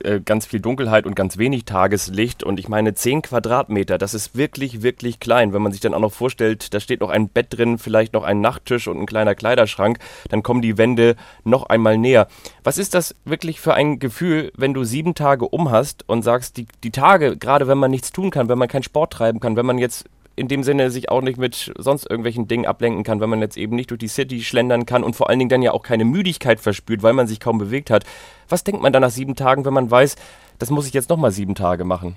äh, 0.06 0.22
ganz 0.24 0.46
viel 0.46 0.60
Dunkelheit 0.60 1.06
und 1.06 1.16
ganz 1.16 1.38
wenig 1.38 1.66
Tageslicht. 1.66 2.44
Und 2.44 2.60
ich 2.60 2.68
meine, 2.68 2.94
10 2.94 3.22
Quadratmeter, 3.22 3.98
das 3.98 4.14
ist 4.14 4.36
wirklich, 4.36 4.82
wirklich 4.82 5.20
klein. 5.20 5.54
Wenn 5.54 5.62
man 5.62 5.72
sich 5.72 5.82
dann 5.82 5.94
auch 5.94 6.00
noch 6.00 6.14
vorstellt, 6.14 6.74
da 6.74 6.80
steht 6.80 7.02
noch 7.02 7.10
ein 7.10 7.30
Bett 7.30 7.48
drin, 7.50 7.78
vielleicht 7.78 8.14
noch 8.14 8.24
ein 8.24 8.42
Nachttisch 8.42 8.88
und 8.88 9.00
ein 9.00 9.06
kleiner 9.06 9.36
Kleiderschrank, 9.36 10.00
dann 10.30 10.44
kommen 10.44 10.62
die 10.62 10.78
Wände 10.78 11.16
noch 11.44 11.68
einmal 11.68 11.98
näher. 11.98 12.28
Was 12.64 12.78
ist 12.78 12.94
das 12.94 13.16
wirklich 13.26 13.60
für 13.60 13.74
ein 13.74 14.00
Gefühl, 14.00 14.52
wenn 14.56 14.74
du 14.74 14.84
sieben 14.84 15.16
Tage 15.16 15.48
um 15.48 15.72
hast 15.72 16.08
und 16.08 16.24
sagst, 16.24 16.58
die, 16.58 16.68
die 16.84 16.92
Tage, 16.92 17.38
gerade 17.38 17.68
wenn 17.68 17.78
man 17.78 17.92
nichts 17.92 18.12
tun 18.12 18.32
kann, 18.32 18.50
wenn 18.50 18.58
man 18.58 18.68
keinen 18.68 18.84
Sport 18.84 19.14
treiben 19.14 19.40
kann, 19.40 19.56
wenn 19.56 19.66
man 19.66 19.78
jetzt 19.78 20.06
in 20.36 20.48
dem 20.48 20.64
Sinne 20.64 20.92
sich 20.92 21.10
auch 21.10 21.22
nicht 21.22 21.38
mit 21.38 21.74
sonst 21.78 22.10
irgendwelchen 22.10 22.48
Dingen 22.48 22.66
ablenken 22.66 23.04
kann, 23.04 23.20
wenn 23.20 23.30
man 23.30 23.42
jetzt 23.42 23.58
eben 23.58 23.76
nicht 23.76 23.92
durch 23.92 24.00
die 24.00 24.08
City 24.08 24.42
schlendern 24.44 24.86
kann 24.86 25.04
und 25.04 25.16
vor 25.16 25.30
allen 25.30 25.40
Dingen 25.40 25.50
dann 25.50 25.62
ja 25.62 25.72
auch 25.72 25.84
keine 25.84 26.06
Müdigkeit 26.06 26.60
verspürt, 26.60 27.04
weil 27.04 27.14
man 27.14 27.28
sich 27.28 27.40
kaum 27.40 27.58
bewegt 27.58 27.90
hat. 27.90 28.06
Was 28.50 28.64
denkt 28.64 28.82
man 28.82 28.94
dann 28.94 29.02
nach 29.02 29.10
sieben 29.12 29.36
Tagen, 29.36 29.66
wenn 29.66 29.74
man 29.74 29.92
weiß, 29.92 30.16
das 30.60 30.70
muss 30.70 30.88
ich 30.88 30.94
jetzt 30.94 31.10
nochmal 31.10 31.32
sieben 31.32 31.56
Tage 31.56 31.84
machen? 31.84 32.16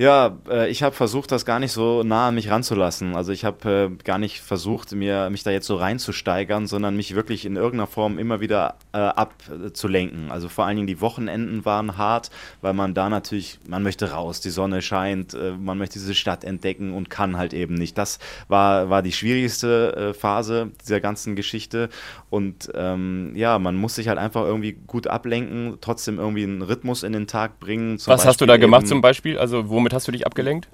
Ja, 0.00 0.38
äh, 0.48 0.70
ich 0.70 0.82
habe 0.82 0.94
versucht, 0.94 1.30
das 1.30 1.44
gar 1.44 1.58
nicht 1.58 1.72
so 1.72 2.02
nah 2.02 2.28
an 2.28 2.34
mich 2.34 2.50
ranzulassen. 2.50 3.14
Also 3.14 3.32
ich 3.32 3.44
habe 3.44 3.90
äh, 3.92 4.02
gar 4.02 4.16
nicht 4.16 4.40
versucht, 4.40 4.92
mir 4.92 5.28
mich 5.28 5.42
da 5.42 5.50
jetzt 5.50 5.66
so 5.66 5.76
reinzusteigern, 5.76 6.66
sondern 6.66 6.96
mich 6.96 7.14
wirklich 7.14 7.44
in 7.44 7.56
irgendeiner 7.56 7.86
Form 7.86 8.18
immer 8.18 8.40
wieder 8.40 8.76
äh, 8.94 8.96
abzulenken. 8.96 10.30
Also 10.30 10.48
vor 10.48 10.64
allen 10.64 10.76
Dingen 10.76 10.86
die 10.86 11.02
Wochenenden 11.02 11.66
waren 11.66 11.98
hart, 11.98 12.30
weil 12.62 12.72
man 12.72 12.94
da 12.94 13.10
natürlich, 13.10 13.58
man 13.68 13.82
möchte 13.82 14.12
raus, 14.12 14.40
die 14.40 14.48
Sonne 14.48 14.80
scheint, 14.80 15.34
äh, 15.34 15.52
man 15.52 15.76
möchte 15.76 15.98
diese 15.98 16.14
Stadt 16.14 16.44
entdecken 16.44 16.94
und 16.94 17.10
kann 17.10 17.36
halt 17.36 17.52
eben 17.52 17.74
nicht. 17.74 17.98
Das 17.98 18.20
war, 18.48 18.88
war 18.88 19.02
die 19.02 19.12
schwierigste 19.12 20.12
äh, 20.12 20.14
Phase 20.14 20.70
dieser 20.80 21.00
ganzen 21.00 21.36
Geschichte. 21.36 21.90
Und 22.30 22.72
ähm, 22.74 23.32
ja, 23.34 23.58
man 23.58 23.76
muss 23.76 23.96
sich 23.96 24.08
halt 24.08 24.16
einfach 24.18 24.46
irgendwie 24.46 24.78
gut 24.86 25.08
ablenken, 25.08 25.76
trotzdem 25.82 26.18
irgendwie 26.18 26.44
einen 26.44 26.62
Rhythmus 26.62 27.02
in 27.02 27.12
den 27.12 27.26
Tag 27.26 27.60
bringen. 27.60 27.96
Was 27.96 28.06
Beispiel 28.06 28.28
hast 28.28 28.40
du 28.40 28.46
da 28.46 28.56
gemacht 28.56 28.88
zum 28.88 29.02
Beispiel? 29.02 29.36
Also 29.36 29.68
womit 29.68 29.89
Womit 29.90 29.96
hast 29.96 30.06
du 30.06 30.12
dich 30.12 30.24
abgelenkt? 30.24 30.68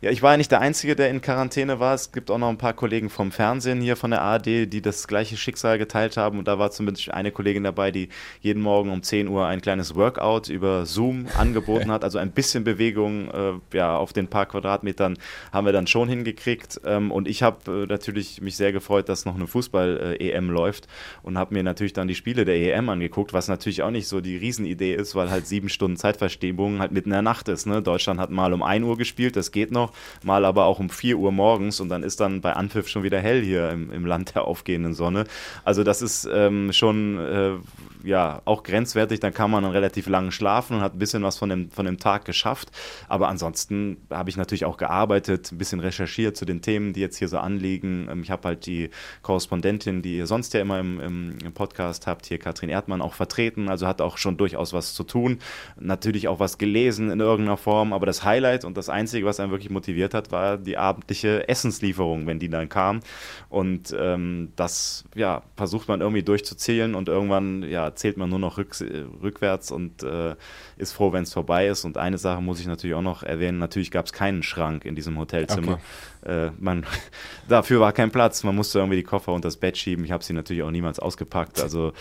Ja, 0.00 0.12
ich 0.12 0.22
war 0.22 0.30
ja 0.30 0.36
nicht 0.36 0.52
der 0.52 0.60
Einzige, 0.60 0.94
der 0.94 1.10
in 1.10 1.20
Quarantäne 1.20 1.80
war. 1.80 1.92
Es 1.92 2.12
gibt 2.12 2.30
auch 2.30 2.38
noch 2.38 2.50
ein 2.50 2.56
paar 2.56 2.72
Kollegen 2.72 3.10
vom 3.10 3.32
Fernsehen 3.32 3.80
hier 3.80 3.96
von 3.96 4.12
der 4.12 4.22
ARD, 4.22 4.72
die 4.72 4.80
das 4.80 5.08
gleiche 5.08 5.36
Schicksal 5.36 5.76
geteilt 5.76 6.16
haben. 6.16 6.38
Und 6.38 6.46
da 6.46 6.56
war 6.60 6.70
zumindest 6.70 7.10
eine 7.10 7.32
Kollegin 7.32 7.64
dabei, 7.64 7.90
die 7.90 8.08
jeden 8.40 8.62
Morgen 8.62 8.92
um 8.92 9.02
10 9.02 9.26
Uhr 9.26 9.46
ein 9.46 9.60
kleines 9.60 9.96
Workout 9.96 10.50
über 10.50 10.86
Zoom 10.86 11.26
angeboten 11.36 11.90
hat. 11.90 12.04
Also 12.04 12.18
ein 12.18 12.30
bisschen 12.30 12.62
Bewegung 12.62 13.28
äh, 13.32 13.76
ja, 13.76 13.96
auf 13.96 14.12
den 14.12 14.28
paar 14.28 14.46
Quadratmetern 14.46 15.18
haben 15.52 15.66
wir 15.66 15.72
dann 15.72 15.88
schon 15.88 16.08
hingekriegt. 16.08 16.80
Ähm, 16.84 17.10
und 17.10 17.26
ich 17.26 17.42
habe 17.42 17.82
äh, 17.82 17.86
natürlich 17.86 18.40
mich 18.40 18.56
sehr 18.56 18.70
gefreut, 18.70 19.08
dass 19.08 19.24
noch 19.24 19.34
eine 19.34 19.48
Fußball-EM 19.48 20.48
läuft 20.48 20.86
und 21.24 21.36
habe 21.36 21.54
mir 21.54 21.64
natürlich 21.64 21.92
dann 21.92 22.06
die 22.06 22.14
Spiele 22.14 22.44
der 22.44 22.54
EM 22.54 22.88
angeguckt, 22.88 23.32
was 23.32 23.48
natürlich 23.48 23.82
auch 23.82 23.90
nicht 23.90 24.06
so 24.06 24.20
die 24.20 24.36
Riesenidee 24.36 24.94
ist, 24.94 25.16
weil 25.16 25.28
halt 25.28 25.48
sieben 25.48 25.68
Stunden 25.68 25.96
Zeitverstrebung 25.96 26.78
halt 26.78 26.92
mitten 26.92 27.08
in 27.08 27.14
der 27.14 27.22
Nacht 27.22 27.48
ist. 27.48 27.66
Ne? 27.66 27.82
Deutschland 27.82 28.20
hat 28.20 28.30
mal 28.30 28.52
um 28.52 28.62
1 28.62 28.84
Uhr 28.84 28.96
gespielt, 28.96 29.34
das 29.34 29.50
geht 29.50 29.72
noch 29.72 29.87
noch, 29.88 30.24
mal 30.24 30.44
aber 30.44 30.64
auch 30.64 30.78
um 30.78 30.90
4 30.90 31.18
Uhr 31.18 31.32
morgens 31.32 31.80
und 31.80 31.88
dann 31.88 32.02
ist 32.02 32.20
dann 32.20 32.40
bei 32.40 32.52
Anpfiff 32.52 32.88
schon 32.88 33.02
wieder 33.02 33.20
hell 33.20 33.42
hier 33.42 33.70
im, 33.70 33.90
im 33.90 34.06
Land 34.06 34.34
der 34.34 34.44
aufgehenden 34.44 34.94
Sonne. 34.94 35.24
Also 35.64 35.84
das 35.84 36.02
ist 36.02 36.28
ähm, 36.32 36.72
schon 36.72 37.18
äh, 37.18 37.50
ja 38.04 38.42
auch 38.44 38.62
grenzwertig, 38.62 39.20
dann 39.20 39.34
kann 39.34 39.50
man 39.50 39.62
dann 39.62 39.72
relativ 39.72 40.06
lang 40.08 40.30
schlafen 40.30 40.76
und 40.76 40.82
hat 40.82 40.94
ein 40.94 40.98
bisschen 40.98 41.22
was 41.22 41.38
von 41.38 41.48
dem, 41.48 41.70
von 41.70 41.86
dem 41.86 41.98
Tag 41.98 42.24
geschafft. 42.24 42.70
Aber 43.08 43.28
ansonsten 43.28 43.98
habe 44.10 44.30
ich 44.30 44.36
natürlich 44.36 44.64
auch 44.64 44.76
gearbeitet, 44.76 45.52
ein 45.52 45.58
bisschen 45.58 45.80
recherchiert 45.80 46.36
zu 46.36 46.44
den 46.44 46.62
Themen, 46.62 46.92
die 46.92 47.00
jetzt 47.00 47.16
hier 47.16 47.28
so 47.28 47.38
anliegen. 47.38 48.08
Ähm, 48.10 48.22
ich 48.22 48.30
habe 48.30 48.48
halt 48.48 48.66
die 48.66 48.90
Korrespondentin, 49.22 50.02
die 50.02 50.16
ihr 50.16 50.26
sonst 50.26 50.54
ja 50.54 50.60
immer 50.60 50.78
im, 50.80 51.00
im, 51.00 51.38
Podcast 51.54 52.06
habt, 52.06 52.26
hier 52.26 52.38
Katrin 52.38 52.68
Erdmann 52.68 53.00
auch 53.00 53.14
vertreten, 53.14 53.68
also 53.68 53.86
hat 53.86 54.00
auch 54.00 54.18
schon 54.18 54.36
durchaus 54.36 54.72
was 54.72 54.94
zu 54.94 55.02
tun. 55.02 55.38
Natürlich 55.80 56.28
auch 56.28 56.40
was 56.40 56.58
gelesen 56.58 57.10
in 57.10 57.20
irgendeiner 57.20 57.56
Form, 57.56 57.92
aber 57.92 58.06
das 58.06 58.22
Highlight 58.22 58.64
und 58.64 58.76
das 58.76 58.88
Einzige, 58.88 59.26
was 59.26 59.40
einen 59.40 59.50
wirklich 59.50 59.70
motiviert 59.70 60.14
hat, 60.14 60.30
war 60.30 60.56
die 60.58 60.76
abendliche 60.76 61.48
Essenslieferung, 61.48 62.26
wenn 62.26 62.38
die 62.38 62.48
dann 62.48 62.68
kam. 62.68 63.00
Und 63.48 63.94
ähm, 63.98 64.52
das 64.56 65.04
ja, 65.14 65.42
versucht 65.56 65.88
man 65.88 66.00
irgendwie 66.00 66.22
durchzuzählen 66.22 66.94
und 66.94 67.08
irgendwann 67.08 67.62
ja, 67.62 67.87
zählt 67.94 68.16
man 68.16 68.30
nur 68.30 68.38
noch 68.38 68.58
rück, 68.58 68.74
rückwärts 69.22 69.70
und 69.70 70.02
äh, 70.02 70.34
ist 70.76 70.92
froh, 70.92 71.12
wenn 71.12 71.22
es 71.22 71.32
vorbei 71.32 71.68
ist. 71.68 71.84
Und 71.84 71.96
eine 71.96 72.18
Sache 72.18 72.40
muss 72.40 72.60
ich 72.60 72.66
natürlich 72.66 72.94
auch 72.94 73.02
noch 73.02 73.22
erwähnen: 73.22 73.58
natürlich 73.58 73.90
gab 73.90 74.06
es 74.06 74.12
keinen 74.12 74.42
Schrank 74.42 74.84
in 74.84 74.94
diesem 74.94 75.18
Hotelzimmer. 75.18 75.78
Okay. 76.22 76.46
Äh, 76.46 76.50
man, 76.58 76.86
dafür 77.48 77.80
war 77.80 77.92
kein 77.92 78.10
Platz. 78.10 78.44
Man 78.44 78.56
musste 78.56 78.78
irgendwie 78.78 78.96
die 78.96 79.04
Koffer 79.04 79.32
unter 79.32 79.48
das 79.48 79.56
Bett 79.56 79.76
schieben. 79.76 80.04
Ich 80.04 80.12
habe 80.12 80.24
sie 80.24 80.32
natürlich 80.32 80.62
auch 80.62 80.70
niemals 80.70 80.98
ausgepackt. 80.98 81.60
Also 81.60 81.92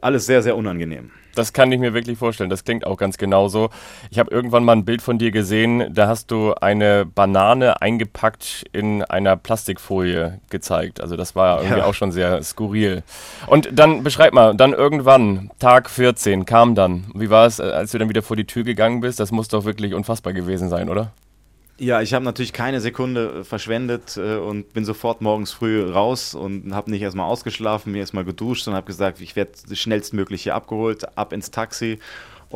alles 0.00 0.26
sehr, 0.26 0.42
sehr 0.42 0.56
unangenehm. 0.56 1.10
Das 1.36 1.52
kann 1.52 1.70
ich 1.70 1.78
mir 1.78 1.92
wirklich 1.92 2.18
vorstellen. 2.18 2.48
Das 2.48 2.64
klingt 2.64 2.86
auch 2.86 2.96
ganz 2.96 3.18
genauso. 3.18 3.68
Ich 4.10 4.18
habe 4.18 4.30
irgendwann 4.30 4.64
mal 4.64 4.72
ein 4.72 4.86
Bild 4.86 5.02
von 5.02 5.18
dir 5.18 5.30
gesehen. 5.30 5.92
Da 5.92 6.08
hast 6.08 6.30
du 6.30 6.54
eine 6.54 7.04
Banane 7.04 7.82
eingepackt 7.82 8.64
in 8.72 9.02
einer 9.02 9.36
Plastikfolie 9.36 10.40
gezeigt. 10.48 11.00
Also 11.00 11.14
das 11.14 11.36
war 11.36 11.58
irgendwie 11.58 11.80
ja. 11.80 11.84
auch 11.84 11.94
schon 11.94 12.10
sehr 12.10 12.42
skurril. 12.42 13.02
Und 13.46 13.68
dann 13.72 14.02
beschreib 14.02 14.32
mal, 14.32 14.56
dann 14.56 14.72
irgendwann, 14.72 15.50
Tag 15.58 15.90
14, 15.90 16.46
kam 16.46 16.74
dann. 16.74 17.04
Wie 17.14 17.28
war 17.28 17.46
es, 17.46 17.60
als 17.60 17.92
du 17.92 17.98
dann 17.98 18.08
wieder 18.08 18.22
vor 18.22 18.36
die 18.36 18.46
Tür 18.46 18.64
gegangen 18.64 19.02
bist? 19.02 19.20
Das 19.20 19.30
muss 19.30 19.48
doch 19.48 19.66
wirklich 19.66 19.92
unfassbar 19.92 20.32
gewesen 20.32 20.70
sein, 20.70 20.88
oder? 20.88 21.12
Ja, 21.78 22.00
ich 22.00 22.14
habe 22.14 22.24
natürlich 22.24 22.54
keine 22.54 22.80
Sekunde 22.80 23.40
äh, 23.40 23.44
verschwendet 23.44 24.16
äh, 24.16 24.36
und 24.36 24.72
bin 24.72 24.86
sofort 24.86 25.20
morgens 25.20 25.52
früh 25.52 25.82
raus 25.82 26.34
und 26.34 26.74
habe 26.74 26.90
nicht 26.90 27.02
erstmal 27.02 27.26
ausgeschlafen, 27.26 27.92
mir 27.92 27.98
erstmal 27.98 28.24
geduscht 28.24 28.66
und 28.66 28.74
habe 28.74 28.86
gesagt, 28.86 29.20
ich 29.20 29.36
werde 29.36 29.52
schnellstmöglich 29.72 30.42
hier 30.42 30.54
abgeholt, 30.54 31.18
ab 31.18 31.34
ins 31.34 31.50
Taxi 31.50 31.98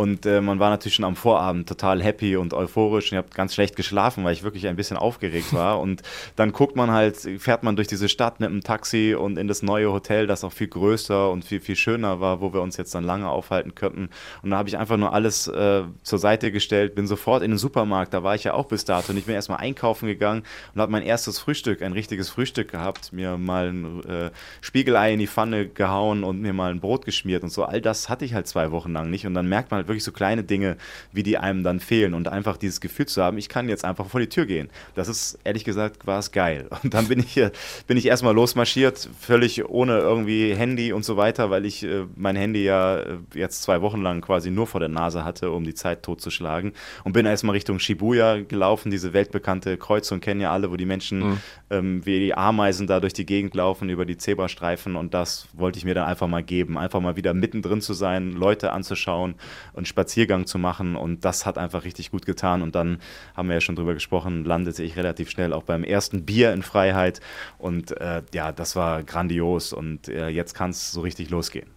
und 0.00 0.24
äh, 0.24 0.40
man 0.40 0.58
war 0.58 0.70
natürlich 0.70 0.94
schon 0.94 1.04
am 1.04 1.14
Vorabend 1.14 1.68
total 1.68 2.02
happy 2.02 2.34
und 2.34 2.54
euphorisch. 2.54 3.12
Ich 3.12 3.18
habe 3.18 3.28
ganz 3.34 3.52
schlecht 3.52 3.76
geschlafen, 3.76 4.24
weil 4.24 4.32
ich 4.32 4.42
wirklich 4.42 4.66
ein 4.66 4.74
bisschen 4.74 4.96
aufgeregt 4.96 5.52
war. 5.52 5.78
Und 5.78 6.00
dann 6.36 6.52
guckt 6.52 6.74
man 6.74 6.90
halt, 6.90 7.18
fährt 7.38 7.64
man 7.64 7.76
durch 7.76 7.86
diese 7.86 8.08
Stadt 8.08 8.40
mit 8.40 8.48
einem 8.48 8.62
Taxi 8.62 9.14
und 9.14 9.36
in 9.36 9.46
das 9.46 9.62
neue 9.62 9.92
Hotel, 9.92 10.26
das 10.26 10.42
auch 10.42 10.54
viel 10.54 10.68
größer 10.68 11.30
und 11.30 11.44
viel, 11.44 11.60
viel 11.60 11.76
schöner 11.76 12.18
war, 12.18 12.40
wo 12.40 12.54
wir 12.54 12.62
uns 12.62 12.78
jetzt 12.78 12.94
dann 12.94 13.04
lange 13.04 13.28
aufhalten 13.28 13.74
könnten. 13.74 14.08
Und 14.40 14.52
da 14.52 14.56
habe 14.56 14.70
ich 14.70 14.78
einfach 14.78 14.96
nur 14.96 15.12
alles 15.12 15.48
äh, 15.48 15.82
zur 16.02 16.18
Seite 16.18 16.50
gestellt, 16.50 16.94
bin 16.94 17.06
sofort 17.06 17.42
in 17.42 17.50
den 17.50 17.58
Supermarkt, 17.58 18.14
da 18.14 18.22
war 18.22 18.34
ich 18.34 18.44
ja 18.44 18.54
auch 18.54 18.68
bis 18.68 18.86
dato. 18.86 19.12
Und 19.12 19.18
ich 19.18 19.26
bin 19.26 19.34
erstmal 19.34 19.58
einkaufen 19.58 20.06
gegangen 20.06 20.44
und 20.74 20.80
habe 20.80 20.92
mein 20.92 21.02
erstes 21.02 21.38
Frühstück, 21.38 21.82
ein 21.82 21.92
richtiges 21.92 22.30
Frühstück 22.30 22.70
gehabt, 22.70 23.12
mir 23.12 23.36
mal 23.36 23.68
ein 23.68 24.02
äh, 24.04 24.30
Spiegelei 24.62 25.12
in 25.12 25.18
die 25.18 25.26
Pfanne 25.26 25.68
gehauen 25.68 26.24
und 26.24 26.40
mir 26.40 26.54
mal 26.54 26.70
ein 26.70 26.80
Brot 26.80 27.04
geschmiert 27.04 27.42
und 27.42 27.50
so. 27.50 27.64
All 27.64 27.82
das 27.82 28.08
hatte 28.08 28.24
ich 28.24 28.32
halt 28.32 28.46
zwei 28.46 28.70
Wochen 28.70 28.94
lang 28.94 29.10
nicht. 29.10 29.26
Und 29.26 29.34
dann 29.34 29.46
merkt 29.46 29.70
man 29.70 29.76
halt 29.76 29.89
wirklich 29.90 30.04
so 30.04 30.12
kleine 30.12 30.42
Dinge, 30.42 30.76
wie 31.12 31.22
die 31.22 31.36
einem 31.36 31.62
dann 31.62 31.80
fehlen 31.80 32.14
und 32.14 32.28
einfach 32.28 32.56
dieses 32.56 32.80
Gefühl 32.80 33.06
zu 33.06 33.22
haben, 33.22 33.36
ich 33.36 33.48
kann 33.48 33.68
jetzt 33.68 33.84
einfach 33.84 34.06
vor 34.06 34.20
die 34.20 34.28
Tür 34.28 34.46
gehen. 34.46 34.70
Das 34.94 35.08
ist, 35.08 35.38
ehrlich 35.44 35.64
gesagt, 35.64 36.06
war 36.06 36.18
es 36.18 36.32
geil. 36.32 36.68
Und 36.82 36.94
dann 36.94 37.08
bin 37.08 37.20
ich, 37.20 37.40
bin 37.86 37.96
ich 37.96 38.06
erstmal 38.06 38.34
losmarschiert, 38.34 39.10
völlig 39.20 39.68
ohne 39.68 39.98
irgendwie 39.98 40.54
Handy 40.54 40.92
und 40.92 41.04
so 41.04 41.16
weiter, 41.16 41.50
weil 41.50 41.66
ich 41.66 41.82
äh, 41.82 42.06
mein 42.16 42.36
Handy 42.36 42.64
ja 42.64 43.00
äh, 43.00 43.18
jetzt 43.34 43.62
zwei 43.62 43.82
Wochen 43.82 44.00
lang 44.00 44.20
quasi 44.20 44.50
nur 44.50 44.66
vor 44.66 44.80
der 44.80 44.88
Nase 44.88 45.24
hatte, 45.24 45.50
um 45.50 45.64
die 45.64 45.74
Zeit 45.74 46.02
totzuschlagen 46.02 46.72
und 47.04 47.12
bin 47.12 47.26
erstmal 47.26 47.54
Richtung 47.54 47.78
Shibuya 47.78 48.40
gelaufen, 48.40 48.90
diese 48.90 49.12
weltbekannte 49.12 49.76
Kreuzung 49.76 50.20
kennen 50.20 50.40
ja 50.40 50.52
alle, 50.52 50.70
wo 50.70 50.76
die 50.76 50.86
Menschen 50.86 51.18
mhm. 51.18 51.40
ähm, 51.70 52.06
wie 52.06 52.20
die 52.20 52.34
Ameisen 52.34 52.86
da 52.86 53.00
durch 53.00 53.12
die 53.12 53.26
Gegend 53.26 53.54
laufen, 53.54 53.90
über 53.90 54.06
die 54.06 54.16
Zebrastreifen 54.16 54.96
und 54.96 55.12
das 55.12 55.48
wollte 55.52 55.78
ich 55.78 55.84
mir 55.84 55.94
dann 55.94 56.06
einfach 56.06 56.28
mal 56.28 56.42
geben, 56.42 56.78
einfach 56.78 57.00
mal 57.00 57.16
wieder 57.16 57.34
mittendrin 57.34 57.80
zu 57.80 57.92
sein, 57.92 58.32
Leute 58.32 58.72
anzuschauen 58.72 59.34
und 59.72 59.88
Spaziergang 59.88 60.46
zu 60.46 60.58
machen 60.58 60.96
und 60.96 61.24
das 61.24 61.46
hat 61.46 61.58
einfach 61.58 61.84
richtig 61.84 62.10
gut 62.10 62.26
getan 62.26 62.62
und 62.62 62.74
dann 62.74 62.98
haben 63.36 63.48
wir 63.48 63.54
ja 63.54 63.60
schon 63.60 63.76
drüber 63.76 63.94
gesprochen, 63.94 64.44
landete 64.44 64.82
ich 64.82 64.96
relativ 64.96 65.30
schnell 65.30 65.52
auch 65.52 65.62
beim 65.62 65.84
ersten 65.84 66.24
Bier 66.24 66.52
in 66.52 66.62
Freiheit 66.62 67.20
und 67.58 67.98
äh, 68.00 68.22
ja, 68.34 68.52
das 68.52 68.76
war 68.76 69.02
grandios 69.02 69.72
und 69.72 70.08
äh, 70.08 70.28
jetzt 70.28 70.54
kann 70.54 70.70
es 70.70 70.92
so 70.92 71.00
richtig 71.00 71.30
losgehen. 71.30 71.68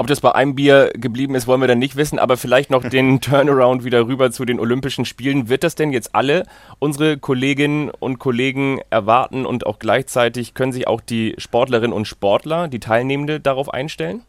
Ob 0.00 0.06
das 0.06 0.22
bei 0.22 0.34
einem 0.34 0.54
Bier 0.54 0.92
geblieben 0.94 1.34
ist, 1.34 1.46
wollen 1.46 1.60
wir 1.60 1.68
dann 1.68 1.78
nicht 1.78 1.94
wissen, 1.94 2.18
aber 2.18 2.38
vielleicht 2.38 2.70
noch 2.70 2.82
den 2.82 3.20
Turnaround 3.20 3.84
wieder 3.84 4.06
rüber 4.06 4.30
zu 4.30 4.46
den 4.46 4.58
Olympischen 4.58 5.04
Spielen. 5.04 5.50
Wird 5.50 5.62
das 5.62 5.74
denn 5.74 5.92
jetzt 5.92 6.14
alle 6.14 6.44
unsere 6.78 7.18
Kolleginnen 7.18 7.90
und 7.90 8.18
Kollegen 8.18 8.80
erwarten 8.88 9.44
und 9.44 9.66
auch 9.66 9.78
gleichzeitig 9.78 10.54
können 10.54 10.72
sich 10.72 10.88
auch 10.88 11.02
die 11.02 11.34
Sportlerinnen 11.36 11.92
und 11.92 12.06
Sportler, 12.06 12.68
die 12.68 12.80
Teilnehmende, 12.80 13.40
darauf 13.40 13.68
einstellen? 13.74 14.22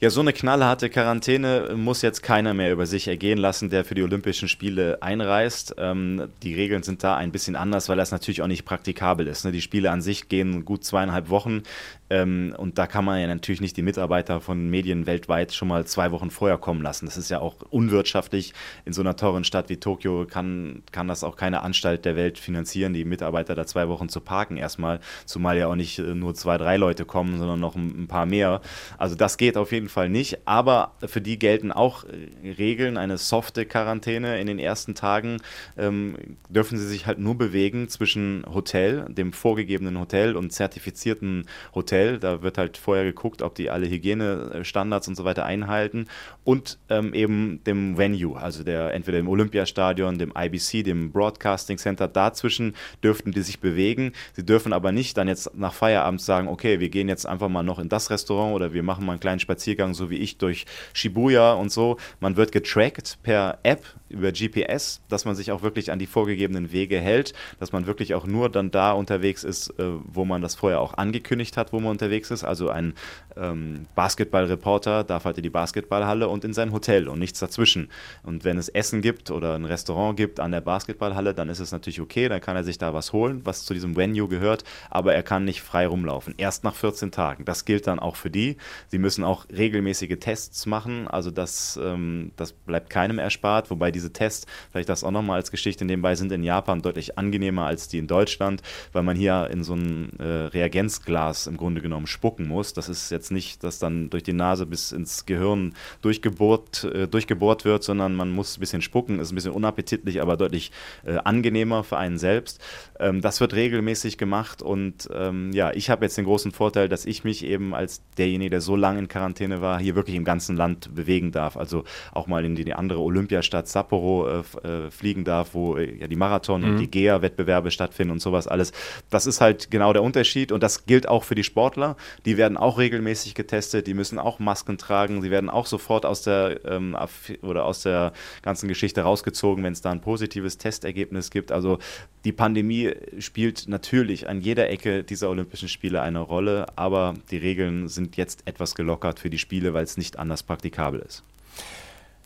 Ja, 0.00 0.10
so 0.10 0.20
eine 0.20 0.32
knallharte 0.32 0.90
Quarantäne 0.90 1.74
muss 1.74 2.02
jetzt 2.02 2.22
keiner 2.22 2.54
mehr 2.54 2.70
über 2.70 2.86
sich 2.86 3.08
ergehen 3.08 3.36
lassen, 3.36 3.68
der 3.68 3.84
für 3.84 3.96
die 3.96 4.04
Olympischen 4.04 4.46
Spiele 4.46 5.02
einreist. 5.02 5.74
Ähm, 5.76 6.28
die 6.44 6.54
Regeln 6.54 6.84
sind 6.84 7.02
da 7.02 7.16
ein 7.16 7.32
bisschen 7.32 7.56
anders, 7.56 7.88
weil 7.88 7.96
das 7.96 8.12
natürlich 8.12 8.40
auch 8.40 8.46
nicht 8.46 8.64
praktikabel 8.64 9.26
ist. 9.26 9.44
Ne? 9.44 9.50
Die 9.50 9.60
Spiele 9.60 9.90
an 9.90 10.00
sich 10.00 10.28
gehen 10.28 10.64
gut 10.64 10.84
zweieinhalb 10.84 11.30
Wochen. 11.30 11.64
Ähm, 12.10 12.54
und 12.56 12.78
da 12.78 12.86
kann 12.86 13.04
man 13.04 13.20
ja 13.20 13.26
natürlich 13.26 13.60
nicht 13.60 13.76
die 13.76 13.82
Mitarbeiter 13.82 14.40
von 14.40 14.70
Medien 14.70 15.06
weltweit 15.06 15.52
schon 15.52 15.68
mal 15.68 15.84
zwei 15.84 16.10
Wochen 16.12 16.30
vorher 16.30 16.56
kommen 16.56 16.80
lassen. 16.80 17.06
Das 17.06 17.16
ist 17.16 17.28
ja 17.28 17.40
auch 17.40 17.56
unwirtschaftlich. 17.70 18.54
In 18.84 18.92
so 18.92 19.02
einer 19.02 19.16
teuren 19.16 19.44
Stadt 19.44 19.68
wie 19.68 19.76
Tokio 19.76 20.26
kann, 20.26 20.82
kann 20.92 21.08
das 21.08 21.24
auch 21.24 21.36
keine 21.36 21.62
Anstalt 21.62 22.04
der 22.04 22.16
Welt 22.16 22.38
finanzieren, 22.38 22.94
die 22.94 23.04
Mitarbeiter 23.04 23.54
da 23.54 23.66
zwei 23.66 23.88
Wochen 23.88 24.08
zu 24.08 24.20
parken 24.20 24.56
erstmal. 24.56 25.00
Zumal 25.26 25.58
ja 25.58 25.66
auch 25.66 25.74
nicht 25.74 25.98
äh, 25.98 26.14
nur 26.14 26.34
zwei, 26.34 26.56
drei 26.56 26.76
Leute 26.76 27.04
kommen, 27.04 27.38
sondern 27.38 27.60
noch 27.60 27.74
ein, 27.74 28.06
paar 28.08 28.26
mehr. 28.26 28.62
Also 28.96 29.14
das 29.14 29.36
geht 29.36 29.56
auf 29.56 29.72
jeden 29.72 29.87
Fall 29.88 30.08
nicht. 30.08 30.46
Aber 30.46 30.92
für 31.06 31.20
die 31.20 31.38
gelten 31.38 31.72
auch 31.72 32.04
äh, 32.04 32.50
Regeln. 32.52 32.96
Eine 32.96 33.18
softe 33.18 33.66
Quarantäne 33.66 34.40
in 34.40 34.46
den 34.46 34.58
ersten 34.58 34.94
Tagen 34.94 35.38
ähm, 35.76 36.16
dürfen 36.48 36.78
sie 36.78 36.86
sich 36.86 37.06
halt 37.06 37.18
nur 37.18 37.36
bewegen 37.36 37.88
zwischen 37.88 38.44
Hotel, 38.52 39.06
dem 39.08 39.32
vorgegebenen 39.32 39.98
Hotel 39.98 40.36
und 40.36 40.52
zertifizierten 40.52 41.46
Hotel. 41.74 42.18
Da 42.18 42.42
wird 42.42 42.58
halt 42.58 42.76
vorher 42.76 43.04
geguckt, 43.04 43.42
ob 43.42 43.54
die 43.54 43.70
alle 43.70 43.88
Hygienestandards 43.88 45.08
und 45.08 45.14
so 45.14 45.24
weiter 45.24 45.44
einhalten. 45.44 46.06
Und 46.44 46.78
ähm, 46.88 47.14
eben 47.14 47.60
dem 47.64 47.98
Venue, 47.98 48.36
also 48.36 48.64
der 48.64 48.94
entweder 48.94 49.18
dem 49.18 49.28
Olympiastadion, 49.28 50.18
dem 50.18 50.32
IBC, 50.36 50.84
dem 50.84 51.12
Broadcasting 51.12 51.78
Center. 51.78 52.08
Dazwischen 52.08 52.74
dürften 53.02 53.32
die 53.32 53.42
sich 53.42 53.60
bewegen. 53.60 54.12
Sie 54.34 54.44
dürfen 54.44 54.72
aber 54.72 54.92
nicht 54.92 55.16
dann 55.16 55.28
jetzt 55.28 55.54
nach 55.56 55.72
Feierabend 55.72 56.20
sagen, 56.20 56.48
okay, 56.48 56.80
wir 56.80 56.88
gehen 56.88 57.08
jetzt 57.08 57.26
einfach 57.26 57.48
mal 57.48 57.62
noch 57.62 57.78
in 57.78 57.88
das 57.88 58.10
Restaurant 58.10 58.54
oder 58.54 58.72
wir 58.72 58.82
machen 58.82 59.06
mal 59.06 59.12
einen 59.12 59.20
kleinen 59.20 59.40
Spaziergang, 59.40 59.68
so 59.94 60.10
wie 60.10 60.18
ich 60.18 60.38
durch 60.38 60.66
Shibuya 60.92 61.52
und 61.52 61.70
so. 61.70 61.96
Man 62.20 62.36
wird 62.36 62.52
getrackt 62.52 63.18
per 63.22 63.58
App 63.62 63.84
über 64.08 64.32
GPS, 64.32 65.00
dass 65.08 65.24
man 65.24 65.34
sich 65.34 65.52
auch 65.52 65.62
wirklich 65.62 65.92
an 65.92 65.98
die 65.98 66.06
vorgegebenen 66.06 66.72
Wege 66.72 66.98
hält, 66.98 67.34
dass 67.60 67.72
man 67.72 67.86
wirklich 67.86 68.14
auch 68.14 68.26
nur 68.26 68.48
dann 68.48 68.70
da 68.70 68.92
unterwegs 68.92 69.44
ist, 69.44 69.70
äh, 69.78 69.84
wo 70.04 70.24
man 70.24 70.42
das 70.42 70.54
vorher 70.54 70.80
auch 70.80 70.94
angekündigt 70.94 71.56
hat, 71.56 71.72
wo 71.72 71.80
man 71.80 71.90
unterwegs 71.90 72.30
ist. 72.30 72.44
Also 72.44 72.70
ein 72.70 72.94
ähm, 73.36 73.86
Basketballreporter 73.94 75.04
darf 75.04 75.24
halt 75.24 75.36
in 75.36 75.42
die 75.42 75.50
Basketballhalle 75.50 76.28
und 76.28 76.44
in 76.44 76.52
sein 76.52 76.72
Hotel 76.72 77.08
und 77.08 77.18
nichts 77.18 77.38
dazwischen. 77.38 77.90
Und 78.22 78.44
wenn 78.44 78.58
es 78.58 78.68
Essen 78.68 79.02
gibt 79.02 79.30
oder 79.30 79.54
ein 79.54 79.64
Restaurant 79.64 80.16
gibt 80.16 80.40
an 80.40 80.52
der 80.52 80.60
Basketballhalle, 80.60 81.34
dann 81.34 81.48
ist 81.48 81.60
es 81.60 81.72
natürlich 81.72 82.00
okay, 82.00 82.28
dann 82.28 82.40
kann 82.40 82.56
er 82.56 82.64
sich 82.64 82.78
da 82.78 82.94
was 82.94 83.12
holen, 83.12 83.42
was 83.44 83.64
zu 83.64 83.74
diesem 83.74 83.96
Venue 83.96 84.28
gehört, 84.28 84.64
aber 84.90 85.14
er 85.14 85.22
kann 85.22 85.44
nicht 85.44 85.62
frei 85.62 85.86
rumlaufen. 85.86 86.34
Erst 86.36 86.64
nach 86.64 86.74
14 86.74 87.10
Tagen. 87.10 87.44
Das 87.44 87.64
gilt 87.64 87.86
dann 87.86 87.98
auch 87.98 88.16
für 88.16 88.30
die. 88.30 88.56
Sie 88.88 88.98
müssen 88.98 89.24
auch 89.24 89.46
regelmäßige 89.68 90.18
Tests 90.18 90.64
machen, 90.66 91.08
also 91.08 91.30
das, 91.30 91.78
ähm, 91.82 92.32
das 92.36 92.52
bleibt 92.52 92.90
keinem 92.90 93.18
erspart, 93.18 93.70
wobei 93.70 93.90
diese 93.90 94.12
Tests, 94.12 94.46
vielleicht 94.72 94.88
das 94.88 95.04
auch 95.04 95.10
nochmal 95.10 95.36
als 95.36 95.50
Geschichte 95.50 95.84
nebenbei, 95.84 96.14
sind 96.14 96.32
in 96.32 96.42
Japan 96.42 96.80
deutlich 96.80 97.18
angenehmer 97.18 97.66
als 97.66 97.88
die 97.88 97.98
in 97.98 98.06
Deutschland, 98.06 98.62
weil 98.92 99.02
man 99.02 99.16
hier 99.16 99.48
in 99.50 99.62
so 99.62 99.74
ein 99.74 100.18
äh, 100.18 100.24
Reagenzglas 100.24 101.46
im 101.46 101.56
Grunde 101.56 101.82
genommen 101.82 102.06
spucken 102.06 102.48
muss. 102.48 102.72
Das 102.72 102.88
ist 102.88 103.10
jetzt 103.10 103.30
nicht, 103.30 103.62
dass 103.62 103.78
dann 103.78 104.08
durch 104.08 104.22
die 104.22 104.32
Nase 104.32 104.64
bis 104.64 104.92
ins 104.92 105.26
Gehirn 105.26 105.74
durchgebohrt, 106.00 106.84
äh, 106.84 107.06
durchgebohrt 107.06 107.64
wird, 107.64 107.84
sondern 107.84 108.14
man 108.14 108.30
muss 108.30 108.56
ein 108.56 108.60
bisschen 108.60 108.82
spucken, 108.82 109.20
ist 109.20 109.32
ein 109.32 109.34
bisschen 109.34 109.52
unappetitlich, 109.52 110.22
aber 110.22 110.36
deutlich 110.36 110.72
äh, 111.04 111.16
angenehmer 111.16 111.84
für 111.84 111.98
einen 111.98 112.16
selbst. 112.16 112.60
Ähm, 112.98 113.20
das 113.20 113.40
wird 113.40 113.52
regelmäßig 113.52 114.16
gemacht 114.16 114.62
und 114.62 115.08
ähm, 115.12 115.52
ja, 115.52 115.72
ich 115.72 115.90
habe 115.90 116.06
jetzt 116.06 116.16
den 116.16 116.24
großen 116.24 116.52
Vorteil, 116.52 116.88
dass 116.88 117.04
ich 117.04 117.24
mich 117.24 117.44
eben 117.44 117.74
als 117.74 118.00
derjenige, 118.16 118.50
der 118.50 118.60
so 118.62 118.76
lange 118.76 119.00
in 119.00 119.08
Quarantäne 119.08 119.57
war, 119.60 119.78
hier 119.78 119.94
wirklich 119.94 120.16
im 120.16 120.24
ganzen 120.24 120.56
Land 120.56 120.94
bewegen 120.94 121.32
darf. 121.32 121.56
Also 121.56 121.84
auch 122.12 122.26
mal 122.26 122.44
in 122.44 122.54
die 122.54 122.72
andere 122.74 123.00
Olympiastadt 123.00 123.68
Sapporo 123.68 124.28
äh, 124.28 124.38
äh, 124.68 124.90
fliegen 124.90 125.24
darf, 125.24 125.54
wo 125.54 125.76
äh, 125.76 125.98
ja 125.98 126.06
die 126.06 126.16
Marathon 126.16 126.62
mhm. 126.62 126.70
und 126.70 126.76
die 126.78 126.90
GEA-Wettbewerbe 126.90 127.70
stattfinden 127.70 128.12
und 128.12 128.20
sowas 128.20 128.46
alles. 128.46 128.72
Das 129.10 129.26
ist 129.26 129.40
halt 129.40 129.70
genau 129.70 129.92
der 129.92 130.02
Unterschied 130.02 130.52
und 130.52 130.62
das 130.62 130.86
gilt 130.86 131.08
auch 131.08 131.24
für 131.24 131.34
die 131.34 131.44
Sportler. 131.44 131.96
Die 132.24 132.36
werden 132.36 132.56
auch 132.56 132.78
regelmäßig 132.78 133.34
getestet, 133.34 133.86
die 133.86 133.94
müssen 133.94 134.18
auch 134.18 134.38
Masken 134.38 134.78
tragen, 134.78 135.22
sie 135.22 135.30
werden 135.30 135.50
auch 135.50 135.66
sofort 135.66 136.06
aus 136.06 136.22
der 136.22 136.60
ähm, 136.64 136.96
oder 137.42 137.64
aus 137.64 137.82
der 137.82 138.12
ganzen 138.42 138.68
Geschichte 138.68 139.02
rausgezogen, 139.02 139.64
wenn 139.64 139.72
es 139.72 139.80
da 139.80 139.90
ein 139.90 140.00
positives 140.00 140.58
Testergebnis 140.58 141.30
gibt. 141.30 141.52
Also 141.52 141.78
die 142.24 142.32
Pandemie 142.32 142.92
spielt 143.18 143.68
natürlich 143.68 144.28
an 144.28 144.40
jeder 144.40 144.68
Ecke 144.68 145.04
dieser 145.04 145.30
Olympischen 145.30 145.68
Spiele 145.68 146.02
eine 146.02 146.20
Rolle, 146.20 146.66
aber 146.76 147.14
die 147.30 147.36
Regeln 147.36 147.88
sind 147.88 148.16
jetzt 148.16 148.42
etwas 148.46 148.74
gelockert 148.74 149.20
für 149.20 149.30
die 149.30 149.38
Spiele, 149.48 149.72
weil 149.72 149.84
es 149.84 149.96
nicht 149.96 150.18
anders 150.18 150.42
praktikabel 150.42 151.00
ist. 151.00 151.24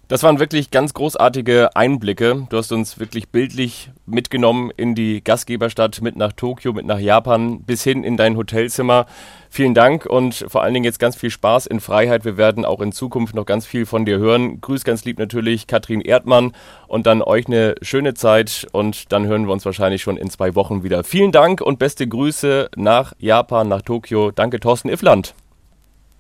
Das 0.09 0.25
waren 0.25 0.41
wirklich 0.41 0.73
ganz 0.73 0.93
großartige 0.93 1.75
Einblicke. 1.77 2.47
Du 2.51 2.57
hast 2.59 2.73
uns 2.73 2.99
wirklich 2.99 3.29
bildlich 3.29 3.91
mitgenommen 4.05 4.73
in 4.77 4.97
die 4.97 5.23
Gastgeberstadt, 5.23 6.03
mit 6.03 6.17
nach 6.17 6.33
Tokio, 6.33 6.73
mit 6.73 6.85
nach 6.85 6.99
Japan, 6.99 7.63
bis 7.63 7.85
hin 7.85 8.03
in 8.03 8.17
dein 8.17 8.37
Hotelzimmer. 8.37 9.07
Vielen 9.49 9.73
Dank 9.73 10.05
und 10.05 10.45
vor 10.49 10.65
allen 10.65 10.75
Dingen 10.75 10.85
jetzt 10.85 10.99
ganz 10.99 11.15
viel 11.15 11.31
Spaß 11.31 11.67
in 11.67 11.79
Freiheit. 11.79 12.25
Wir 12.25 12.37
werden 12.37 12.65
auch 12.65 12.81
in 12.81 12.91
Zukunft 12.91 13.37
noch 13.37 13.47
ganz 13.47 13.65
viel 13.65 13.87
von 13.87 14.05
dir 14.05 14.19
hören. 14.19 14.61
Grüß 14.61 14.83
ganz 14.83 15.05
lieb 15.05 15.21
natürlich 15.21 15.69
Katrin 15.69 16.01
Erdmann 16.01 16.53
und 16.89 17.07
dann 17.07 17.23
euch 17.23 17.47
eine 17.47 17.77
schöne 17.81 18.15
Zeit 18.15 18.67
und 18.73 19.13
dann 19.13 19.27
hören 19.27 19.47
wir 19.47 19.53
uns 19.53 19.65
wahrscheinlich 19.65 20.03
schon 20.03 20.17
in 20.17 20.29
zwei 20.29 20.57
Wochen 20.57 20.83
wieder. 20.83 21.05
Vielen 21.05 21.31
Dank 21.31 21.61
und 21.61 21.79
beste 21.79 22.07
Grüße 22.07 22.69
nach 22.77 23.15
Japan, 23.19 23.69
nach 23.69 23.83
Tokio. 23.83 24.33
Danke, 24.33 24.59
Thorsten 24.59 24.91
Iffland. 24.91 25.35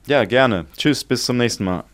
Ja, 0.07 0.25
gerne. 0.25 0.67
Tschüss, 0.77 1.05
bis 1.05 1.25
zum 1.25 1.37
nächsten 1.37 1.65
Mal. 1.65 1.85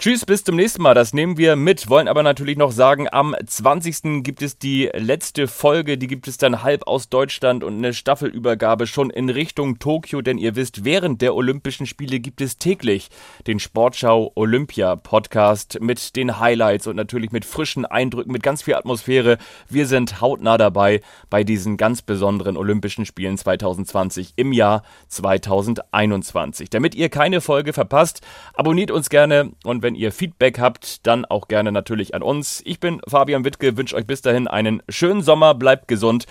Tschüss, 0.00 0.24
bis 0.24 0.44
zum 0.44 0.54
nächsten 0.54 0.80
Mal. 0.80 0.94
Das 0.94 1.12
nehmen 1.12 1.38
wir 1.38 1.56
mit. 1.56 1.90
Wollen 1.90 2.06
aber 2.06 2.22
natürlich 2.22 2.56
noch 2.56 2.70
sagen, 2.70 3.08
am 3.10 3.34
20. 3.44 4.22
gibt 4.22 4.42
es 4.42 4.56
die 4.56 4.88
letzte 4.94 5.48
Folge. 5.48 5.98
Die 5.98 6.06
gibt 6.06 6.28
es 6.28 6.38
dann 6.38 6.62
halb 6.62 6.86
aus 6.86 7.08
Deutschland 7.08 7.64
und 7.64 7.78
eine 7.78 7.92
Staffelübergabe 7.92 8.86
schon 8.86 9.10
in 9.10 9.28
Richtung 9.28 9.80
Tokio. 9.80 10.22
Denn 10.22 10.38
ihr 10.38 10.54
wisst, 10.54 10.84
während 10.84 11.20
der 11.20 11.34
Olympischen 11.34 11.84
Spiele 11.84 12.20
gibt 12.20 12.40
es 12.40 12.58
täglich 12.58 13.08
den 13.48 13.58
Sportschau 13.58 14.30
Olympia 14.36 14.94
Podcast 14.94 15.80
mit 15.80 16.14
den 16.14 16.38
Highlights 16.38 16.86
und 16.86 16.94
natürlich 16.94 17.32
mit 17.32 17.44
frischen 17.44 17.84
Eindrücken, 17.84 18.30
mit 18.30 18.44
ganz 18.44 18.62
viel 18.62 18.76
Atmosphäre. 18.76 19.36
Wir 19.68 19.88
sind 19.88 20.20
hautnah 20.20 20.58
dabei 20.58 21.00
bei 21.28 21.42
diesen 21.42 21.76
ganz 21.76 22.02
besonderen 22.02 22.56
Olympischen 22.56 23.04
Spielen 23.04 23.36
2020 23.36 24.34
im 24.36 24.52
Jahr 24.52 24.84
2021. 25.08 26.70
Damit 26.70 26.94
ihr 26.94 27.08
keine 27.08 27.40
Folge 27.40 27.72
verpasst, 27.72 28.20
abonniert 28.54 28.92
uns 28.92 29.10
gerne 29.10 29.50
und 29.64 29.87
wenn 29.87 29.87
wenn 29.88 29.94
ihr 29.94 30.12
Feedback 30.12 30.58
habt, 30.58 31.06
dann 31.06 31.24
auch 31.24 31.48
gerne 31.48 31.72
natürlich 31.72 32.14
an 32.14 32.22
uns. 32.22 32.60
Ich 32.66 32.78
bin 32.78 33.00
Fabian 33.08 33.46
Wittke, 33.46 33.78
wünsche 33.78 33.96
euch 33.96 34.06
bis 34.06 34.20
dahin 34.20 34.46
einen 34.46 34.82
schönen 34.90 35.22
Sommer, 35.22 35.54
bleibt 35.54 35.88
gesund 35.88 36.26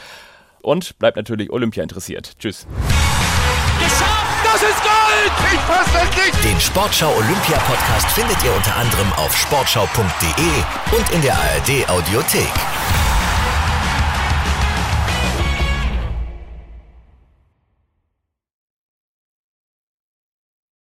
und 0.61 0.99
bleibt 0.99 1.17
natürlich 1.17 1.49
Olympia 1.49 1.81
interessiert. 1.81 2.37
Tschüss. 2.37 2.67
Geschafft! 3.79 4.27
Das 4.43 4.61
ist 4.61 4.79
Gold! 4.83 5.53
Ich 5.53 5.59
fasse 5.61 5.89
das 5.91 6.23
nicht! 6.23 6.43
Den 6.43 6.61
Sportschau 6.61 7.09
Olympia 7.09 7.57
Podcast 7.57 8.11
findet 8.11 8.37
ihr 8.43 8.53
unter 8.55 8.75
anderem 8.75 9.11
auf 9.13 9.35
sportschau.de 9.35 10.95
und 10.95 11.09
in 11.15 11.21
der 11.23 11.33
ARD 11.33 11.89
Audiothek. 11.89 13.06